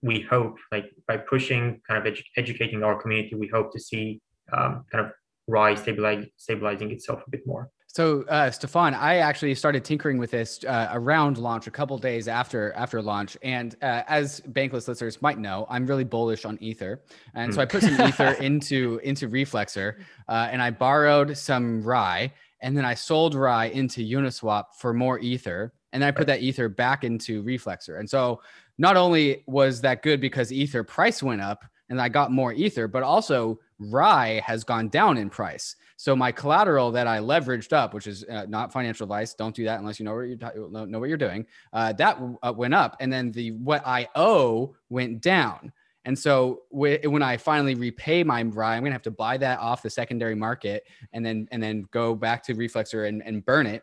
we 0.03 0.21
hope, 0.21 0.59
like 0.71 0.91
by 1.09 1.17
pushing, 1.17 1.81
kind 1.89 2.07
of 2.07 2.13
edu- 2.13 2.25
educating 2.37 2.83
our 2.83 3.01
community, 3.01 3.35
we 3.35 3.49
hope 3.49 3.73
to 3.73 3.81
see 3.81 4.21
um, 4.53 4.85
kind 4.93 5.07
of 5.07 5.13
RAI 5.49 5.75
stabilize, 5.75 6.27
stabilizing 6.37 6.91
itself 6.91 7.23
a 7.27 7.31
bit 7.31 7.47
more. 7.47 7.71
So, 7.93 8.23
uh, 8.29 8.53
Stefan, 8.53 8.95
I 8.95 9.17
actually 9.17 9.53
started 9.57 9.85
tinkering 9.85 10.17
with 10.17 10.31
this 10.31 10.63
uh, 10.63 10.91
around 10.93 11.39
launch, 11.39 11.67
a 11.67 11.73
couple 11.73 11.99
days 11.99 12.29
after 12.29 12.73
after 12.75 13.03
launch, 13.03 13.37
and 13.43 13.75
uh, 13.83 14.05
as 14.07 14.41
Bankless 14.53 14.87
listeners 14.87 15.21
might 15.21 15.39
know, 15.39 15.67
I'm 15.69 15.87
really 15.87 16.05
bullish 16.05 16.45
on 16.45 16.57
Ether, 16.61 17.03
and 17.35 17.53
so 17.53 17.61
I 17.61 17.65
put 17.65 17.83
some 17.83 17.97
hmm. 17.97 18.03
Ether 18.03 18.31
into 18.41 19.01
into 19.03 19.29
Reflexer, 19.29 19.97
uh, 20.29 20.49
and 20.53 20.63
I 20.63 20.71
borrowed 20.71 21.37
some 21.37 21.83
RAI, 21.83 22.33
and 22.61 22.77
then 22.77 22.85
I 22.85 22.95
sold 22.95 23.35
RAI 23.35 23.73
into 23.73 24.03
Uniswap 24.03 24.67
for 24.77 24.95
more 24.95 25.19
Ether, 25.19 25.73
and 25.93 26.01
then 26.01 26.07
I 26.07 26.13
put 26.13 26.29
that 26.29 26.43
Ether 26.43 26.69
back 26.69 27.03
into 27.03 27.43
Reflexer, 27.43 27.99
and 27.99 28.09
so 28.09 28.41
not 28.79 28.97
only 28.97 29.43
was 29.49 29.81
that 29.81 30.05
good 30.05 30.21
because 30.21 30.53
Ether 30.53 30.85
price 30.85 31.25
went 31.25 31.41
up, 31.41 31.65
and 31.91 32.01
I 32.01 32.09
got 32.09 32.31
more 32.31 32.53
Ether, 32.53 32.89
but 32.89 33.03
also 33.03 33.59
RAI 33.79 34.41
has 34.45 34.65
gone 34.65 34.89
down 34.89 35.19
in 35.19 35.29
price. 35.29 35.77
So 35.97 36.17
my 36.17 36.33
collateral 36.33 36.91
that 36.93 37.07
I 37.07 37.19
leveraged 37.19 37.73
up, 37.73 37.93
which 37.93 38.07
is 38.07 38.25
uh, 38.25 38.47
not 38.49 38.73
financial 38.73 39.05
advice, 39.05 39.35
don't 39.35 39.55
do 39.55 39.65
that 39.65 39.81
unless 39.81 39.99
you 39.99 40.07
know 40.07 40.15
what 40.15 40.23
you're 40.23 40.87
know 40.87 40.99
what 40.99 41.09
you're 41.09 41.19
doing. 41.19 41.45
Uh, 41.73 41.93
that 41.95 42.19
uh, 42.43 42.53
went 42.57 42.73
up, 42.73 42.97
and 43.01 43.13
then 43.13 43.33
the 43.33 43.51
what 43.51 43.87
I 43.87 44.09
owe 44.15 44.75
went 44.89 45.21
down. 45.21 45.73
And 46.07 46.19
so 46.19 46.63
when 46.71 47.23
I 47.23 47.37
finally 47.37 47.75
repay 47.75 48.25
my 48.25 48.41
RAI, 48.41 48.77
I'm 48.77 48.83
gonna 48.83 48.93
have 48.93 49.03
to 49.03 49.11
buy 49.11 49.37
that 49.39 49.59
off 49.59 49.83
the 49.83 49.91
secondary 49.91 50.35
market, 50.35 50.85
and 51.13 51.27
then 51.27 51.49
and 51.51 51.63
then 51.63 51.87
go 51.91 52.15
back 52.15 52.43
to 52.45 52.55
Reflexer 52.55 53.07
and, 53.09 53.23
and 53.23 53.45
burn 53.45 53.67
it, 53.67 53.83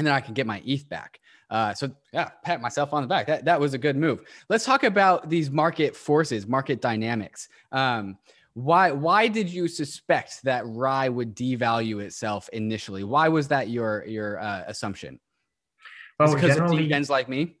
and 0.00 0.06
then 0.06 0.14
I 0.14 0.20
can 0.20 0.32
get 0.32 0.46
my 0.46 0.62
ETH 0.64 0.88
back. 0.88 1.20
Uh, 1.50 1.74
so 1.74 1.90
yeah, 2.10 2.30
pat 2.42 2.62
myself 2.62 2.94
on 2.94 3.02
the 3.02 3.06
back. 3.06 3.26
That 3.26 3.44
that 3.44 3.60
was 3.60 3.74
a 3.74 3.78
good 3.78 3.96
move. 3.96 4.22
Let's 4.48 4.64
talk 4.64 4.82
about 4.82 5.28
these 5.28 5.50
market 5.50 5.94
forces, 5.94 6.46
market 6.46 6.80
dynamics. 6.80 7.50
Um, 7.70 8.16
why 8.54 8.92
why 8.92 9.28
did 9.28 9.50
you 9.50 9.68
suspect 9.68 10.42
that 10.44 10.64
RAI 10.64 11.10
would 11.10 11.36
devalue 11.36 12.00
itself 12.00 12.48
initially? 12.54 13.04
Why 13.04 13.28
was 13.28 13.48
that 13.48 13.68
your 13.68 14.06
your 14.06 14.40
uh, 14.40 14.64
assumption? 14.68 15.20
Well, 16.18 16.34
because 16.34 16.56
of 16.56 17.10
like 17.10 17.28
me. 17.28 17.56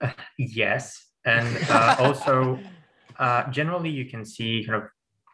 Uh, 0.00 0.10
yes, 0.38 1.06
and 1.24 1.56
uh, 1.70 1.96
also 2.00 2.58
uh, 3.20 3.48
generally 3.52 3.90
you 3.90 4.06
can 4.06 4.24
see 4.24 4.64
kind 4.66 4.82
of 4.82 4.88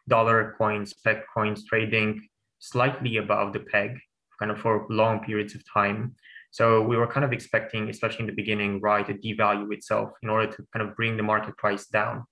dollar 0.06 0.54
coins, 0.58 0.92
peg 0.92 1.22
coins 1.32 1.64
trading 1.64 2.28
slightly 2.58 3.16
above 3.16 3.54
the 3.54 3.60
peg, 3.60 3.98
kind 4.40 4.50
of 4.50 4.58
for 4.58 4.86
long 4.90 5.20
periods 5.20 5.54
of 5.54 5.62
time. 5.72 6.14
So 6.50 6.82
we 6.82 6.96
were 6.96 7.06
kind 7.06 7.24
of 7.24 7.32
expecting, 7.32 7.88
especially 7.88 8.20
in 8.20 8.26
the 8.26 8.32
beginning, 8.32 8.80
RAI 8.80 9.04
to 9.04 9.14
devalue 9.14 9.72
itself 9.72 10.10
in 10.22 10.28
order 10.28 10.50
to 10.50 10.66
kind 10.72 10.88
of 10.88 10.96
bring 10.96 11.16
the 11.16 11.22
market 11.22 11.56
price 11.56 11.86
down. 11.86 12.24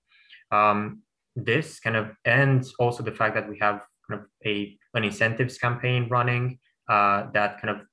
Um, 0.51 1.03
this 1.35 1.79
kind 1.79 1.95
of 1.95 2.11
and 2.25 2.65
also 2.79 3.03
the 3.03 3.11
fact 3.11 3.35
that 3.35 3.47
we 3.47 3.57
have 3.59 3.81
kind 4.09 4.19
of 4.19 4.27
a 4.45 4.77
an 4.93 5.03
incentives 5.03 5.57
campaign 5.57 6.07
running 6.09 6.59
uh, 6.89 7.27
that 7.33 7.61
kind 7.61 7.69
of 7.75 7.85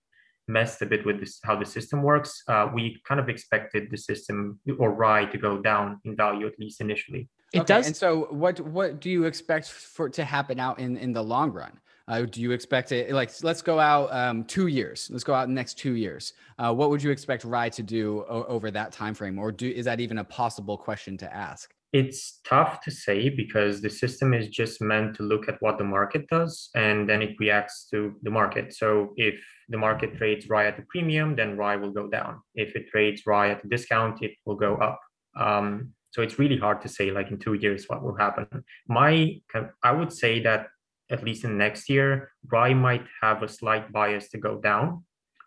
messed 0.48 0.80
a 0.82 0.86
bit 0.86 1.04
with 1.04 1.20
this 1.20 1.38
how 1.44 1.56
the 1.56 1.66
system 1.66 2.02
works. 2.02 2.42
Uh, 2.48 2.68
we 2.72 3.00
kind 3.06 3.20
of 3.20 3.28
expected 3.28 3.90
the 3.90 3.98
system 3.98 4.58
or 4.78 4.92
RAI 4.92 5.26
to 5.26 5.38
go 5.38 5.58
down 5.60 6.00
in 6.04 6.16
value 6.16 6.46
at 6.46 6.58
least 6.58 6.80
initially. 6.80 7.28
It 7.52 7.60
okay, 7.60 7.66
does. 7.74 7.86
And 7.86 7.96
so, 7.96 8.26
what 8.30 8.58
what 8.60 9.00
do 9.00 9.10
you 9.10 9.24
expect 9.24 9.68
for 9.68 10.08
to 10.08 10.24
happen 10.24 10.58
out 10.58 10.78
in 10.78 10.96
in 10.96 11.12
the 11.12 11.22
long 11.22 11.52
run? 11.52 11.78
Uh, 12.09 12.22
do 12.22 12.40
you 12.40 12.52
expect 12.52 12.92
it 12.92 13.11
like 13.11 13.30
let's 13.42 13.62
go 13.62 13.80
out 13.80 14.12
um, 14.12 14.44
two 14.44 14.68
years? 14.68 15.09
Let's 15.11 15.24
go 15.24 15.34
out 15.34 15.48
next 15.48 15.74
two 15.74 15.94
years. 15.94 16.34
Uh, 16.59 16.72
what 16.72 16.90
would 16.90 17.02
you 17.02 17.11
expect 17.11 17.44
RAI 17.44 17.68
to 17.70 17.82
do 17.82 18.24
o- 18.28 18.44
over 18.44 18.70
that 18.70 18.92
time 18.92 19.14
frame, 19.14 19.38
or 19.38 19.50
do 19.50 19.68
is 19.68 19.84
that 19.86 20.00
even 20.00 20.18
a 20.18 20.24
possible 20.24 20.78
question 20.78 21.16
to 21.18 21.34
ask? 21.34 21.72
It's 21.92 22.40
tough 22.44 22.80
to 22.82 22.90
say 22.90 23.28
because 23.28 23.80
the 23.80 23.90
system 23.90 24.34
is 24.34 24.48
just 24.48 24.82
meant 24.82 25.16
to 25.16 25.22
look 25.22 25.48
at 25.48 25.57
what 25.61 25.78
the 25.78 25.84
market 25.84 26.26
does 26.28 26.68
and 26.74 27.09
then 27.09 27.22
it 27.22 27.36
reacts 27.38 27.88
to 27.90 28.14
the 28.22 28.30
market. 28.30 28.74
So 28.74 29.14
if 29.16 29.42
the 29.68 29.78
market 29.78 30.16
trades 30.16 30.48
RAI 30.48 30.66
at 30.66 30.78
a 30.78 30.82
premium, 30.90 31.36
then 31.36 31.57
RAI 31.57 31.76
will 31.76 31.92
go 31.92 32.09
down. 32.09 32.42
If 32.54 32.76
it 32.76 32.88
trades 32.88 33.22
RAI 33.24 33.50
at 33.50 33.64
a 33.64 33.68
discount, 33.68 34.22
it 34.22 34.32
will 34.44 34.57
go 34.57 34.76
up. 34.76 35.00
Um, 35.36 35.92
so 36.11 36.22
it's 36.22 36.38
really 36.38 36.59
hard 36.59 36.82
to 36.82 36.88
say, 36.88 37.11
like 37.11 37.30
in 37.30 37.38
two 37.38 37.54
years, 37.54 37.84
what 37.88 38.02
will 38.02 38.16
happen. 38.16 38.46
My, 38.88 39.40
I 39.82 39.92
would 39.92 40.12
say 40.12 40.40
that 40.42 40.68
at 41.11 41.22
least 41.22 41.44
in 41.44 41.57
next 41.57 41.88
year, 41.88 42.30
RAI 42.50 42.74
might 42.74 43.04
have 43.22 43.42
a 43.42 43.48
slight 43.48 43.92
bias 43.92 44.28
to 44.30 44.38
go 44.38 44.59
down 44.59 45.04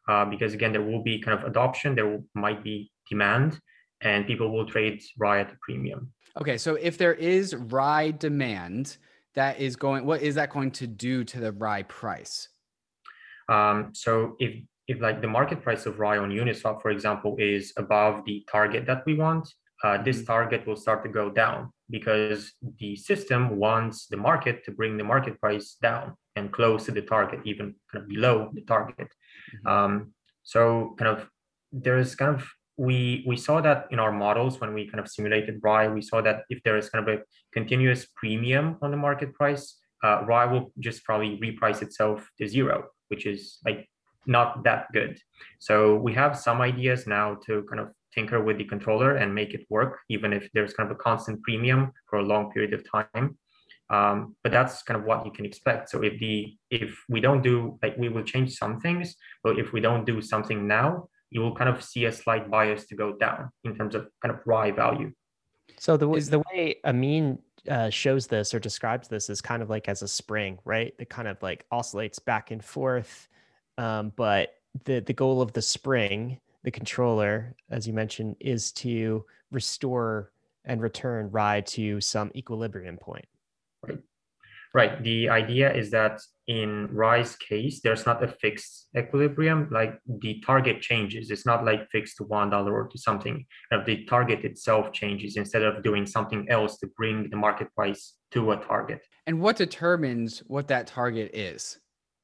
uh, 0.08 0.26
because 0.26 0.54
again, 0.54 0.72
there 0.72 0.82
will 0.82 1.04
be 1.04 1.20
kind 1.20 1.38
of 1.40 1.46
adoption, 1.46 1.96
there 1.96 2.08
will, 2.08 2.26
might 2.34 2.64
be 2.64 2.92
demand, 3.10 3.60
and 4.02 4.26
people 4.26 4.52
will 4.52 4.66
trade 4.66 5.02
RAI 5.18 5.42
at 5.42 5.52
a 5.52 5.58
premium. 5.62 6.12
Okay, 6.40 6.58
so 6.58 6.76
if 6.76 6.98
there 6.98 7.14
is 7.14 7.56
RAI 7.56 8.12
demand, 8.12 8.98
that 9.36 9.60
is 9.60 9.76
going. 9.76 10.06
What 10.06 10.22
is 10.22 10.36
that 10.36 10.50
going 10.52 10.72
to 10.72 10.88
do 10.88 11.24
to 11.24 11.40
the 11.40 11.52
RAI 11.52 11.84
price? 11.84 12.50
Um, 13.48 13.92
so 13.94 14.36
if 14.40 14.64
if 14.88 15.00
like 15.02 15.22
the 15.22 15.28
market 15.28 15.62
price 15.62 15.86
of 15.86 16.00
RAI 16.00 16.18
on 16.18 16.32
Uniswap, 16.32 16.82
for 16.82 16.90
example, 16.90 17.36
is 17.38 17.74
above 17.78 18.26
the 18.26 18.44
target 18.52 18.86
that 18.88 19.06
we 19.06 19.14
want, 19.16 19.48
uh, 19.84 20.02
this 20.02 20.18
mm-hmm. 20.18 20.26
target 20.26 20.66
will 20.66 20.76
start 20.76 21.04
to 21.04 21.10
go 21.10 21.30
down 21.30 21.72
because 21.90 22.54
the 22.80 22.96
system 22.96 23.58
wants 23.58 24.08
the 24.08 24.18
market 24.18 24.64
to 24.66 24.72
bring 24.72 24.98
the 24.98 25.04
market 25.04 25.40
price 25.40 25.78
down 25.82 26.14
and 26.36 26.52
close 26.52 26.86
to 26.86 26.92
the 26.92 27.02
target, 27.02 27.40
even 27.46 27.76
kind 27.92 28.04
of 28.04 28.10
below 28.10 28.52
the 28.54 28.62
target. 28.62 29.08
Mm-hmm. 29.08 29.68
Um, 29.68 30.14
so 30.44 30.96
kind 30.98 31.18
of 31.18 31.28
there's 31.72 32.16
kind 32.16 32.36
of 32.36 32.48
we 32.78 33.24
we 33.28 33.36
saw 33.36 33.60
that 33.62 33.88
in 33.92 34.00
our 34.00 34.12
models 34.12 34.62
when 34.62 34.74
we 34.74 34.88
kind 34.88 35.02
of 35.02 35.10
simulated 35.10 35.60
RAI, 35.62 35.90
we 35.90 36.02
saw 36.02 36.22
that 36.22 36.44
if 36.50 36.64
there 36.64 36.78
is 36.78 36.90
kind 36.90 37.08
of 37.08 37.14
a 37.14 37.22
continuous 37.52 38.08
premium 38.16 38.78
on 38.82 38.92
the 38.92 38.98
market 38.98 39.34
price, 39.34 39.78
uh, 40.04 40.24
RAI 40.26 40.46
will 40.46 40.72
just 40.80 41.04
probably 41.04 41.38
reprice 41.38 41.82
itself 41.82 42.30
to 42.38 42.48
zero, 42.48 42.86
which 43.10 43.26
is 43.26 43.58
like 43.66 43.90
not 44.26 44.64
that 44.64 44.88
good. 44.94 45.20
So 45.60 45.96
we 45.96 46.14
have 46.14 46.38
some 46.38 46.62
ideas 46.62 47.06
now 47.06 47.38
to 47.46 47.64
kind 47.70 47.82
of 47.82 47.90
tinker 48.14 48.42
with 48.42 48.58
the 48.58 48.64
controller 48.64 49.16
and 49.16 49.34
make 49.34 49.54
it 49.54 49.66
work, 49.70 50.00
even 50.10 50.34
if 50.34 50.50
there's 50.54 50.74
kind 50.74 50.90
of 50.90 50.96
a 50.96 51.00
constant 51.00 51.42
premium 51.44 51.92
for 52.10 52.20
a 52.20 52.24
long 52.24 52.52
period 52.52 52.74
of 52.74 52.84
time. 52.90 53.38
Um, 53.90 54.36
but 54.44 54.52
that's 54.52 54.84
kind 54.84 55.00
of 55.00 55.06
what 55.06 55.26
you 55.26 55.32
can 55.32 55.46
expect. 55.46 55.90
So 55.90 56.04
if 56.04 56.20
the 56.20 56.56
if 56.70 57.04
we 57.10 57.20
don't 57.20 57.42
do 57.42 57.80
like 57.82 57.98
we 57.98 58.10
will 58.10 58.24
change 58.24 58.56
some 58.56 58.80
things, 58.80 59.16
but 59.44 59.58
if 59.58 59.74
we 59.74 59.82
don't 59.82 60.06
do 60.06 60.22
something 60.22 60.68
now, 60.68 61.10
you 61.32 61.42
will 61.42 61.56
kind 61.56 61.70
of 61.70 61.84
see 61.84 62.06
a 62.06 62.12
slight 62.12 62.50
bias 62.50 62.86
to 62.88 62.96
go 62.96 63.14
down 63.14 63.50
in 63.64 63.76
terms 63.76 63.96
of 63.96 64.08
kind 64.22 64.34
of 64.34 64.42
RAI 64.46 64.72
value. 64.72 65.12
So 65.78 65.98
the 65.98 66.12
is 66.14 66.30
the 66.30 66.40
way 66.40 66.76
Ameen 66.86 67.40
uh, 67.68 67.90
shows 67.90 68.28
this 68.28 68.54
or 68.54 68.60
describes 68.60 69.08
this 69.08 69.30
is 69.30 69.42
kind 69.42 69.64
of 69.64 69.70
like 69.70 69.90
as 69.90 70.02
a 70.02 70.08
spring, 70.08 70.60
right? 70.66 70.96
That 70.98 71.10
kind 71.10 71.28
of 71.28 71.42
like 71.42 71.66
oscillates 71.72 72.20
back 72.20 72.52
and 72.52 72.64
forth, 72.64 73.28
um, 73.78 74.12
but 74.16 74.54
the 74.86 75.00
the 75.00 75.14
goal 75.14 75.42
of 75.42 75.54
the 75.54 75.62
spring, 75.62 76.40
the 76.64 76.72
controller, 76.72 77.56
as 77.70 77.88
you 77.88 77.94
mentioned, 77.94 78.36
is 78.40 78.72
to 78.74 79.26
restore 79.52 80.32
and 80.66 80.82
return 80.82 81.30
RAI 81.32 81.62
to 81.62 82.02
some 82.02 82.32
equilibrium 82.36 82.98
point. 82.98 83.26
Right. 83.86 84.00
Right. 84.74 85.02
The 85.02 85.30
idea 85.30 85.74
is 85.74 85.90
that 85.92 86.22
in 86.48 86.90
RAI's 86.92 87.36
case, 87.38 87.82
there's 87.82 88.06
not 88.06 88.24
a 88.24 88.28
fixed 88.28 88.90
equilibrium. 88.96 89.68
Like 89.72 90.00
the 90.08 90.42
target 90.46 90.82
changes. 90.82 91.32
It's 91.32 91.46
not 91.46 91.66
like 91.66 91.90
fixed 91.90 92.18
to 92.18 92.24
one 92.26 92.52
dollar 92.52 92.74
or 92.74 92.88
to 92.88 92.98
something. 92.98 93.46
the 93.86 94.06
target 94.06 94.46
itself 94.46 94.92
changes 94.94 95.38
instead 95.38 95.64
of 95.64 95.82
doing 95.82 96.06
something 96.06 96.48
else 96.50 96.78
to 96.80 96.88
bring 96.98 97.30
the 97.32 97.38
market 97.38 97.74
price 97.74 98.14
to 98.32 98.52
a 98.52 98.58
target. 98.58 99.02
And 99.26 99.42
what 99.42 99.56
determines 99.56 100.40
what 100.46 100.68
that 100.68 100.86
target 100.86 101.32
is? 101.34 101.80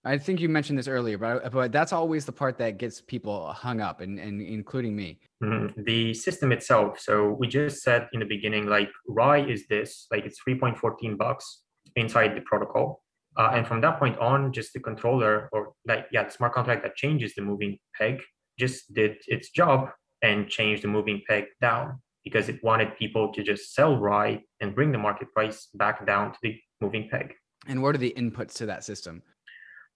I 0.07 0.19
think 0.19 0.39
you 0.39 0.47
mentioned 0.49 0.77
this 0.77 0.87
earlier, 0.87 1.17
but 1.17 1.51
but 1.51 1.71
that's 1.71 1.91
always 1.91 2.25
the 2.25 2.31
part 2.31 2.59
that 2.59 2.77
gets 2.77 3.01
people 3.01 3.51
hung 3.51 3.81
up, 3.81 4.01
and, 4.01 4.19
and 4.19 4.39
including 4.39 4.95
me. 4.95 5.19
Mm-hmm. 5.43 5.83
The 5.83 6.13
system 6.13 6.51
itself. 6.51 6.99
So 6.99 7.35
we 7.39 7.47
just 7.47 7.81
said 7.81 8.07
in 8.13 8.19
the 8.19 8.25
beginning, 8.25 8.67
like 8.67 8.89
RAI 9.07 9.49
is 9.49 9.65
this, 9.67 10.05
like 10.11 10.25
it's 10.25 10.39
3.14 10.47 11.17
bucks 11.17 11.63
inside 11.95 12.35
the 12.35 12.41
protocol. 12.41 13.01
Uh, 13.37 13.51
and 13.53 13.67
from 13.67 13.81
that 13.81 13.99
point 13.99 14.17
on, 14.19 14.53
just 14.53 14.73
the 14.73 14.79
controller 14.79 15.49
or 15.51 15.73
like, 15.87 16.05
yeah, 16.11 16.23
the 16.23 16.31
smart 16.31 16.53
contract 16.53 16.83
that 16.83 16.95
changes 16.95 17.33
the 17.35 17.41
moving 17.41 17.77
peg 17.97 18.21
just 18.57 18.93
did 18.93 19.17
its 19.27 19.49
job 19.49 19.89
and 20.21 20.47
changed 20.47 20.83
the 20.83 20.87
moving 20.87 21.21
peg 21.27 21.45
down 21.59 21.99
because 22.23 22.47
it 22.47 22.63
wanted 22.63 22.97
people 22.97 23.33
to 23.33 23.43
just 23.43 23.73
sell 23.73 23.97
RAI 23.97 24.41
and 24.61 24.73
bring 24.73 24.91
the 24.91 24.97
market 24.97 25.31
price 25.33 25.67
back 25.73 26.05
down 26.05 26.31
to 26.31 26.37
the 26.43 26.55
moving 26.79 27.09
peg. 27.09 27.33
And 27.67 27.81
what 27.81 27.95
are 27.95 27.99
the 27.99 28.13
inputs 28.15 28.53
to 28.53 28.65
that 28.67 28.83
system? 28.83 29.21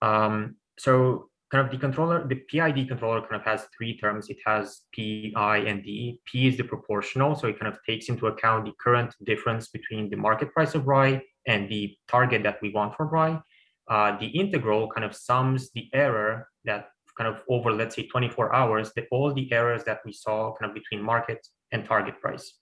Um, 0.01 0.55
so 0.77 1.29
kind 1.51 1.65
of 1.65 1.71
the 1.71 1.77
controller, 1.77 2.27
the 2.27 2.35
PID 2.35 2.87
controller 2.87 3.21
kind 3.21 3.35
of 3.35 3.43
has 3.43 3.65
three 3.75 3.97
terms. 3.97 4.29
It 4.29 4.37
has 4.45 4.81
P, 4.93 5.33
I, 5.35 5.57
and 5.57 5.83
D. 5.83 6.21
P 6.25 6.47
is 6.47 6.57
the 6.57 6.63
proportional, 6.63 7.35
so 7.35 7.47
it 7.47 7.59
kind 7.59 7.71
of 7.71 7.79
takes 7.83 8.09
into 8.09 8.27
account 8.27 8.65
the 8.65 8.73
current 8.79 9.13
difference 9.23 9.67
between 9.67 10.09
the 10.09 10.17
market 10.17 10.53
price 10.53 10.75
of 10.75 10.87
RAI 10.87 11.21
and 11.47 11.69
the 11.69 11.97
target 12.07 12.43
that 12.43 12.61
we 12.61 12.71
want 12.71 12.95
for 12.95 13.07
RAI. 13.07 13.41
Uh, 13.89 14.17
the 14.19 14.27
integral 14.27 14.87
kind 14.89 15.03
of 15.03 15.15
sums 15.15 15.71
the 15.71 15.89
error 15.93 16.47
that 16.65 16.89
kind 17.17 17.27
of 17.27 17.41
over, 17.49 17.71
let's 17.71 17.95
say, 17.95 18.05
24 18.05 18.55
hours, 18.55 18.91
all 19.11 19.33
the 19.33 19.51
errors 19.51 19.83
that 19.83 19.99
we 20.05 20.13
saw 20.13 20.53
kind 20.55 20.69
of 20.69 20.75
between 20.75 21.01
market 21.01 21.45
and 21.71 21.83
target 21.85 22.21
price. 22.21 22.53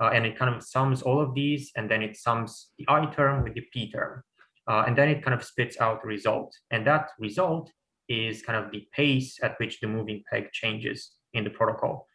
Uh, 0.00 0.10
and 0.12 0.24
it 0.24 0.38
kind 0.38 0.54
of 0.54 0.62
sums 0.62 1.02
all 1.02 1.20
of 1.20 1.34
these, 1.34 1.72
and 1.76 1.90
then 1.90 2.02
it 2.02 2.16
sums 2.16 2.68
the 2.78 2.84
I 2.88 3.06
term 3.06 3.42
with 3.42 3.54
the 3.54 3.62
P 3.72 3.90
term. 3.90 4.22
Uh, 4.68 4.84
and 4.86 4.96
then 4.96 5.08
it 5.08 5.22
kind 5.22 5.34
of 5.34 5.44
spits 5.44 5.76
out 5.80 6.02
the 6.02 6.08
result. 6.08 6.54
And 6.70 6.86
that 6.86 7.10
result 7.18 7.70
is 8.08 8.42
kind 8.42 8.64
of 8.64 8.72
the 8.72 8.86
pace 8.92 9.38
at 9.42 9.54
which 9.58 9.80
the 9.80 9.86
moving 9.86 10.22
peg 10.30 10.52
changes 10.52 11.12
in 11.34 11.44
the 11.44 11.50
protocol. 11.50 12.06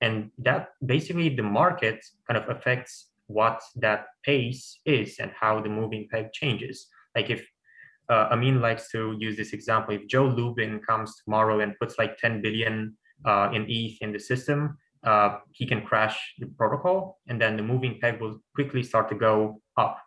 And 0.00 0.30
that 0.38 0.68
basically 0.84 1.28
the 1.28 1.42
market 1.42 2.04
kind 2.28 2.42
of 2.42 2.48
affects 2.48 3.10
what 3.26 3.60
that 3.76 4.06
pace 4.24 4.80
is 4.84 5.18
and 5.20 5.30
how 5.38 5.60
the 5.60 5.68
moving 5.68 6.08
peg 6.10 6.32
changes. 6.32 6.86
Like 7.14 7.30
if 7.30 7.46
uh, 8.08 8.28
Ameen 8.30 8.60
likes 8.60 8.90
to 8.90 9.16
use 9.18 9.36
this 9.36 9.52
example, 9.52 9.94
if 9.94 10.08
Joe 10.08 10.26
Lubin 10.26 10.80
comes 10.80 11.14
tomorrow 11.24 11.60
and 11.60 11.78
puts 11.80 11.98
like 11.98 12.18
10 12.18 12.42
billion 12.42 12.96
uh, 13.24 13.50
in 13.52 13.64
ETH 13.68 13.98
in 14.00 14.12
the 14.12 14.18
system, 14.18 14.76
uh, 15.04 15.38
he 15.52 15.66
can 15.66 15.82
crash 15.82 16.34
the 16.38 16.46
protocol 16.46 17.18
and 17.28 17.40
then 17.40 17.56
the 17.56 17.62
moving 17.62 17.98
peg 18.00 18.20
will 18.20 18.38
quickly 18.54 18.82
start 18.82 19.08
to 19.08 19.14
go 19.14 19.60
up 19.76 19.98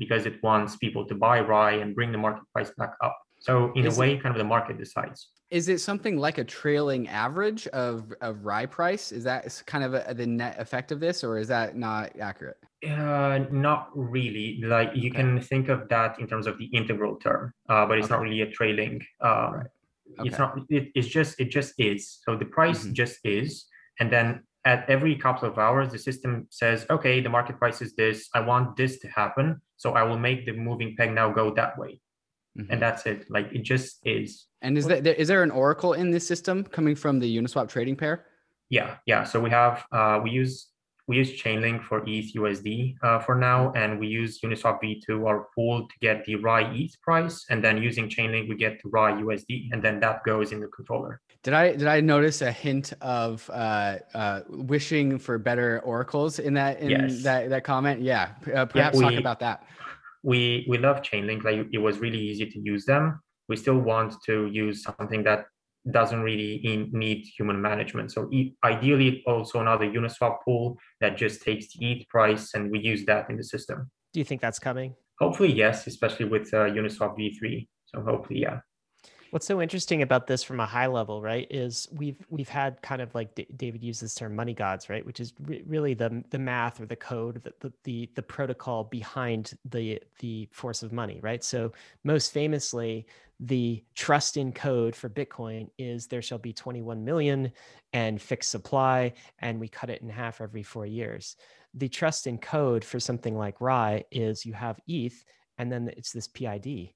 because 0.00 0.26
it 0.26 0.42
wants 0.42 0.76
people 0.76 1.04
to 1.06 1.14
buy 1.14 1.38
RAI 1.38 1.80
and 1.82 1.94
bring 1.94 2.10
the 2.10 2.18
market 2.18 2.42
price 2.52 2.72
back 2.76 2.94
up. 3.04 3.16
So 3.38 3.70
in 3.74 3.86
is 3.86 3.96
a 3.96 4.00
way, 4.00 4.14
it, 4.14 4.22
kind 4.22 4.34
of 4.34 4.38
the 4.38 4.44
market 4.56 4.78
decides. 4.78 5.28
Is 5.50 5.68
it 5.68 5.80
something 5.80 6.16
like 6.16 6.38
a 6.38 6.44
trailing 6.44 7.08
average 7.08 7.66
of, 7.68 8.12
of 8.20 8.44
RAI 8.44 8.66
price? 8.66 9.12
Is 9.12 9.24
that 9.24 9.62
kind 9.66 9.84
of 9.84 9.94
a, 9.94 10.14
the 10.14 10.26
net 10.26 10.56
effect 10.58 10.90
of 10.90 11.00
this, 11.00 11.22
or 11.22 11.38
is 11.38 11.48
that 11.48 11.76
not 11.76 12.12
accurate? 12.18 12.56
Uh, 12.86 13.40
not 13.50 13.90
really. 13.94 14.60
Like 14.62 14.90
you 14.94 15.10
okay. 15.10 15.20
can 15.20 15.40
think 15.40 15.68
of 15.68 15.88
that 15.90 16.18
in 16.18 16.26
terms 16.26 16.46
of 16.46 16.58
the 16.58 16.66
integral 16.66 17.16
term, 17.16 17.52
uh, 17.68 17.86
but 17.86 17.98
it's 17.98 18.06
okay. 18.06 18.14
not 18.14 18.22
really 18.22 18.40
a 18.40 18.50
trailing. 18.50 19.02
Um, 19.20 19.30
right. 19.30 19.66
okay. 20.18 20.28
It's 20.28 20.38
not. 20.38 20.58
It, 20.68 20.88
it's 20.94 21.08
just. 21.08 21.40
It 21.40 21.50
just 21.50 21.74
is. 21.78 22.20
So 22.24 22.36
the 22.36 22.46
price 22.46 22.84
mm-hmm. 22.84 22.94
just 22.94 23.18
is, 23.24 23.66
and 23.98 24.10
then 24.10 24.44
at 24.64 24.88
every 24.88 25.16
couple 25.16 25.48
of 25.48 25.58
hours, 25.58 25.90
the 25.90 25.98
system 25.98 26.46
says, 26.50 26.86
"Okay, 26.90 27.20
the 27.20 27.28
market 27.28 27.58
price 27.58 27.80
is 27.80 27.94
this. 27.94 28.28
I 28.34 28.40
want 28.40 28.76
this 28.76 28.98
to 29.00 29.08
happen, 29.08 29.60
so 29.76 29.92
I 29.92 30.02
will 30.02 30.18
make 30.18 30.46
the 30.46 30.52
moving 30.52 30.96
peg 30.96 31.12
now 31.12 31.30
go 31.30 31.54
that 31.54 31.78
way." 31.78 32.00
Mm-hmm. 32.58 32.72
And 32.72 32.82
that's 32.82 33.06
it. 33.06 33.30
Like 33.30 33.52
it 33.52 33.62
just 33.62 34.00
is. 34.04 34.46
And 34.62 34.76
is 34.76 34.86
there 34.86 34.98
is 34.98 35.28
there 35.28 35.42
an 35.42 35.50
oracle 35.50 35.94
in 35.94 36.10
this 36.10 36.26
system 36.26 36.64
coming 36.64 36.94
from 36.94 37.20
the 37.20 37.36
Uniswap 37.38 37.68
trading 37.68 37.96
pair? 37.96 38.26
Yeah, 38.68 38.96
yeah. 39.06 39.24
So 39.24 39.40
we 39.40 39.50
have 39.50 39.84
uh, 39.92 40.20
we 40.22 40.30
use 40.30 40.68
we 41.06 41.16
use 41.16 41.32
Chainlink 41.42 41.82
for 41.82 41.98
ETH 42.06 42.34
USD 42.34 42.96
uh, 43.02 43.18
for 43.20 43.34
now, 43.34 43.72
and 43.72 43.98
we 43.98 44.06
use 44.06 44.40
Uniswap 44.40 44.80
V2 44.82 45.26
our 45.26 45.48
pool 45.54 45.88
to 45.88 45.94
get 46.00 46.24
the 46.24 46.36
RAI 46.36 46.70
ETH 46.74 47.00
price, 47.02 47.46
and 47.50 47.64
then 47.64 47.82
using 47.82 48.08
Chainlink 48.08 48.48
we 48.48 48.56
get 48.56 48.80
the 48.82 48.90
RAI 48.90 49.12
USD, 49.22 49.72
and 49.72 49.82
then 49.82 49.98
that 50.00 50.22
goes 50.24 50.52
in 50.52 50.60
the 50.60 50.68
controller. 50.68 51.20
Did 51.42 51.54
I 51.54 51.72
did 51.72 51.86
I 51.86 52.00
notice 52.00 52.42
a 52.42 52.52
hint 52.52 52.92
of 53.00 53.48
uh, 53.52 53.96
uh, 54.14 54.40
wishing 54.48 55.18
for 55.18 55.38
better 55.38 55.80
oracles 55.80 56.38
in 56.38 56.54
that 56.54 56.80
in 56.80 56.90
yes. 56.90 57.22
that 57.22 57.48
that 57.50 57.64
comment? 57.64 58.02
Yeah, 58.02 58.32
uh, 58.54 58.66
perhaps 58.66 59.00
yeah, 59.00 59.06
we, 59.06 59.14
talk 59.14 59.20
about 59.20 59.40
that 59.40 59.64
we 60.22 60.66
we 60.68 60.78
love 60.78 61.02
Chainlink. 61.02 61.44
Like 61.44 61.66
it 61.72 61.78
was 61.78 61.98
really 61.98 62.18
easy 62.18 62.46
to 62.46 62.60
use 62.60 62.84
them. 62.84 63.20
We 63.48 63.56
still 63.56 63.78
want 63.78 64.14
to 64.26 64.46
use 64.46 64.82
something 64.82 65.24
that 65.24 65.46
doesn't 65.90 66.20
really 66.20 66.88
need 66.92 67.26
human 67.36 67.60
management. 67.60 68.12
So 68.12 68.30
ideally, 68.64 69.22
also 69.26 69.60
another 69.60 69.86
Uniswap 69.86 70.38
pool 70.44 70.76
that 71.00 71.16
just 71.16 71.42
takes 71.42 71.74
the 71.74 71.92
ETH 71.92 72.08
price, 72.08 72.54
and 72.54 72.70
we 72.70 72.80
use 72.80 73.04
that 73.06 73.30
in 73.30 73.36
the 73.36 73.44
system. 73.44 73.90
Do 74.12 74.20
you 74.20 74.24
think 74.24 74.40
that's 74.40 74.58
coming? 74.58 74.94
Hopefully, 75.18 75.52
yes, 75.52 75.86
especially 75.86 76.26
with 76.26 76.52
uh, 76.52 76.66
Uniswap 76.66 77.16
v3. 77.18 77.66
So 77.86 78.02
hopefully, 78.02 78.40
yeah. 78.40 78.60
What's 79.30 79.46
so 79.46 79.62
interesting 79.62 80.02
about 80.02 80.26
this 80.26 80.42
from 80.42 80.58
a 80.58 80.66
high 80.66 80.88
level, 80.88 81.22
right, 81.22 81.46
is 81.50 81.86
we've 81.92 82.18
we've 82.30 82.48
had 82.48 82.82
kind 82.82 83.00
of 83.00 83.14
like 83.14 83.32
D- 83.36 83.46
David 83.56 83.80
used 83.80 84.02
this 84.02 84.14
term 84.14 84.34
money 84.34 84.54
gods, 84.54 84.90
right, 84.90 85.06
which 85.06 85.20
is 85.20 85.32
re- 85.46 85.62
really 85.66 85.94
the 85.94 86.24
the 86.30 86.38
math 86.38 86.80
or 86.80 86.86
the 86.86 86.96
code, 86.96 87.40
the, 87.44 87.52
the, 87.60 87.72
the 87.84 88.10
the 88.16 88.22
protocol 88.22 88.84
behind 88.84 89.52
the 89.64 90.02
the 90.18 90.48
force 90.50 90.82
of 90.82 90.92
money, 90.92 91.20
right? 91.22 91.44
So 91.44 91.72
most 92.02 92.32
famously, 92.32 93.06
the 93.38 93.84
trust 93.94 94.36
in 94.36 94.52
code 94.52 94.96
for 94.96 95.08
Bitcoin 95.08 95.70
is 95.78 96.08
there 96.08 96.22
shall 96.22 96.38
be 96.38 96.52
21 96.52 97.04
million 97.04 97.52
and 97.92 98.20
fixed 98.20 98.50
supply, 98.50 99.12
and 99.38 99.60
we 99.60 99.68
cut 99.68 99.90
it 99.90 100.02
in 100.02 100.08
half 100.08 100.40
every 100.40 100.64
four 100.64 100.86
years. 100.86 101.36
The 101.74 101.88
trust 101.88 102.26
in 102.26 102.38
code 102.38 102.84
for 102.84 102.98
something 102.98 103.36
like 103.36 103.60
RAI 103.60 104.04
is 104.10 104.44
you 104.44 104.54
have 104.54 104.80
ETH, 104.88 105.24
and 105.56 105.70
then 105.70 105.88
it's 105.96 106.12
this 106.12 106.26
PID 106.26 106.90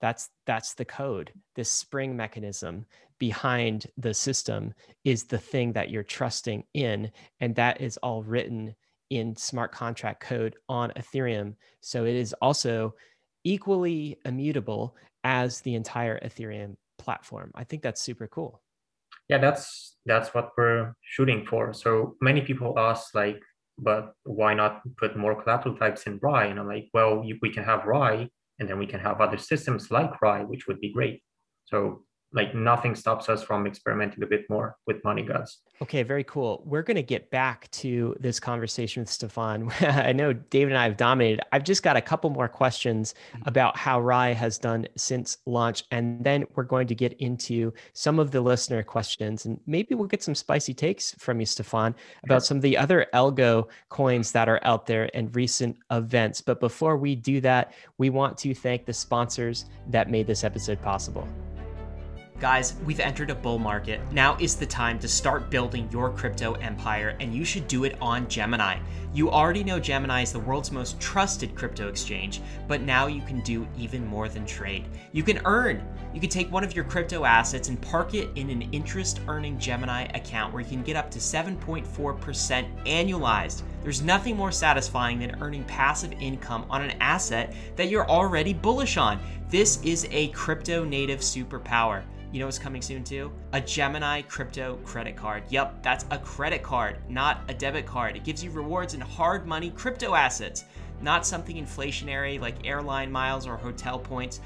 that's 0.00 0.30
that's 0.46 0.74
the 0.74 0.84
code. 0.84 1.32
This 1.54 1.70
spring 1.70 2.16
mechanism 2.16 2.86
behind 3.18 3.86
the 3.98 4.14
system 4.14 4.72
is 5.04 5.24
the 5.24 5.38
thing 5.38 5.72
that 5.74 5.90
you're 5.90 6.02
trusting 6.02 6.64
in 6.74 7.10
and 7.40 7.54
that 7.54 7.80
is 7.80 7.98
all 7.98 8.22
written 8.22 8.74
in 9.10 9.36
smart 9.36 9.72
contract 9.72 10.20
code 10.20 10.56
on 10.68 10.90
ethereum. 10.92 11.54
So 11.80 12.04
it 12.04 12.14
is 12.14 12.34
also 12.40 12.94
equally 13.44 14.16
immutable 14.24 14.96
as 15.22 15.60
the 15.60 15.74
entire 15.74 16.18
ethereum 16.20 16.76
platform. 16.98 17.50
I 17.54 17.64
think 17.64 17.82
that's 17.82 18.00
super 18.00 18.26
cool. 18.26 18.62
Yeah 19.28 19.38
that's 19.38 19.96
that's 20.06 20.34
what 20.34 20.52
we're 20.56 20.94
shooting 21.02 21.44
for. 21.44 21.74
So 21.74 22.16
many 22.22 22.40
people 22.40 22.78
ask 22.78 23.14
like 23.14 23.42
but 23.82 24.12
why 24.24 24.54
not 24.54 24.82
put 24.96 25.16
more 25.16 25.40
collateral 25.42 25.74
types 25.74 26.06
in 26.06 26.18
RAI? 26.22 26.46
And 26.46 26.60
I'm 26.60 26.68
like, 26.68 26.88
well, 26.92 27.22
you, 27.24 27.38
we 27.40 27.50
can 27.50 27.64
have 27.64 27.86
RAI 27.86 28.28
and 28.60 28.68
then 28.68 28.78
we 28.78 28.86
can 28.86 29.00
have 29.00 29.20
other 29.20 29.38
systems 29.38 29.90
like 29.90 30.20
RAI, 30.22 30.44
which 30.44 30.68
would 30.68 30.80
be 30.80 30.92
great. 30.92 31.22
So 31.64 32.04
like 32.32 32.54
nothing 32.54 32.94
stops 32.94 33.28
us 33.28 33.42
from 33.42 33.66
experimenting 33.66 34.22
a 34.22 34.26
bit 34.26 34.48
more 34.48 34.76
with 34.86 35.02
money 35.02 35.22
gods. 35.22 35.58
Okay, 35.82 36.02
very 36.02 36.22
cool. 36.24 36.62
We're 36.64 36.82
going 36.82 36.96
to 36.96 37.02
get 37.02 37.30
back 37.30 37.68
to 37.72 38.14
this 38.20 38.38
conversation 38.38 39.02
with 39.02 39.10
Stefan. 39.10 39.70
I 39.80 40.12
know 40.12 40.32
David 40.32 40.72
and 40.72 40.78
I 40.78 40.84
have 40.84 40.96
dominated. 40.96 41.40
I've 41.52 41.64
just 41.64 41.82
got 41.82 41.96
a 41.96 42.00
couple 42.00 42.30
more 42.30 42.48
questions 42.48 43.14
mm-hmm. 43.32 43.48
about 43.48 43.76
how 43.76 44.00
RAI 44.00 44.32
has 44.34 44.58
done 44.58 44.86
since 44.96 45.38
launch. 45.46 45.84
And 45.90 46.22
then 46.22 46.44
we're 46.54 46.64
going 46.64 46.86
to 46.86 46.94
get 46.94 47.14
into 47.14 47.72
some 47.94 48.20
of 48.20 48.30
the 48.30 48.40
listener 48.40 48.82
questions. 48.82 49.46
And 49.46 49.58
maybe 49.66 49.94
we'll 49.94 50.06
get 50.06 50.22
some 50.22 50.34
spicy 50.34 50.74
takes 50.74 51.14
from 51.18 51.40
you, 51.40 51.46
Stefan, 51.46 51.96
about 52.22 52.42
sure. 52.42 52.46
some 52.46 52.56
of 52.58 52.62
the 52.62 52.76
other 52.76 53.06
algo 53.12 53.68
coins 53.88 54.30
that 54.32 54.48
are 54.48 54.60
out 54.62 54.86
there 54.86 55.10
and 55.14 55.34
recent 55.34 55.76
events. 55.90 56.40
But 56.40 56.60
before 56.60 56.96
we 56.96 57.16
do 57.16 57.40
that, 57.40 57.74
we 57.98 58.10
want 58.10 58.38
to 58.38 58.54
thank 58.54 58.86
the 58.86 58.92
sponsors 58.92 59.64
that 59.88 60.10
made 60.10 60.28
this 60.28 60.44
episode 60.44 60.80
possible. 60.80 61.26
Guys, 62.40 62.74
we've 62.86 63.00
entered 63.00 63.28
a 63.28 63.34
bull 63.34 63.58
market. 63.58 64.00
Now 64.12 64.34
is 64.40 64.56
the 64.56 64.64
time 64.64 64.98
to 65.00 65.08
start 65.08 65.50
building 65.50 65.86
your 65.92 66.08
crypto 66.08 66.54
empire, 66.54 67.14
and 67.20 67.34
you 67.34 67.44
should 67.44 67.68
do 67.68 67.84
it 67.84 67.98
on 68.00 68.26
Gemini. 68.28 68.78
You 69.12 69.28
already 69.28 69.64
know 69.64 69.80
Gemini 69.80 70.22
is 70.22 70.30
the 70.30 70.38
world's 70.38 70.70
most 70.70 71.00
trusted 71.00 71.56
crypto 71.56 71.88
exchange, 71.88 72.40
but 72.68 72.82
now 72.82 73.08
you 73.08 73.20
can 73.22 73.40
do 73.40 73.66
even 73.76 74.06
more 74.06 74.28
than 74.28 74.46
trade. 74.46 74.86
You 75.10 75.24
can 75.24 75.40
earn. 75.44 75.84
You 76.14 76.20
can 76.20 76.30
take 76.30 76.52
one 76.52 76.62
of 76.62 76.76
your 76.76 76.84
crypto 76.84 77.24
assets 77.24 77.68
and 77.68 77.80
park 77.82 78.14
it 78.14 78.28
in 78.36 78.50
an 78.50 78.62
interest 78.70 79.20
earning 79.26 79.58
Gemini 79.58 80.04
account 80.14 80.52
where 80.52 80.62
you 80.62 80.68
can 80.68 80.84
get 80.84 80.94
up 80.94 81.10
to 81.10 81.18
7.4% 81.18 82.84
annualized. 82.86 83.62
There's 83.82 84.00
nothing 84.00 84.36
more 84.36 84.52
satisfying 84.52 85.18
than 85.18 85.42
earning 85.42 85.64
passive 85.64 86.12
income 86.12 86.64
on 86.70 86.82
an 86.82 86.96
asset 87.00 87.52
that 87.74 87.88
you're 87.88 88.08
already 88.08 88.54
bullish 88.54 88.96
on. 88.96 89.18
This 89.48 89.82
is 89.82 90.06
a 90.12 90.28
crypto 90.28 90.84
native 90.84 91.18
superpower. 91.18 92.04
You 92.32 92.38
know 92.38 92.46
what's 92.46 92.60
coming 92.60 92.80
soon 92.80 93.02
too? 93.02 93.32
A 93.52 93.60
Gemini 93.60 94.22
crypto 94.22 94.76
credit 94.84 95.16
card. 95.16 95.42
Yep, 95.48 95.82
that's 95.82 96.04
a 96.12 96.18
credit 96.18 96.62
card, 96.62 96.98
not 97.08 97.40
a 97.48 97.54
debit 97.54 97.84
card. 97.84 98.14
It 98.14 98.22
gives 98.22 98.44
you 98.44 98.50
rewards 98.52 98.94
in 98.94 99.00
hard 99.00 99.44
money 99.44 99.70
crypto 99.70 100.14
assets, 100.14 100.64
not 101.02 101.26
something 101.26 101.56
inflationary 101.56 102.40
like 102.40 102.64
airline 102.64 103.10
miles 103.10 103.48
or 103.48 103.56
hotel 103.56 103.98
points 103.98 104.40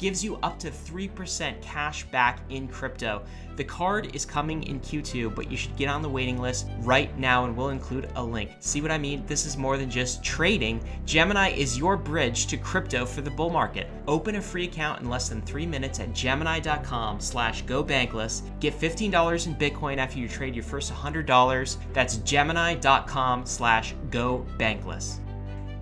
gives 0.00 0.24
you 0.24 0.36
up 0.42 0.58
to 0.58 0.70
3% 0.70 1.60
cash 1.60 2.04
back 2.04 2.40
in 2.48 2.66
crypto. 2.66 3.22
The 3.56 3.64
card 3.64 4.16
is 4.16 4.24
coming 4.24 4.62
in 4.62 4.80
Q2, 4.80 5.34
but 5.34 5.50
you 5.50 5.58
should 5.58 5.76
get 5.76 5.90
on 5.90 6.00
the 6.00 6.08
waiting 6.08 6.40
list 6.40 6.66
right 6.78 7.16
now 7.18 7.44
and 7.44 7.54
we'll 7.54 7.68
include 7.68 8.10
a 8.14 8.24
link. 8.24 8.52
See 8.60 8.80
what 8.80 8.90
I 8.90 8.96
mean? 8.96 9.26
This 9.26 9.44
is 9.44 9.58
more 9.58 9.76
than 9.76 9.90
just 9.90 10.24
trading. 10.24 10.82
Gemini 11.04 11.50
is 11.50 11.76
your 11.76 11.98
bridge 11.98 12.46
to 12.46 12.56
crypto 12.56 13.04
for 13.04 13.20
the 13.20 13.30
bull 13.30 13.50
market. 13.50 13.88
Open 14.08 14.36
a 14.36 14.40
free 14.40 14.64
account 14.64 15.02
in 15.02 15.10
less 15.10 15.28
than 15.28 15.42
three 15.42 15.66
minutes 15.66 16.00
at 16.00 16.14
gemini.com 16.14 17.20
slash 17.20 17.60
go 17.62 17.84
bankless. 17.84 18.40
Get 18.60 18.80
$15 18.80 19.46
in 19.46 19.54
Bitcoin 19.56 19.98
after 19.98 20.18
you 20.18 20.28
trade 20.28 20.54
your 20.54 20.64
first 20.64 20.90
$100. 20.90 21.76
That's 21.92 22.16
gemini.com 22.16 23.44
slash 23.44 23.94
go 24.10 24.46
bankless. 24.56 25.18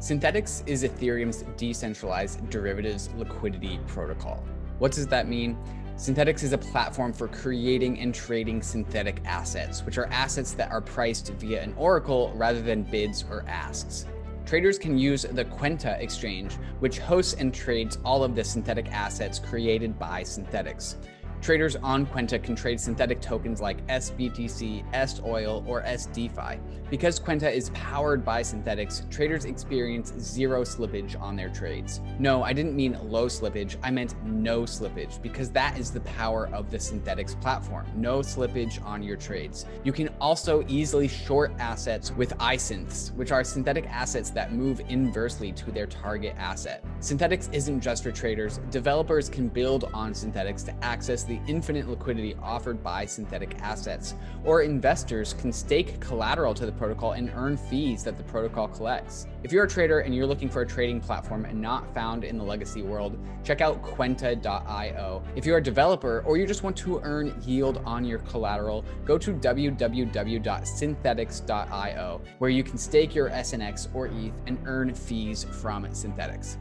Synthetix 0.01 0.62
is 0.68 0.84
Ethereum's 0.84 1.44
decentralized 1.57 2.49
derivatives 2.51 3.11
liquidity 3.16 3.80
protocol. 3.88 4.44
What 4.78 4.92
does 4.92 5.09
that 5.09 5.26
mean? 5.26 5.59
Synthetix 5.96 6.44
is 6.44 6.53
a 6.53 6.59
platform 6.59 7.12
for 7.12 7.26
creating 7.26 7.99
and 7.99 8.14
trading 8.14 8.62
synthetic 8.62 9.20
assets, 9.24 9.84
which 9.84 9.99
are 9.99 10.07
assets 10.07 10.53
that 10.53 10.70
are 10.70 10.80
priced 10.80 11.32
via 11.32 11.61
an 11.61 11.74
oracle 11.76 12.32
rather 12.36 12.62
than 12.62 12.84
bids 12.84 13.24
or 13.28 13.44
asks. 13.49 14.07
Traders 14.46 14.78
can 14.78 14.96
use 14.96 15.22
the 15.22 15.44
Kwenta 15.44 16.01
exchange, 16.01 16.55
which 16.78 17.01
hosts 17.01 17.34
and 17.34 17.53
trades 17.53 17.99
all 18.05 18.22
of 18.22 18.36
the 18.36 18.44
synthetic 18.44 18.92
assets 18.92 19.40
created 19.40 19.99
by 19.99 20.22
Synthetix. 20.22 20.94
Traders 21.41 21.76
on 21.76 22.05
Kwenta 22.07 22.43
can 22.43 22.57
trade 22.57 22.80
synthetic 22.80 23.20
tokens 23.20 23.61
like 23.61 23.86
SBTC, 23.86 24.84
SOil, 25.09 25.64
or 25.66 25.82
SDeFi. 25.82 26.59
Because 26.91 27.20
Kwenta 27.20 27.53
is 27.53 27.70
powered 27.70 28.24
by 28.24 28.43
Synthetix, 28.43 29.09
traders 29.11 29.45
experience 29.45 30.12
zero 30.18 30.62
slippage 30.62 31.20
on 31.20 31.36
their 31.36 31.49
trades. 31.49 32.01
No, 32.18 32.43
I 32.43 32.53
didn't 32.53 32.74
mean 32.74 32.99
low 33.03 33.26
slippage, 33.26 33.76
I 33.82 33.91
meant 33.91 34.14
no 34.24 34.62
slippage, 34.62 35.22
because 35.22 35.51
that 35.51 35.78
is 35.78 35.91
the 35.93 36.01
power 36.01 36.49
of 36.53 36.70
the 36.70 36.78
Synthetix 36.78 37.41
platform. 37.41 37.86
No 37.95 38.18
slippage 38.20 38.84
on 38.84 39.03
your 39.03 39.16
trades. 39.16 39.66
You 39.84 39.93
can 39.93 40.09
also 40.20 40.64
easily 40.66 41.09
short 41.09 41.53
assets 41.59 42.11
with 42.12 42.36
iSynths, 42.39 43.14
which 43.14 43.32
are 43.32 43.45
synthetic 43.45 43.86
assets 43.86 44.30
that 44.30 44.53
move 44.53 44.80
inversely 44.89 45.53
to 45.53 45.70
their 45.70 45.86
target 45.86 46.34
asset. 46.36 46.84
Synthetix 47.01 47.53
isn't 47.53 47.80
just 47.80 48.03
for 48.03 48.11
traders, 48.11 48.59
developers 48.70 49.28
can 49.28 49.49
build 49.49 49.84
on 49.93 50.12
Synthetix 50.12 50.64
to 50.64 50.84
access 50.84 51.28
the 51.29 51.39
infinite 51.47 51.89
liquidity 51.89 52.35
offered 52.43 52.83
by 52.83 53.05
synthetic 53.05 53.61
assets, 53.61 54.14
or 54.45 54.62
investors 54.62 55.35
can 55.35 55.53
stake 55.53 56.01
collateral 56.01 56.55
to 56.55 56.66
the 56.66 56.72
protocol 56.72 57.12
and 57.12 57.31
earn 57.35 57.57
fees 57.57 58.03
that 58.03 58.16
the 58.16 58.24
protocol 58.24 58.66
collects. 58.66 59.29
If 59.43 59.53
you're 59.53 59.64
a 59.64 59.68
trader 59.68 60.01
and 60.01 60.14
you're 60.14 60.26
looking 60.26 60.49
for 60.49 60.62
a 60.62 60.66
trading 60.66 61.01
platform 61.01 61.45
and 61.45 61.61
not 61.61 61.93
found 61.95 62.24
in 62.24 62.39
the 62.39 62.45
legacy 62.45 62.83
world, 62.83 63.18
check 63.45 63.61
out 63.61 63.81
Kwenta.io. 63.83 65.22
If 65.37 65.47
you're 65.47 65.59
a 65.59 65.62
developer 65.62 66.24
or 66.26 66.37
you 66.37 66.45
just 66.47 66.64
want 66.64 66.76
to 66.79 67.01
earn 67.05 67.41
yield 67.45 67.81
on 67.85 68.05
your 68.05 68.18
collateral, 68.20 68.85
go 69.05 69.18
to 69.18 69.35
www.synthetix.io, 69.35 72.20
where 72.39 72.51
you 72.51 72.64
can 72.64 72.79
stake 72.79 73.14
your 73.14 73.29
SNX 73.31 73.95
or 73.95 74.07
ETH 74.07 74.33
and 74.47 74.59
earn 74.64 74.95
fees 74.95 75.45
from 75.45 75.85
Synthetix. 75.87 76.57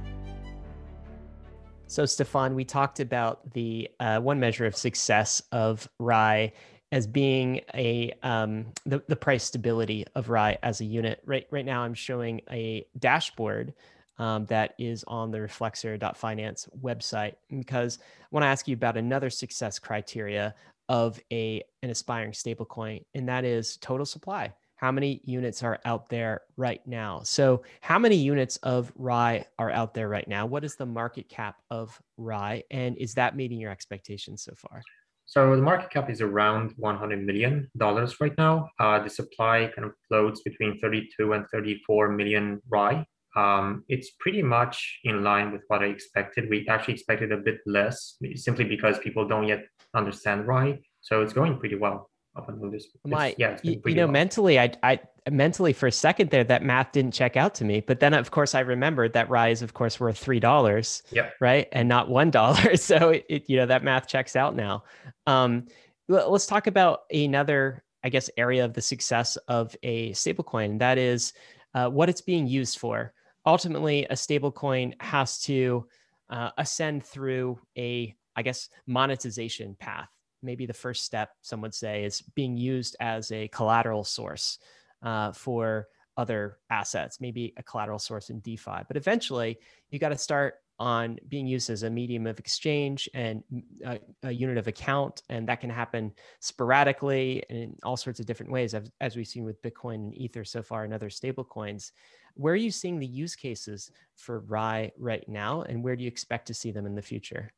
So, 1.89 2.05
Stefan, 2.05 2.53
we 2.53 2.65
talked 2.65 2.99
about 2.99 3.53
the 3.53 3.89
uh, 3.99 4.19
one 4.19 4.39
measure 4.41 4.65
of 4.65 4.75
success 4.75 5.41
of 5.53 5.87
RAI 5.99 6.51
as 6.91 7.07
being 7.07 7.61
a 7.73 8.11
um, 8.23 8.67
the, 8.85 9.01
the 9.07 9.15
price 9.15 9.45
stability 9.45 10.05
of 10.13 10.29
RAI 10.29 10.57
as 10.63 10.81
a 10.81 10.85
unit. 10.85 11.21
Right 11.25 11.47
right 11.49 11.65
now, 11.65 11.83
I'm 11.83 11.93
showing 11.93 12.41
a 12.51 12.85
dashboard 12.99 13.73
um, 14.19 14.45
that 14.47 14.75
is 14.77 15.05
on 15.07 15.31
the 15.31 15.37
Reflexer.finance 15.37 16.67
website 16.81 17.35
because 17.49 17.99
I 18.01 18.27
want 18.31 18.43
to 18.43 18.47
ask 18.47 18.67
you 18.67 18.73
about 18.73 18.97
another 18.97 19.29
success 19.29 19.79
criteria 19.79 20.55
of 20.89 21.19
a 21.31 21.63
an 21.83 21.89
aspiring 21.89 22.33
stablecoin, 22.33 23.05
and 23.15 23.29
that 23.29 23.45
is 23.45 23.77
total 23.77 24.05
supply 24.05 24.53
how 24.77 24.91
many 24.91 25.21
units 25.25 25.63
are 25.63 25.79
out 25.85 26.07
there 26.07 26.41
right 26.55 26.81
now. 26.87 27.21
So, 27.23 27.63
how 27.81 27.99
many 27.99 28.15
units 28.15 28.57
of 28.57 28.91
RAI 28.95 29.45
are 29.59 29.71
out 29.71 29.93
there 29.93 30.07
right 30.07 30.27
now? 30.27 30.45
What 30.45 30.63
is 30.63 30.75
the 30.75 30.85
market 30.85 31.27
cap 31.29 31.57
of 31.69 31.99
RAI? 32.17 32.63
And 32.71 32.95
is 32.97 33.15
that 33.15 33.35
meeting 33.35 33.59
your 33.59 33.71
expectations 33.71 34.43
so 34.43 34.53
far? 34.55 34.83
So, 35.25 35.55
the 35.55 35.61
market 35.61 35.89
cap 35.89 36.09
is 36.11 36.21
around 36.21 36.75
$100 36.77 37.25
million 37.25 37.69
right 37.81 38.37
now. 38.37 38.69
Uh, 38.79 38.99
the 39.03 39.09
supply 39.09 39.69
kind 39.75 39.87
of 39.87 39.93
floats 40.07 40.41
between 40.43 40.79
32 40.79 41.33
and 41.33 41.45
34 41.51 42.09
million 42.09 42.61
RAI. 42.69 43.03
Um, 43.35 43.83
it's 43.87 44.11
pretty 44.19 44.41
much 44.41 44.99
in 45.03 45.23
line 45.23 45.51
with 45.51 45.61
what 45.67 45.81
I 45.81 45.87
expected. 45.87 46.49
We 46.49 46.67
actually 46.67 46.93
expected 46.95 47.31
a 47.31 47.37
bit 47.37 47.57
less 47.65 48.17
simply 48.35 48.65
because 48.65 48.97
people 48.99 49.27
don't 49.27 49.47
yet 49.47 49.65
understand 49.95 50.47
RAI. 50.47 50.79
So, 51.01 51.23
it's 51.23 51.33
going 51.33 51.57
pretty 51.57 51.77
well 51.77 52.11
up 52.37 52.49
until 52.49 52.69
this. 52.69 52.87
My, 53.03 53.35
yeah, 53.37 53.57
you, 53.63 53.81
you 53.85 53.95
know, 53.95 54.05
long. 54.05 54.13
mentally, 54.13 54.59
I, 54.59 54.71
I 54.83 54.99
mentally 55.29 55.73
for 55.73 55.87
a 55.87 55.91
second 55.91 56.29
there, 56.29 56.43
that 56.43 56.63
math 56.63 56.91
didn't 56.91 57.13
check 57.13 57.35
out 57.35 57.55
to 57.55 57.65
me. 57.65 57.81
But 57.81 57.99
then, 57.99 58.13
of 58.13 58.31
course, 58.31 58.55
I 58.55 58.61
remembered 58.61 59.13
that 59.13 59.29
RAI's, 59.29 59.61
of 59.61 59.73
course, 59.73 59.99
worth 59.99 60.17
three 60.17 60.39
dollars. 60.39 61.03
Yeah. 61.11 61.29
Right, 61.41 61.67
and 61.71 61.89
not 61.89 62.09
one 62.09 62.31
dollar. 62.31 62.57
So 62.77 63.09
it, 63.09 63.25
it, 63.27 63.43
you 63.49 63.57
know, 63.57 63.65
that 63.65 63.83
math 63.83 64.07
checks 64.07 64.35
out 64.35 64.55
now. 64.55 64.83
Um, 65.25 65.65
let's 66.07 66.45
talk 66.45 66.67
about 66.67 67.01
another, 67.11 67.83
I 68.03 68.09
guess, 68.09 68.29
area 68.37 68.63
of 68.63 68.73
the 68.73 68.81
success 68.81 69.35
of 69.47 69.75
a 69.83 70.11
stablecoin. 70.11 70.79
That 70.79 70.97
is 70.97 71.33
uh, 71.73 71.89
what 71.89 72.07
it's 72.07 72.21
being 72.21 72.47
used 72.47 72.79
for. 72.79 73.13
Ultimately, 73.45 74.05
a 74.05 74.13
stablecoin 74.13 74.93
has 75.01 75.39
to 75.43 75.87
uh, 76.29 76.51
ascend 76.57 77.03
through 77.05 77.59
a, 77.77 78.15
I 78.35 78.41
guess, 78.41 78.69
monetization 78.85 79.75
path 79.79 80.09
maybe 80.41 80.65
the 80.65 80.73
first 80.73 81.03
step, 81.03 81.31
some 81.41 81.61
would 81.61 81.73
say, 81.73 82.03
is 82.03 82.21
being 82.21 82.57
used 82.57 82.95
as 82.99 83.31
a 83.31 83.47
collateral 83.49 84.03
source 84.03 84.59
uh, 85.01 85.31
for 85.31 85.87
other 86.17 86.57
assets, 86.69 87.21
maybe 87.21 87.53
a 87.57 87.63
collateral 87.63 87.99
source 87.99 88.29
in 88.29 88.39
DeFi. 88.39 88.81
But 88.87 88.97
eventually, 88.97 89.59
you 89.91 89.99
got 89.99 90.09
to 90.09 90.17
start 90.17 90.55
on 90.79 91.17
being 91.27 91.47
used 91.47 91.69
as 91.69 91.83
a 91.83 91.89
medium 91.89 92.27
of 92.27 92.37
exchange 92.37 93.09
and 93.15 93.43
a, 93.83 93.89
uh, 93.89 93.97
a, 94.23 94.31
unit 94.31 94.57
of 94.57 94.67
account. 94.67 95.23
And 95.29 95.47
that 95.47 95.59
can 95.59 95.71
happen 95.71 96.13
sporadically 96.39 97.43
and 97.49 97.57
in 97.57 97.75
all 97.83 97.97
sorts 97.97 98.19
of 98.19 98.27
different 98.27 98.51
ways, 98.51 98.75
as, 98.75 98.91
as 99.01 99.15
we've 99.15 99.27
seen 99.27 99.43
with 99.43 99.61
Bitcoin 99.63 99.95
and 99.95 100.17
Ether 100.17 100.43
so 100.43 100.61
far 100.61 100.83
and 100.83 100.93
other 100.93 101.09
stable 101.09 101.43
coins. 101.43 101.93
Where 102.35 102.53
are 102.53 102.57
you 102.57 102.69
seeing 102.69 102.99
the 102.99 103.07
use 103.07 103.35
cases 103.35 103.91
for 104.15 104.41
RAI 104.41 104.91
right 104.99 105.27
now? 105.27 105.63
And 105.63 105.83
where 105.83 105.95
do 105.95 106.03
you 106.03 106.07
expect 106.07 106.45
to 106.47 106.53
see 106.53 106.71
them 106.71 106.85
in 106.85 106.93
the 106.93 107.01
future? 107.01 107.51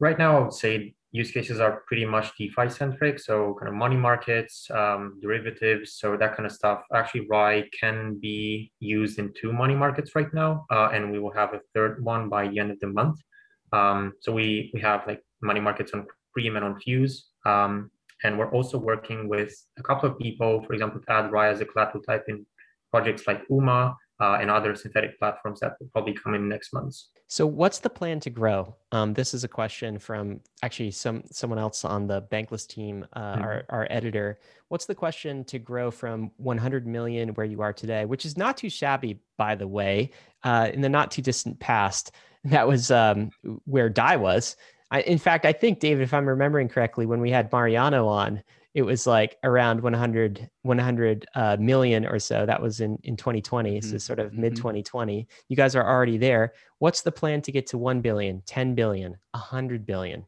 Right 0.00 0.18
now, 0.18 0.38
I 0.38 0.40
would 0.40 0.54
say 0.54 0.94
use 1.14 1.30
cases 1.30 1.60
are 1.60 1.84
pretty 1.86 2.04
much 2.04 2.36
DeFi 2.36 2.68
centric. 2.68 3.20
So 3.20 3.54
kind 3.58 3.68
of 3.68 3.74
money 3.74 3.96
markets, 3.96 4.68
um, 4.72 5.16
derivatives, 5.22 5.94
so 6.00 6.16
that 6.16 6.36
kind 6.36 6.44
of 6.44 6.50
stuff. 6.50 6.82
Actually, 6.92 7.28
RAI 7.30 7.70
can 7.80 8.18
be 8.20 8.72
used 8.80 9.20
in 9.20 9.32
two 9.40 9.52
money 9.52 9.76
markets 9.76 10.16
right 10.16 10.32
now, 10.34 10.66
uh, 10.72 10.88
and 10.92 11.12
we 11.12 11.20
will 11.20 11.32
have 11.32 11.54
a 11.54 11.60
third 11.72 12.04
one 12.04 12.28
by 12.28 12.48
the 12.48 12.58
end 12.58 12.72
of 12.72 12.80
the 12.80 12.88
month. 12.88 13.16
Um, 13.72 14.14
so 14.22 14.32
we 14.32 14.72
we 14.74 14.80
have 14.80 15.06
like 15.06 15.22
money 15.40 15.60
markets 15.60 15.92
on 15.94 16.04
Cream 16.32 16.56
and 16.56 16.64
on 16.64 16.80
Fuse. 16.80 17.14
Um, 17.46 17.92
and 18.24 18.36
we're 18.36 18.50
also 18.50 18.76
working 18.76 19.28
with 19.28 19.52
a 19.78 19.82
couple 19.84 20.10
of 20.10 20.18
people, 20.18 20.62
for 20.64 20.72
example, 20.72 21.00
to 21.00 21.12
add 21.12 21.30
RAI 21.30 21.50
as 21.50 21.60
a 21.60 21.64
collateral 21.64 22.02
type 22.02 22.24
in 22.26 22.44
projects 22.90 23.24
like 23.28 23.42
UMA 23.48 23.96
uh, 24.20 24.38
and 24.40 24.50
other 24.50 24.74
synthetic 24.74 25.18
platforms 25.18 25.60
that 25.60 25.76
will 25.80 25.88
probably 25.88 26.14
come 26.14 26.34
in 26.34 26.48
next 26.48 26.72
months. 26.72 27.08
So, 27.26 27.46
what's 27.46 27.78
the 27.78 27.90
plan 27.90 28.20
to 28.20 28.30
grow? 28.30 28.76
Um, 28.92 29.14
this 29.14 29.34
is 29.34 29.44
a 29.44 29.48
question 29.48 29.98
from 29.98 30.40
actually 30.62 30.92
some 30.92 31.22
someone 31.30 31.58
else 31.58 31.84
on 31.84 32.06
the 32.06 32.22
Bankless 32.22 32.66
team, 32.66 33.06
uh, 33.14 33.20
mm-hmm. 33.20 33.42
our 33.42 33.64
our 33.70 33.86
editor. 33.90 34.38
What's 34.68 34.86
the 34.86 34.94
question 34.94 35.44
to 35.46 35.58
grow 35.58 35.90
from 35.90 36.30
100 36.36 36.86
million 36.86 37.30
where 37.30 37.46
you 37.46 37.60
are 37.62 37.72
today, 37.72 38.04
which 38.04 38.24
is 38.24 38.36
not 38.36 38.56
too 38.56 38.70
shabby, 38.70 39.20
by 39.36 39.54
the 39.54 39.68
way, 39.68 40.10
uh, 40.42 40.70
in 40.72 40.80
the 40.80 40.88
not 40.88 41.10
too 41.10 41.22
distant 41.22 41.58
past. 41.60 42.12
That 42.48 42.68
was 42.68 42.90
um, 42.90 43.30
where 43.64 43.88
Dai 43.88 44.16
was. 44.16 44.56
I, 44.90 45.00
in 45.00 45.16
fact, 45.16 45.46
I 45.46 45.52
think 45.52 45.80
David, 45.80 46.02
if 46.02 46.12
I'm 46.12 46.28
remembering 46.28 46.68
correctly, 46.68 47.06
when 47.06 47.22
we 47.22 47.30
had 47.30 47.50
Mariano 47.50 48.06
on, 48.06 48.42
it 48.74 48.82
was 48.82 49.06
like 49.06 49.38
around 49.44 49.80
100 49.80 50.50
100 50.62 51.26
uh, 51.34 51.56
million 51.60 52.04
or 52.04 52.18
so. 52.18 52.44
That 52.44 52.60
was 52.60 52.80
in 52.80 52.98
in 53.04 53.16
2020 53.16 53.78
mm-hmm. 53.78 53.90
so 53.90 53.98
sort 53.98 54.18
of 54.18 54.34
mid 54.34 54.56
2020 54.56 55.20
mm-hmm. 55.20 55.28
you 55.48 55.56
guys 55.56 55.76
are 55.76 55.88
already 55.88 56.18
there. 56.18 56.52
What's 56.78 57.02
the 57.02 57.12
plan 57.12 57.40
to 57.42 57.52
get 57.52 57.66
to 57.68 57.78
1 57.78 58.00
billion 58.00 58.42
10 58.46 58.74
billion 58.74 59.16
100 59.30 59.86
billion? 59.86 60.26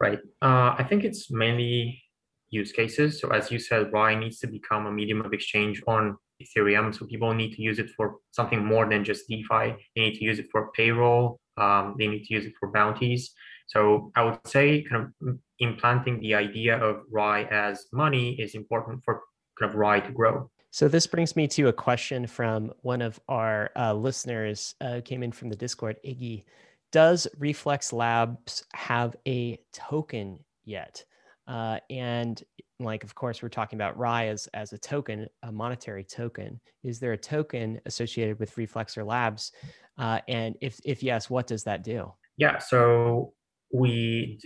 Right. 0.00 0.18
Uh, 0.42 0.74
i 0.78 0.84
think 0.88 1.04
it's 1.04 1.30
mainly 1.30 2.02
use 2.50 2.72
cases. 2.72 3.20
So 3.20 3.28
as 3.30 3.50
you 3.50 3.60
said 3.60 3.92
RAI 3.92 4.16
needs 4.16 4.40
to 4.40 4.48
become 4.48 4.86
a 4.86 4.92
medium 4.92 5.20
of 5.20 5.32
exchange 5.32 5.82
on 5.86 6.16
ethereum. 6.42 6.92
So 6.92 7.06
people 7.06 7.32
need 7.32 7.54
to 7.54 7.62
use 7.62 7.78
it 7.78 7.90
for 7.96 8.16
something 8.32 8.64
more 8.64 8.88
than 8.88 9.04
just 9.04 9.28
defi. 9.28 9.76
They 9.94 10.02
need 10.02 10.18
to 10.18 10.24
use 10.24 10.40
it 10.40 10.46
for 10.50 10.72
payroll. 10.72 11.38
Um, 11.56 11.94
they 11.98 12.08
need 12.08 12.24
to 12.24 12.34
use 12.34 12.46
it 12.46 12.54
for 12.58 12.72
bounties 12.72 13.32
so 13.70 14.10
I 14.16 14.24
would 14.24 14.38
say 14.46 14.82
kind 14.82 15.12
of 15.22 15.38
implanting 15.60 16.18
the 16.18 16.34
idea 16.34 16.76
of 16.76 17.02
RAI 17.08 17.44
as 17.44 17.86
money 17.92 18.32
is 18.32 18.56
important 18.56 19.04
for 19.04 19.22
kind 19.58 19.70
of 19.70 19.76
RAI 19.76 20.00
to 20.00 20.10
grow. 20.10 20.50
So 20.72 20.88
this 20.88 21.06
brings 21.06 21.36
me 21.36 21.46
to 21.48 21.68
a 21.68 21.72
question 21.72 22.26
from 22.26 22.72
one 22.82 23.00
of 23.00 23.20
our 23.28 23.70
uh, 23.76 23.94
listeners 23.94 24.74
uh, 24.80 25.00
came 25.04 25.22
in 25.22 25.30
from 25.30 25.50
the 25.50 25.56
Discord, 25.56 25.98
Iggy. 26.04 26.44
Does 26.90 27.28
Reflex 27.38 27.92
Labs 27.92 28.64
have 28.74 29.14
a 29.26 29.60
token 29.72 30.40
yet? 30.64 31.04
Uh, 31.46 31.78
and 31.90 32.42
like, 32.80 33.04
of 33.04 33.14
course, 33.14 33.40
we're 33.40 33.48
talking 33.50 33.76
about 33.76 33.96
RAI 33.96 34.28
as, 34.28 34.48
as 34.48 34.72
a 34.72 34.78
token, 34.78 35.28
a 35.44 35.52
monetary 35.52 36.02
token. 36.02 36.60
Is 36.82 36.98
there 36.98 37.12
a 37.12 37.18
token 37.18 37.80
associated 37.86 38.40
with 38.40 38.56
Reflexer 38.56 39.06
Labs? 39.06 39.52
Uh, 39.96 40.20
and 40.26 40.56
if, 40.60 40.80
if 40.84 41.04
yes, 41.04 41.30
what 41.30 41.46
does 41.46 41.62
that 41.64 41.84
do? 41.84 42.12
Yeah, 42.36 42.58
so 42.58 43.34
we 43.72 44.40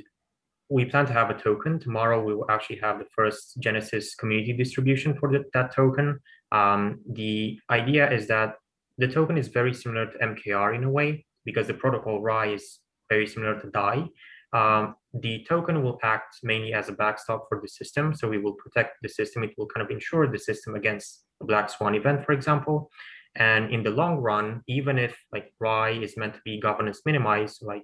we 0.71 0.85
plan 0.85 1.07
to 1.07 1.13
have 1.13 1.31
a 1.31 1.35
token 1.35 1.79
tomorrow. 1.79 2.23
We 2.23 2.35
will 2.35 2.51
actually 2.51 2.79
have 2.79 2.99
the 2.99 3.07
first 3.15 3.57
Genesis 3.61 4.15
community 4.15 4.53
distribution 4.55 5.15
for 5.15 5.31
the, 5.31 5.45
that 5.53 5.75
token. 5.75 6.19
Um, 6.53 7.01
the 7.11 7.59
idea 7.71 8.11
is 8.11 8.27
that 8.29 8.55
the 8.97 9.09
token 9.09 9.37
is 9.37 9.49
very 9.49 9.75
similar 9.75 10.07
to 10.07 10.19
MKR 10.19 10.75
in 10.75 10.85
a 10.85 10.91
way 10.91 11.27
because 11.45 11.67
the 11.67 11.75
protocol 11.75 12.23
RAI 12.23 12.55
is 12.55 12.81
very 13.11 13.27
similar 13.27 13.61
to 13.61 13.71
DAI. 13.71 14.07
Um, 14.55 14.95
the 15.13 15.45
token 15.49 15.83
will 15.83 15.99
act 16.03 16.39
mainly 16.43 16.73
as 16.73 16.89
a 16.89 16.93
backstop 16.93 17.47
for 17.49 17.61
the 17.61 17.69
system. 17.69 18.15
So 18.15 18.29
we 18.29 18.39
will 18.39 18.55
protect 18.55 18.97
the 19.03 19.09
system. 19.09 19.43
It 19.43 19.53
will 19.59 19.67
kind 19.67 19.85
of 19.85 19.91
ensure 19.91 20.31
the 20.31 20.39
system 20.39 20.77
against 20.77 21.25
a 21.43 21.45
black 21.45 21.69
swan 21.69 21.95
event, 21.95 22.25
for 22.25 22.33
example. 22.33 22.91
And 23.37 23.73
in 23.73 23.83
the 23.83 23.91
long 23.91 24.19
run, 24.19 24.63
even 24.69 24.97
if 24.97 25.19
like 25.33 25.53
RAI 25.59 25.99
is 26.01 26.17
meant 26.17 26.35
to 26.35 26.41
be 26.45 26.61
governance 26.61 27.03
minimized, 27.05 27.63
like 27.63 27.83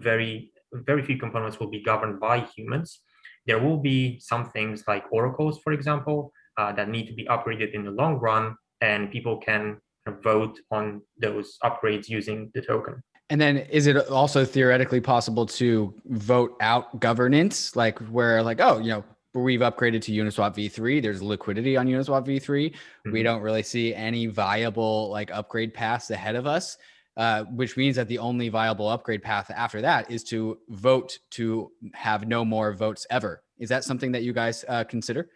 very 0.00 0.52
very 0.72 1.02
few 1.02 1.16
components 1.18 1.58
will 1.60 1.70
be 1.70 1.82
governed 1.82 2.20
by 2.20 2.40
humans. 2.56 3.00
There 3.46 3.58
will 3.58 3.78
be 3.78 4.18
some 4.20 4.50
things 4.50 4.84
like 4.88 5.04
oracles, 5.10 5.60
for 5.62 5.72
example, 5.72 6.32
uh, 6.58 6.72
that 6.72 6.88
need 6.88 7.06
to 7.06 7.14
be 7.14 7.24
upgraded 7.26 7.72
in 7.72 7.84
the 7.84 7.90
long 7.90 8.16
run, 8.16 8.56
and 8.80 9.10
people 9.10 9.38
can 9.38 9.78
vote 10.22 10.58
on 10.70 11.02
those 11.20 11.56
upgrades 11.62 12.08
using 12.08 12.50
the 12.54 12.62
token. 12.62 13.02
And 13.30 13.40
then 13.40 13.58
is 13.58 13.86
it 13.86 13.96
also 14.08 14.44
theoretically 14.44 15.00
possible 15.00 15.46
to 15.46 15.94
vote 16.06 16.56
out 16.60 17.00
governance, 17.00 17.74
like 17.74 17.98
where 17.98 18.42
like, 18.42 18.60
oh, 18.60 18.78
you 18.78 18.90
know, 18.90 19.04
we've 19.34 19.60
upgraded 19.60 20.00
to 20.02 20.12
Uniswap 20.12 20.54
v3. 20.54 21.02
There's 21.02 21.22
liquidity 21.22 21.76
on 21.76 21.86
Uniswap 21.86 22.24
v3. 22.24 22.70
Mm-hmm. 22.70 23.12
We 23.12 23.22
don't 23.22 23.42
really 23.42 23.64
see 23.64 23.94
any 23.94 24.26
viable 24.26 25.10
like 25.10 25.30
upgrade 25.32 25.74
paths 25.74 26.10
ahead 26.10 26.36
of 26.36 26.46
us 26.46 26.78
uh, 27.16 27.44
which 27.44 27.76
means 27.76 27.96
that 27.96 28.08
the 28.08 28.18
only 28.18 28.48
viable 28.48 28.88
upgrade 28.88 29.22
path 29.22 29.50
after 29.54 29.80
that 29.80 30.10
is 30.10 30.22
to 30.24 30.58
vote 30.68 31.18
to 31.30 31.70
have 31.94 32.28
no 32.28 32.44
more 32.44 32.72
votes 32.74 33.06
ever. 33.10 33.42
Is 33.58 33.68
that 33.70 33.84
something 33.84 34.12
that 34.12 34.22
you 34.22 34.32
guys 34.32 34.64
uh, 34.68 34.84
consider? 34.84 35.30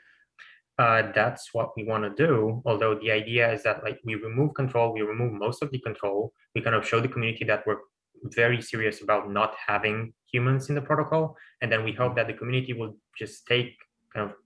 Uh, 0.78 1.12
that's 1.14 1.52
what 1.52 1.70
we 1.76 1.84
want 1.84 2.04
to 2.04 2.26
do. 2.26 2.62
Although 2.64 2.94
the 2.94 3.10
idea 3.10 3.52
is 3.52 3.62
that 3.64 3.82
like 3.82 3.98
we 4.04 4.14
remove 4.14 4.54
control, 4.54 4.92
we 4.92 5.02
remove 5.02 5.32
most 5.32 5.62
of 5.62 5.70
the 5.70 5.78
control. 5.78 6.32
We 6.54 6.62
kind 6.62 6.76
of 6.76 6.86
show 6.86 7.00
the 7.00 7.08
community 7.08 7.44
that 7.44 7.66
we're 7.66 7.80
very 8.24 8.60
serious 8.60 9.02
about 9.02 9.30
not 9.30 9.54
having 9.66 10.12
humans 10.30 10.68
in 10.68 10.74
the 10.74 10.80
protocol, 10.82 11.36
and 11.60 11.70
then 11.70 11.84
we 11.84 11.92
hope 11.92 12.16
that 12.16 12.26
the 12.26 12.34
community 12.34 12.72
will 12.72 12.96
just 13.18 13.46
take 13.46 13.76
kind 14.14 14.28
of 14.28 14.36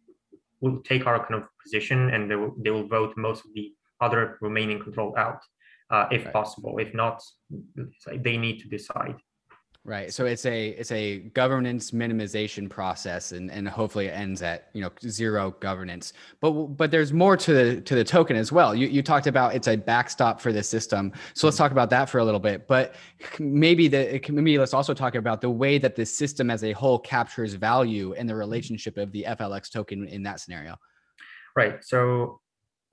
will 0.61 0.81
take 0.83 1.07
our 1.07 1.19
kind 1.19 1.35
of 1.35 1.49
position 1.63 2.11
and 2.11 2.31
they 2.31 2.37
will, 2.37 2.55
they 2.65 2.71
will 2.71 2.87
vote 2.87 3.13
most 3.17 3.45
of 3.45 3.53
the 3.55 3.73
other 4.01 4.39
remaining 4.41 4.81
control 4.83 5.15
out 5.17 5.41
uh, 5.91 6.07
if 6.11 6.25
right. 6.25 6.33
possible. 6.33 6.79
If 6.79 6.95
not, 6.95 7.23
they 8.23 8.37
need 8.37 8.61
to 8.61 8.69
decide. 8.69 9.17
Right. 9.87 10.11
So 10.11 10.25
it's 10.25 10.47
a 10.47 10.69
it's 10.69 10.91
a 10.93 11.19
governance 11.19 11.91
minimization 11.91 12.71
process, 12.71 13.33
and 13.33 13.51
and 13.51 13.69
hopefully 13.69 14.07
it 14.07 14.13
ends 14.13 14.41
at 14.41 14.71
you 14.73 14.81
know 14.81 14.91
zero 15.07 15.55
governance. 15.61 16.15
But 16.41 16.53
but 16.53 16.91
there's 16.91 17.13
more 17.13 17.37
to 17.37 17.53
the 17.53 17.81
to 17.83 17.95
the 17.95 18.03
token 18.03 18.35
as 18.35 18.51
well. 18.51 18.75
You 18.75 18.87
you 18.89 19.03
talked 19.03 19.27
about 19.27 19.55
it's 19.55 19.69
a 19.69 19.77
backstop 19.77 20.41
for 20.41 20.55
the 20.55 20.63
system. 20.63 21.13
So 21.35 21.47
let's 21.47 21.59
talk 21.59 21.71
about 21.71 21.91
that 21.91 22.09
for 22.09 22.19
a 22.19 22.25
little 22.25 22.41
bit. 22.41 22.67
But 22.67 22.95
maybe 23.39 23.87
the 23.87 24.23
maybe 24.31 24.57
let's 24.57 24.73
also 24.73 24.95
talk 24.95 25.17
about 25.17 25.43
the 25.43 25.51
way 25.51 25.77
that 25.77 25.97
the 25.97 26.07
system 26.07 26.51
as 26.51 26.65
a 26.65 26.73
whole 26.73 26.99
captures 26.99 27.53
value 27.53 28.15
and 28.15 28.27
the 28.27 28.35
relationship 28.35 28.97
of 28.97 29.13
the 29.13 29.27
FLX 29.29 29.71
token 29.71 30.09
in 30.09 30.23
that 30.23 30.41
scenario. 30.41 30.77
Right. 31.55 31.85
So 31.85 32.41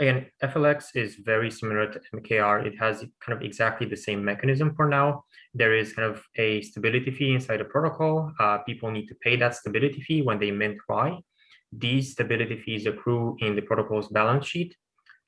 again, 0.02 0.26
FLX 0.44 0.96
is 0.96 1.16
very 1.16 1.52
similar 1.52 1.86
to 1.92 2.00
MKR. 2.16 2.66
It 2.66 2.78
has 2.80 3.06
kind 3.24 3.38
of 3.38 3.44
exactly 3.44 3.88
the 3.88 3.96
same 3.96 4.26
mechanism 4.26 4.74
for 4.76 4.88
now. 4.88 5.24
There 5.54 5.76
is 5.76 5.94
kind 5.94 6.10
of 6.10 6.24
a 6.36 6.62
stability 6.64 7.12
fee 7.12 7.34
inside 7.36 7.58
the 7.58 7.66
protocol. 7.66 8.34
Uh, 8.40 8.58
people 8.60 8.90
need 8.90 9.08
to 9.08 9.16
pay 9.16 9.36
that 9.38 9.56
stability 9.56 10.02
fee 10.02 10.24
when 10.24 10.40
they 10.40 10.50
mint 10.50 10.78
RAI. 10.90 11.20
These 11.72 12.14
stability 12.14 12.58
fees 12.58 12.88
accrue 12.88 13.38
in 13.40 13.56
the 13.56 13.62
protocol's 13.62 14.10
balance 14.10 14.48
sheet. 14.48 14.76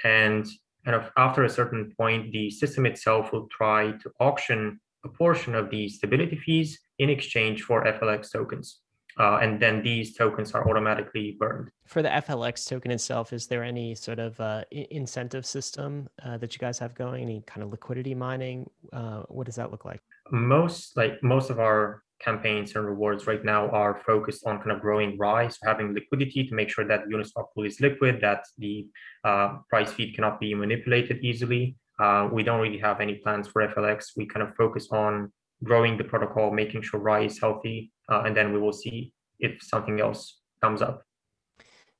And 0.03 0.45
kind 0.83 0.95
of 0.95 1.11
after 1.17 1.43
a 1.43 1.49
certain 1.49 1.93
point, 1.95 2.31
the 2.31 2.49
system 2.49 2.85
itself 2.87 3.31
will 3.31 3.47
try 3.47 3.91
to 3.91 4.11
auction 4.19 4.79
a 5.05 5.09
portion 5.09 5.53
of 5.53 5.69
these 5.69 5.95
stability 5.95 6.37
fees 6.37 6.79
in 6.97 7.09
exchange 7.09 7.61
for 7.61 7.85
FLX 7.85 8.31
tokens. 8.31 8.79
Uh, 9.19 9.37
and 9.37 9.59
then 9.59 9.83
these 9.83 10.15
tokens 10.15 10.53
are 10.53 10.67
automatically 10.69 11.37
burned. 11.39 11.69
For 11.85 12.01
the 12.01 12.09
FLX 12.09 12.67
token 12.67 12.91
itself, 12.91 13.33
is 13.33 13.47
there 13.47 13.63
any 13.63 13.95
sort 13.95 14.19
of 14.19 14.39
uh, 14.39 14.63
incentive 14.71 15.45
system 15.45 16.09
uh, 16.23 16.37
that 16.37 16.53
you 16.53 16.59
guys 16.59 16.79
have 16.79 16.95
going? 16.95 17.23
Any 17.23 17.43
kind 17.45 17.63
of 17.63 17.71
liquidity 17.71 18.15
mining? 18.15 18.69
Uh, 18.91 19.23
what 19.29 19.45
does 19.45 19.55
that 19.55 19.71
look 19.71 19.85
like? 19.85 20.01
Most 20.31 20.97
like 20.97 21.21
most 21.21 21.49
of 21.49 21.59
our 21.59 22.03
campaigns 22.23 22.75
and 22.75 22.85
rewards 22.85 23.27
right 23.27 23.43
now 23.43 23.69
are 23.69 24.01
focused 24.05 24.45
on 24.45 24.57
kind 24.57 24.71
of 24.71 24.79
growing 24.79 25.17
RAI, 25.17 25.49
so 25.49 25.57
having 25.65 25.93
liquidity 25.93 26.47
to 26.47 26.55
make 26.55 26.69
sure 26.69 26.87
that 26.87 27.05
Uniswap 27.07 27.47
pool 27.53 27.65
is 27.65 27.81
liquid, 27.81 28.19
that 28.21 28.45
the 28.57 28.87
uh, 29.23 29.57
price 29.69 29.91
feed 29.91 30.15
cannot 30.15 30.39
be 30.39 30.55
manipulated 30.55 31.19
easily. 31.23 31.75
Uh, 31.99 32.29
we 32.31 32.41
don't 32.41 32.61
really 32.61 32.79
have 32.79 33.01
any 33.01 33.15
plans 33.15 33.47
for 33.47 33.67
FLX. 33.67 34.11
We 34.15 34.25
kind 34.25 34.47
of 34.47 34.55
focus 34.55 34.87
on 34.91 35.31
growing 35.63 35.97
the 35.97 36.03
protocol, 36.03 36.51
making 36.51 36.81
sure 36.81 36.99
RAI 36.99 37.25
is 37.25 37.39
healthy, 37.39 37.91
uh, 38.09 38.23
and 38.25 38.35
then 38.35 38.53
we 38.53 38.59
will 38.59 38.73
see 38.73 39.13
if 39.39 39.61
something 39.61 39.99
else 39.99 40.39
comes 40.61 40.81
up. 40.81 41.03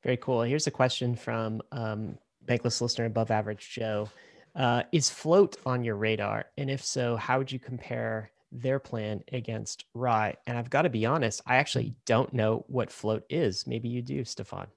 Very 0.03 0.17
cool. 0.17 0.41
Here's 0.41 0.67
a 0.67 0.71
question 0.71 1.15
from 1.15 1.61
um, 1.71 2.17
Bankless 2.45 2.81
listener 2.81 3.05
above 3.05 3.31
average 3.31 3.69
Joe. 3.69 4.09
Uh, 4.55 4.83
is 4.91 5.09
float 5.09 5.57
on 5.65 5.83
your 5.83 5.95
radar? 5.95 6.45
And 6.57 6.69
if 6.69 6.83
so, 6.83 7.15
how 7.15 7.37
would 7.37 7.51
you 7.51 7.59
compare 7.59 8.31
their 8.51 8.79
plan 8.79 9.23
against 9.31 9.85
RAI? 9.93 10.35
And 10.45 10.57
I've 10.57 10.69
got 10.69 10.83
to 10.83 10.89
be 10.89 11.05
honest, 11.05 11.41
I 11.47 11.55
actually 11.55 11.95
don't 12.05 12.33
know 12.33 12.65
what 12.67 12.91
float 12.91 13.23
is. 13.29 13.65
Maybe 13.65 13.89
you 13.89 14.01
do, 14.01 14.23
Stefan. 14.23 14.67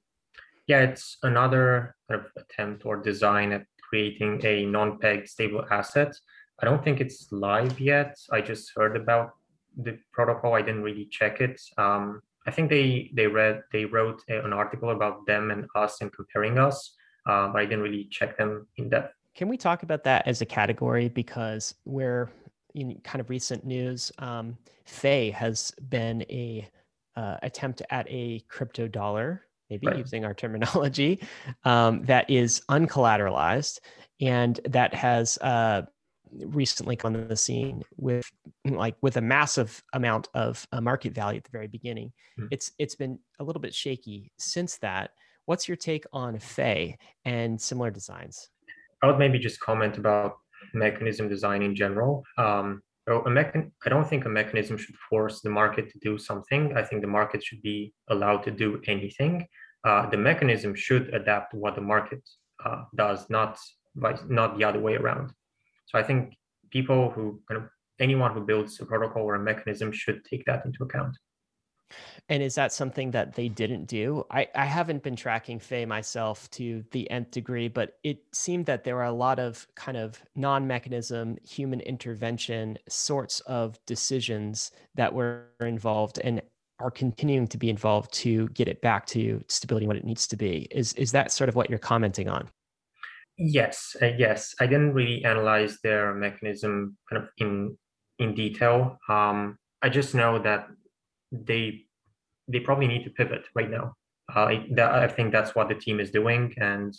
Yeah, 0.67 0.81
it's 0.81 1.19
another 1.23 1.95
kind 2.09 2.23
of 2.23 2.43
attempt 2.43 2.87
or 2.87 2.97
design 2.97 3.53
at 3.53 3.67
creating 3.89 4.41
a 4.45 4.65
non-peg 4.65 5.29
stable 5.29 5.65
asset. 5.71 6.17
I 6.61 6.65
don't 6.65 6.83
think 6.83 7.01
it's 7.01 7.31
live 7.33 7.79
yet. 7.81 8.17
I 8.33 8.41
just 8.41 8.73
heard 8.75 8.97
about 8.97 9.33
the 9.77 9.99
protocol. 10.13 10.55
I 10.55 10.63
didn't 10.63 10.83
really 10.83 11.07
check 11.07 11.41
it. 11.41 11.61
Um, 11.77 12.23
I 12.47 12.51
think 12.51 12.71
they 12.71 13.11
they 13.15 13.27
read 13.27 13.63
they 13.73 13.85
wrote 13.85 14.23
an 14.29 14.53
article 14.53 14.91
about 14.91 15.27
them 15.27 15.51
and 15.51 15.67
us 15.75 16.01
and 16.01 16.13
comparing 16.13 16.59
us, 16.59 16.95
uh, 17.27 17.49
but 17.49 17.61
I 17.61 17.65
didn't 17.67 17.83
really 17.83 18.09
check 18.11 18.39
them 18.39 18.67
in 18.77 18.89
depth. 18.89 19.13
Can 19.35 19.49
we 19.49 19.57
talk 19.57 19.83
about 19.83 20.05
that 20.05 20.27
as 20.27 20.41
a 20.41 20.47
category 20.47 21.09
because 21.09 21.75
we're 21.85 22.31
in 22.75 23.01
kind 23.05 23.21
of 23.21 23.29
recent 23.29 23.67
news? 23.67 24.13
Um, 24.19 24.57
Fei 24.87 25.31
has 25.31 25.73
been 25.91 26.23
a 26.31 26.69
uh, 27.17 27.37
attempt 27.43 27.83
at 27.91 28.07
a 28.09 28.41
crypto 28.49 28.87
dollar, 28.89 29.43
maybe 29.69 29.89
right. 29.89 29.99
using 29.99 30.25
our 30.25 30.35
terminology, 30.35 31.21
um, 31.65 32.03
that 32.05 32.31
is 32.31 32.63
uncollateralized 32.71 33.81
and 34.21 34.61
that 34.65 34.95
has 34.95 35.37
uh, 35.39 35.83
recently 36.33 36.97
come 36.97 37.15
on 37.15 37.29
the 37.29 37.37
scene 37.37 37.83
with 37.97 38.31
like 38.65 38.97
with 39.03 39.17
a 39.17 39.21
massive 39.21 39.83
amount 39.93 40.29
of 40.35 40.67
uh, 40.73 40.81
market 40.81 41.15
value 41.15 41.39
at 41.39 41.45
the 41.45 41.51
very 41.51 41.69
beginning. 41.69 42.13
Mm. 42.39 42.49
It's 42.51 42.73
it's 42.79 42.95
been 42.95 43.19
a 43.39 43.45
little 43.45 43.61
bit 43.61 43.75
shaky 43.75 44.33
since 44.39 44.79
that. 44.79 45.11
What's 45.47 45.69
your 45.69 45.77
take 45.77 46.05
on 46.13 46.39
Fei 46.39 46.99
and 47.25 47.61
similar 47.61 47.91
designs? 47.91 48.49
I 49.03 49.07
would 49.07 49.19
maybe 49.19 49.39
just 49.39 49.61
comment 49.61 49.99
about 49.99 50.39
mechanism 50.75 51.29
design 51.29 51.63
in 51.63 51.75
general. 51.75 52.25
Um, 52.39 52.83
a 53.09 53.31
mechan- 53.31 53.71
I 53.85 53.89
don't 53.89 54.09
think 54.09 54.25
a 54.25 54.29
mechanism 54.29 54.77
should 54.77 54.97
force 55.09 55.41
the 55.41 55.51
market 55.51 55.89
to 55.91 55.99
do 56.01 56.19
something. 56.19 56.77
I 56.77 56.83
think 56.83 57.03
the 57.03 57.09
market 57.09 57.45
should 57.45 57.63
be 57.63 57.93
allowed 58.09 58.43
to 58.45 58.51
do 58.51 58.81
anything. 58.89 59.47
Uh, 59.85 60.11
the 60.11 60.17
mechanism 60.17 60.75
should 60.75 61.15
adapt 61.15 61.53
to 61.53 61.57
what 61.57 61.77
the 61.77 61.81
market 61.81 62.21
uh, 62.65 62.85
does, 62.97 63.31
not 63.31 63.59
by, 63.95 64.19
not 64.29 64.59
the 64.59 64.65
other 64.65 64.81
way 64.81 64.97
around. 64.97 65.33
So 65.87 65.99
I 65.99 66.03
think 66.03 66.35
people 66.71 67.11
who 67.11 67.41
kind 67.49 67.63
of 67.63 67.69
anyone 67.99 68.33
who 68.33 68.41
builds 68.41 68.79
a 68.81 68.87
protocol 68.87 69.23
or 69.23 69.37
a 69.37 69.41
mechanism 69.41 69.91
should 69.93 70.25
take 70.25 70.45
that 70.45 70.65
into 70.65 70.85
account. 70.85 71.17
And 72.29 72.43
is 72.43 72.57
that 72.57 72.73
something 72.73 73.13
that 73.13 73.35
they 73.35 73.49
didn't 73.49 73.87
do? 73.87 74.25
I, 74.31 74.49
I 74.55 74.65
haven't 74.65 75.05
been 75.05 75.15
tracking 75.15 75.61
Fei 75.61 75.87
myself 75.87 76.51
to 76.53 76.85
the 76.91 77.09
nth 77.11 77.31
degree, 77.31 77.69
but 77.69 77.99
it 78.03 78.19
seemed 78.33 78.67
that 78.67 78.83
there 78.83 78.97
were 78.97 79.05
a 79.05 79.13
lot 79.13 79.39
of 79.39 79.67
kind 79.77 79.97
of 79.97 80.21
non 80.35 80.67
mechanism 80.67 81.37
human 81.49 81.81
intervention 81.81 82.79
sorts 82.89 83.41
of 83.41 83.79
decisions 83.87 84.73
that 84.97 85.13
were 85.13 85.45
involved 85.61 86.19
and 86.19 86.43
are 86.81 86.91
continuing 86.91 87.47
to 87.49 87.57
be 87.57 87.71
involved 87.71 88.13
to 88.13 88.49
get 88.49 88.69
it 88.69 88.83
back 88.83 89.07
to 89.07 89.43
stability 89.49 89.87
what 89.87 89.97
it 89.97 90.05
needs 90.05 90.27
to 90.27 90.37
be. 90.37 90.67
Is, 90.73 90.93
is 90.95 91.13
that 91.13 91.31
sort 91.31 91.49
of 91.49 91.55
what 91.55 91.71
you're 91.71 91.79
commenting 91.79 92.29
on? 92.29 92.51
Yes, 93.39 93.97
uh, 94.01 94.13
yes. 94.17 94.55
I 94.61 94.67
didn't 94.67 94.95
really 94.95 95.25
analyze 95.25 95.79
their 95.83 96.15
mechanism 96.15 96.97
kind 97.09 97.23
of 97.23 97.29
in 97.39 97.77
in 98.19 98.35
detail. 98.35 98.99
Um, 99.09 99.59
I 99.83 99.89
just 99.91 100.15
know 100.15 100.39
that 100.39 100.69
they 101.31 101.85
they 102.49 102.61
probably 102.61 102.87
need 102.87 103.05
to 103.05 103.11
pivot 103.11 103.45
right 103.55 103.71
now. 103.71 103.95
Uh, 104.35 104.41
I, 104.41 104.67
that, 104.73 104.91
I 104.91 105.09
think 105.09 105.33
that's 105.33 105.55
what 105.55 105.69
the 105.69 105.75
team 105.75 106.01
is 106.01 106.11
doing, 106.11 106.55
and 106.57 106.95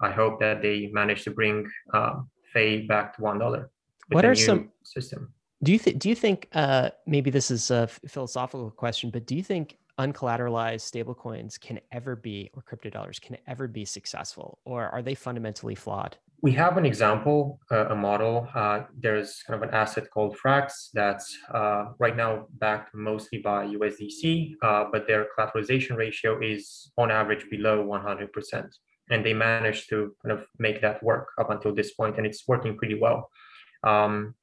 I 0.00 0.10
hope 0.10 0.40
that 0.40 0.62
they 0.62 0.90
manage 0.92 1.24
to 1.24 1.30
bring 1.30 1.68
uh, 1.92 2.20
Fei 2.52 2.86
back 2.86 3.16
to 3.16 3.22
one 3.22 3.38
dollar. 3.38 3.70
What 4.08 4.24
are 4.24 4.34
some 4.34 4.70
system? 4.84 5.32
Do 5.62 5.72
you 5.72 5.78
think? 5.78 5.98
Do 5.98 6.08
you 6.08 6.14
think? 6.14 6.48
Uh, 6.52 6.90
maybe 7.06 7.30
this 7.30 7.50
is 7.50 7.70
a 7.70 7.86
philosophical 7.86 8.70
question, 8.70 9.10
but 9.10 9.26
do 9.26 9.34
you 9.34 9.42
think 9.42 9.76
uncollateralized 9.98 10.82
stablecoins 10.90 11.60
can 11.60 11.80
ever 11.92 12.16
be, 12.16 12.50
or 12.54 12.62
crypto 12.62 12.90
dollars 12.90 13.18
can 13.18 13.36
ever 13.46 13.68
be 13.68 13.84
successful, 13.84 14.58
or 14.64 14.88
are 14.88 15.02
they 15.02 15.14
fundamentally 15.14 15.74
flawed? 15.74 16.16
We 16.42 16.52
have 16.52 16.76
an 16.76 16.84
example, 16.84 17.58
uh, 17.70 17.86
a 17.86 17.94
model. 17.94 18.48
Uh, 18.54 18.82
there's 18.98 19.42
kind 19.46 19.62
of 19.62 19.66
an 19.66 19.74
asset 19.74 20.10
called 20.12 20.36
Frax 20.36 20.90
that's 20.92 21.38
uh, 21.54 21.86
right 21.98 22.16
now 22.16 22.46
backed 22.58 22.94
mostly 22.94 23.38
by 23.38 23.66
USDC, 23.66 24.54
uh, 24.62 24.84
but 24.92 25.06
their 25.06 25.26
collateralization 25.38 25.96
ratio 25.96 26.38
is 26.42 26.92
on 26.98 27.10
average 27.10 27.48
below 27.48 27.82
100%. 27.86 28.68
And 29.10 29.24
they 29.24 29.32
managed 29.32 29.88
to 29.90 30.14
kind 30.22 30.38
of 30.38 30.46
make 30.58 30.82
that 30.82 31.02
work 31.02 31.28
up 31.38 31.50
until 31.50 31.74
this 31.74 31.94
point, 31.94 32.18
and 32.18 32.26
it's 32.26 32.46
working 32.46 32.76
pretty 32.76 32.98
well. 33.00 33.30
Um, 33.82 34.34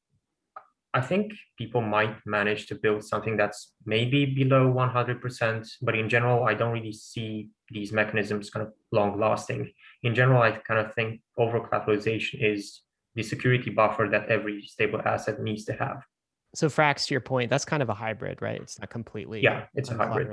I 0.94 1.02
think 1.02 1.34
people 1.58 1.82
might 1.82 2.16
manage 2.26 2.68
to 2.68 2.76
build 2.76 3.04
something 3.04 3.38
that's 3.38 3.74
maybe 3.86 4.26
below 4.26 4.72
100%, 4.74 5.70
but 5.82 5.96
in 5.96 6.10
general, 6.10 6.44
I 6.44 6.54
don't 6.54 6.74
really 6.74 6.92
see 6.92 7.50
these 7.70 7.94
mechanisms 7.94 8.50
kind 8.50 8.68
of 8.68 8.74
long 8.92 9.18
lasting. 9.18 9.72
In 10.04 10.14
general, 10.14 10.42
I 10.42 10.52
kind 10.52 10.86
of 10.86 10.94
think 10.94 11.22
over 11.38 11.62
collateralization 11.62 12.44
is 12.44 12.82
the 13.16 13.24
security 13.24 13.70
buffer 13.70 14.10
that 14.12 14.28
every 14.30 14.64
stable 14.64 15.02
asset 15.06 15.42
needs 15.42 15.64
to 15.66 15.74
have. 15.74 16.04
So 16.54 16.68
Frax, 16.68 17.08
to 17.08 17.14
your 17.14 17.22
point, 17.22 17.50
that's 17.50 17.64
kind 17.64 17.82
of 17.82 17.90
a 17.90 17.94
hybrid, 17.94 18.42
right? 18.42 18.60
It's 18.62 18.78
not 18.78 18.90
completely 18.90 19.42
yeah, 19.42 19.68
it's 19.74 19.90
a 19.90 19.96
hybrid. 19.96 20.28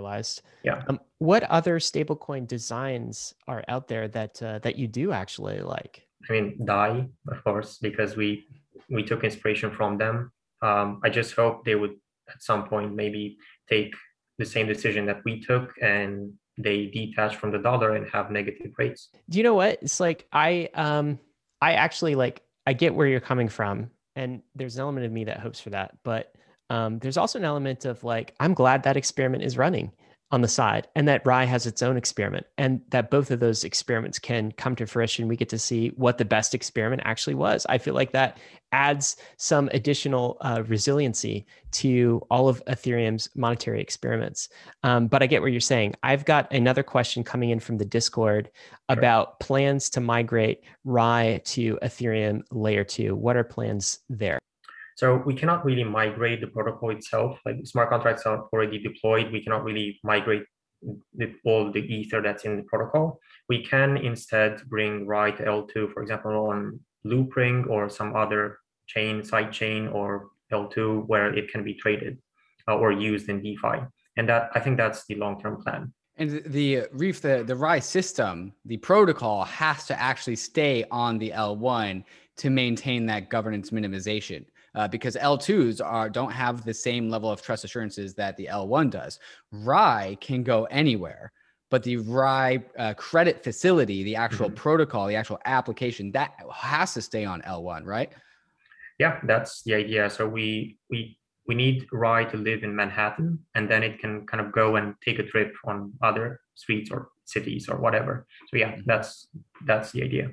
Yeah. 0.64 0.82
Um, 0.88 0.98
what 1.18 1.44
other 1.44 1.78
stablecoin 1.78 2.48
designs 2.48 3.34
are 3.46 3.62
out 3.68 3.86
there 3.86 4.08
that 4.08 4.42
uh, 4.42 4.58
that 4.60 4.74
you 4.74 4.88
do 4.88 5.12
actually 5.12 5.60
like? 5.60 6.08
I 6.28 6.32
mean, 6.32 6.58
Dai, 6.64 7.06
of 7.28 7.44
course, 7.44 7.78
because 7.78 8.16
we 8.16 8.46
we 8.90 9.04
took 9.04 9.22
inspiration 9.22 9.70
from 9.70 9.96
them 9.96 10.32
um, 10.62 11.00
I 11.04 11.10
just 11.10 11.34
hope 11.34 11.64
they 11.64 11.74
would 11.74 11.96
at 12.28 12.42
some 12.42 12.68
point 12.68 12.94
maybe 12.94 13.38
take 13.68 13.94
the 14.38 14.44
same 14.44 14.66
decision 14.66 15.06
that 15.06 15.20
we 15.24 15.40
took 15.40 15.74
and 15.82 16.32
they 16.56 16.86
detach 16.86 17.36
from 17.36 17.50
the 17.52 17.58
dollar 17.58 17.94
and 17.94 18.08
have 18.10 18.30
negative 18.30 18.72
rates. 18.78 19.08
Do 19.28 19.38
you 19.38 19.44
know 19.44 19.54
what? 19.54 19.78
It's 19.82 20.00
like 20.00 20.26
I 20.32 20.68
um 20.74 21.18
I 21.60 21.74
actually 21.74 22.14
like 22.14 22.42
I 22.66 22.72
get 22.72 22.94
where 22.94 23.06
you're 23.06 23.20
coming 23.20 23.48
from 23.48 23.90
and 24.16 24.42
there's 24.54 24.76
an 24.76 24.82
element 24.82 25.06
of 25.06 25.12
me 25.12 25.24
that 25.24 25.40
hopes 25.40 25.60
for 25.60 25.70
that, 25.70 25.96
but 26.04 26.32
um 26.70 26.98
there's 26.98 27.16
also 27.16 27.38
an 27.38 27.44
element 27.44 27.84
of 27.84 28.02
like 28.04 28.34
I'm 28.40 28.54
glad 28.54 28.82
that 28.84 28.96
experiment 28.96 29.44
is 29.44 29.56
running 29.56 29.92
on 30.30 30.42
the 30.42 30.48
side 30.48 30.86
and 30.94 31.08
that 31.08 31.24
RAI 31.24 31.46
has 31.46 31.66
its 31.66 31.82
own 31.82 31.96
experiment 31.96 32.46
and 32.58 32.82
that 32.90 33.10
both 33.10 33.30
of 33.30 33.40
those 33.40 33.64
experiments 33.64 34.18
can 34.18 34.52
come 34.52 34.76
to 34.76 34.86
fruition. 34.86 35.26
We 35.26 35.36
get 35.36 35.48
to 35.50 35.58
see 35.58 35.88
what 35.96 36.18
the 36.18 36.24
best 36.24 36.54
experiment 36.54 37.02
actually 37.04 37.34
was. 37.34 37.64
I 37.68 37.78
feel 37.78 37.94
like 37.94 38.12
that 38.12 38.38
adds 38.72 39.16
some 39.38 39.70
additional 39.72 40.36
uh, 40.42 40.62
resiliency 40.66 41.46
to 41.70 42.20
all 42.30 42.48
of 42.48 42.62
Ethereum's 42.66 43.30
monetary 43.34 43.80
experiments. 43.80 44.50
Um, 44.82 45.06
but 45.06 45.22
I 45.22 45.26
get 45.26 45.40
what 45.40 45.52
you're 45.52 45.60
saying. 45.60 45.94
I've 46.02 46.26
got 46.26 46.52
another 46.52 46.82
question 46.82 47.24
coming 47.24 47.48
in 47.48 47.60
from 47.60 47.78
the 47.78 47.86
Discord 47.86 48.50
about 48.90 49.40
plans 49.40 49.88
to 49.90 50.00
migrate 50.00 50.62
RAI 50.84 51.40
to 51.46 51.78
Ethereum 51.82 52.42
layer 52.50 52.84
two. 52.84 53.14
What 53.14 53.36
are 53.36 53.44
plans 53.44 54.00
there? 54.10 54.37
So 54.98 55.22
we 55.24 55.32
cannot 55.32 55.64
really 55.64 55.84
migrate 55.84 56.40
the 56.40 56.48
protocol 56.48 56.90
itself. 56.90 57.38
Like 57.46 57.64
smart 57.64 57.88
contracts 57.88 58.26
are 58.26 58.48
already 58.52 58.80
deployed. 58.80 59.30
We 59.30 59.40
cannot 59.40 59.62
really 59.62 60.00
migrate 60.02 60.42
the, 61.14 61.36
all 61.44 61.70
the 61.70 61.82
ether 61.82 62.20
that's 62.20 62.44
in 62.44 62.56
the 62.56 62.64
protocol. 62.64 63.20
We 63.48 63.64
can 63.64 63.96
instead 63.96 64.60
bring 64.68 65.06
to 65.06 65.44
L2, 65.44 65.92
for 65.92 66.02
example, 66.02 66.32
on 66.48 66.80
Loopring 67.06 67.70
or 67.70 67.88
some 67.88 68.16
other 68.16 68.58
chain, 68.88 69.22
side 69.22 69.52
chain 69.52 69.86
or 69.86 70.30
L2 70.52 71.06
where 71.06 71.32
it 71.32 71.48
can 71.52 71.62
be 71.62 71.74
traded 71.74 72.18
uh, 72.66 72.76
or 72.76 72.90
used 72.90 73.28
in 73.28 73.40
DeFi. 73.40 73.86
And 74.16 74.28
that 74.28 74.50
I 74.56 74.58
think 74.58 74.78
that's 74.78 75.06
the 75.06 75.14
long-term 75.14 75.62
plan. 75.62 75.92
And 76.16 76.42
the 76.44 76.88
Reef, 76.90 77.20
the, 77.20 77.44
the 77.46 77.54
RAI 77.54 77.78
system, 77.78 78.52
the 78.64 78.78
protocol 78.78 79.44
has 79.44 79.86
to 79.86 80.00
actually 80.00 80.34
stay 80.34 80.84
on 80.90 81.18
the 81.18 81.30
L1 81.30 82.02
to 82.38 82.50
maintain 82.50 83.06
that 83.06 83.30
governance 83.30 83.70
minimization 83.70 84.44
uh, 84.74 84.88
because 84.88 85.16
L2s 85.16 85.84
are 85.84 86.08
don't 86.08 86.32
have 86.32 86.64
the 86.64 86.74
same 86.74 87.08
level 87.08 87.30
of 87.30 87.42
trust 87.42 87.64
assurances 87.64 88.14
that 88.14 88.36
the 88.36 88.48
L1 88.50 88.90
does. 88.90 89.18
RAI 89.52 90.16
can 90.20 90.42
go 90.42 90.64
anywhere, 90.66 91.32
but 91.70 91.82
the 91.82 91.98
RAI 91.98 92.64
uh, 92.78 92.94
credit 92.94 93.42
facility, 93.42 94.02
the 94.02 94.16
actual 94.16 94.46
mm-hmm. 94.46 94.56
protocol, 94.56 95.06
the 95.06 95.16
actual 95.16 95.38
application, 95.44 96.12
that 96.12 96.34
has 96.52 96.94
to 96.94 97.02
stay 97.02 97.24
on 97.24 97.42
L1, 97.42 97.84
right? 97.84 98.12
Yeah, 98.98 99.20
that's 99.24 99.62
the 99.62 99.74
idea. 99.74 100.10
So 100.10 100.26
we 100.26 100.76
we 100.90 101.18
we 101.46 101.54
need 101.54 101.86
RAI 101.92 102.24
to 102.24 102.36
live 102.36 102.62
in 102.62 102.76
Manhattan, 102.76 103.38
and 103.54 103.70
then 103.70 103.82
it 103.82 103.98
can 103.98 104.26
kind 104.26 104.44
of 104.44 104.52
go 104.52 104.76
and 104.76 104.94
take 105.04 105.18
a 105.18 105.22
trip 105.22 105.54
on 105.64 105.92
other 106.02 106.40
streets 106.54 106.90
or 106.90 107.10
cities 107.24 107.68
or 107.68 107.78
whatever. 107.78 108.26
So 108.48 108.58
yeah, 108.58 108.72
mm-hmm. 108.72 108.82
that's 108.86 109.28
that's 109.66 109.92
the 109.92 110.02
idea. 110.02 110.30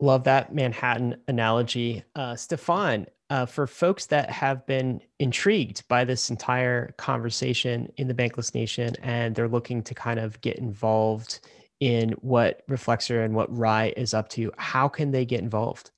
Love 0.00 0.24
that 0.24 0.54
Manhattan 0.54 1.16
analogy. 1.28 2.04
Uh, 2.14 2.36
Stefan, 2.36 3.06
uh, 3.34 3.44
for 3.44 3.66
folks 3.66 4.06
that 4.06 4.30
have 4.30 4.64
been 4.64 5.00
intrigued 5.18 5.82
by 5.88 6.04
this 6.04 6.30
entire 6.30 6.94
conversation 6.98 7.90
in 7.96 8.06
the 8.06 8.14
Bankless 8.14 8.54
Nation 8.54 8.94
and 9.02 9.34
they're 9.34 9.48
looking 9.48 9.82
to 9.82 9.92
kind 9.92 10.20
of 10.20 10.40
get 10.40 10.56
involved 10.58 11.40
in 11.80 12.10
what 12.20 12.62
Reflexer 12.68 13.24
and 13.24 13.34
what 13.34 13.48
RAI 13.50 13.92
is 13.96 14.14
up 14.14 14.28
to, 14.28 14.52
how 14.56 14.86
can 14.86 15.10
they 15.10 15.24
get 15.24 15.40
involved? 15.40 15.90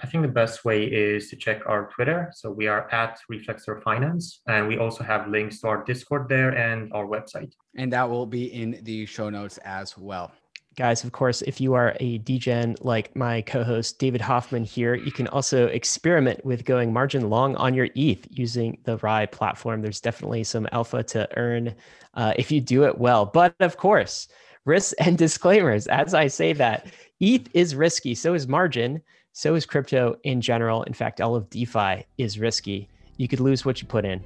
I 0.00 0.06
think 0.06 0.22
the 0.22 0.28
best 0.28 0.64
way 0.64 0.84
is 0.84 1.28
to 1.30 1.36
check 1.36 1.62
our 1.66 1.90
Twitter. 1.96 2.30
So 2.32 2.52
we 2.52 2.68
are 2.68 2.88
at 2.92 3.18
Reflexer 3.28 3.82
Finance, 3.82 4.42
and 4.46 4.68
we 4.68 4.78
also 4.78 5.02
have 5.02 5.26
links 5.26 5.60
to 5.62 5.66
our 5.66 5.82
Discord 5.82 6.28
there 6.28 6.50
and 6.50 6.92
our 6.92 7.06
website. 7.06 7.52
And 7.76 7.92
that 7.92 8.08
will 8.08 8.26
be 8.26 8.52
in 8.54 8.78
the 8.84 9.04
show 9.06 9.30
notes 9.30 9.58
as 9.64 9.98
well 9.98 10.30
guys, 10.76 11.04
of 11.04 11.12
course, 11.12 11.42
if 11.42 11.60
you 11.60 11.74
are 11.74 11.96
a 12.00 12.18
degen 12.18 12.76
like 12.80 13.14
my 13.14 13.42
co-host 13.42 13.98
David 13.98 14.20
Hoffman 14.20 14.64
here, 14.64 14.94
you 14.94 15.12
can 15.12 15.28
also 15.28 15.66
experiment 15.66 16.44
with 16.44 16.64
going 16.64 16.92
margin 16.92 17.28
long 17.28 17.56
on 17.56 17.74
your 17.74 17.88
ETH 17.94 18.26
using 18.30 18.78
the 18.84 18.96
RAI 18.98 19.26
platform. 19.26 19.82
There's 19.82 20.00
definitely 20.00 20.44
some 20.44 20.68
alpha 20.72 21.02
to 21.04 21.28
earn 21.36 21.74
uh, 22.14 22.34
if 22.36 22.50
you 22.50 22.60
do 22.60 22.84
it 22.84 22.98
well. 22.98 23.26
But 23.26 23.54
of 23.60 23.76
course, 23.76 24.28
risks 24.64 24.94
and 24.94 25.18
disclaimers. 25.26 25.86
As 25.86 26.14
I 26.14 26.28
say 26.28 26.52
that, 26.54 26.86
ETH 27.20 27.48
is 27.54 27.74
risky. 27.74 28.14
So 28.14 28.34
is 28.34 28.48
margin. 28.48 29.02
So 29.32 29.54
is 29.54 29.66
crypto 29.66 30.16
in 30.24 30.40
general. 30.40 30.82
In 30.84 30.92
fact, 30.92 31.20
all 31.20 31.34
of 31.34 31.48
DeFi 31.50 32.04
is 32.18 32.38
risky. 32.38 32.88
You 33.16 33.28
could 33.28 33.40
lose 33.40 33.64
what 33.64 33.80
you 33.80 33.88
put 33.88 34.04
in. 34.04 34.22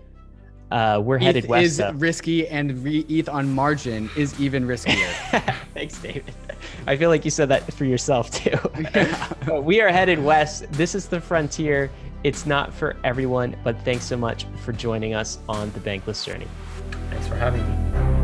Uh, 0.70 1.00
we're 1.02 1.16
ETH 1.16 1.22
headed 1.22 1.48
west. 1.48 1.64
Is 1.64 1.76
though. 1.76 1.92
risky, 1.92 2.48
and 2.48 2.82
re- 2.82 3.06
ETH 3.08 3.28
on 3.28 3.52
margin 3.52 4.10
is 4.16 4.38
even 4.40 4.66
riskier. 4.66 5.54
Thanks, 5.74 5.98
David. 5.98 6.34
I 6.86 6.96
feel 6.96 7.08
like 7.08 7.24
you 7.24 7.30
said 7.30 7.48
that 7.50 7.72
for 7.72 7.84
yourself 7.84 8.30
too. 8.30 8.58
we 9.60 9.80
are 9.80 9.88
headed 9.88 10.22
west. 10.22 10.70
This 10.72 10.94
is 10.94 11.08
the 11.08 11.20
frontier. 11.20 11.90
It's 12.24 12.46
not 12.46 12.74
for 12.74 12.96
everyone, 13.04 13.56
but 13.62 13.78
thanks 13.82 14.04
so 14.04 14.16
much 14.16 14.46
for 14.64 14.72
joining 14.72 15.14
us 15.14 15.38
on 15.48 15.70
the 15.72 15.80
Bankless 15.80 16.24
journey. 16.24 16.48
Thanks 17.10 17.28
for 17.28 17.36
having 17.36 17.62
me. 17.62 18.15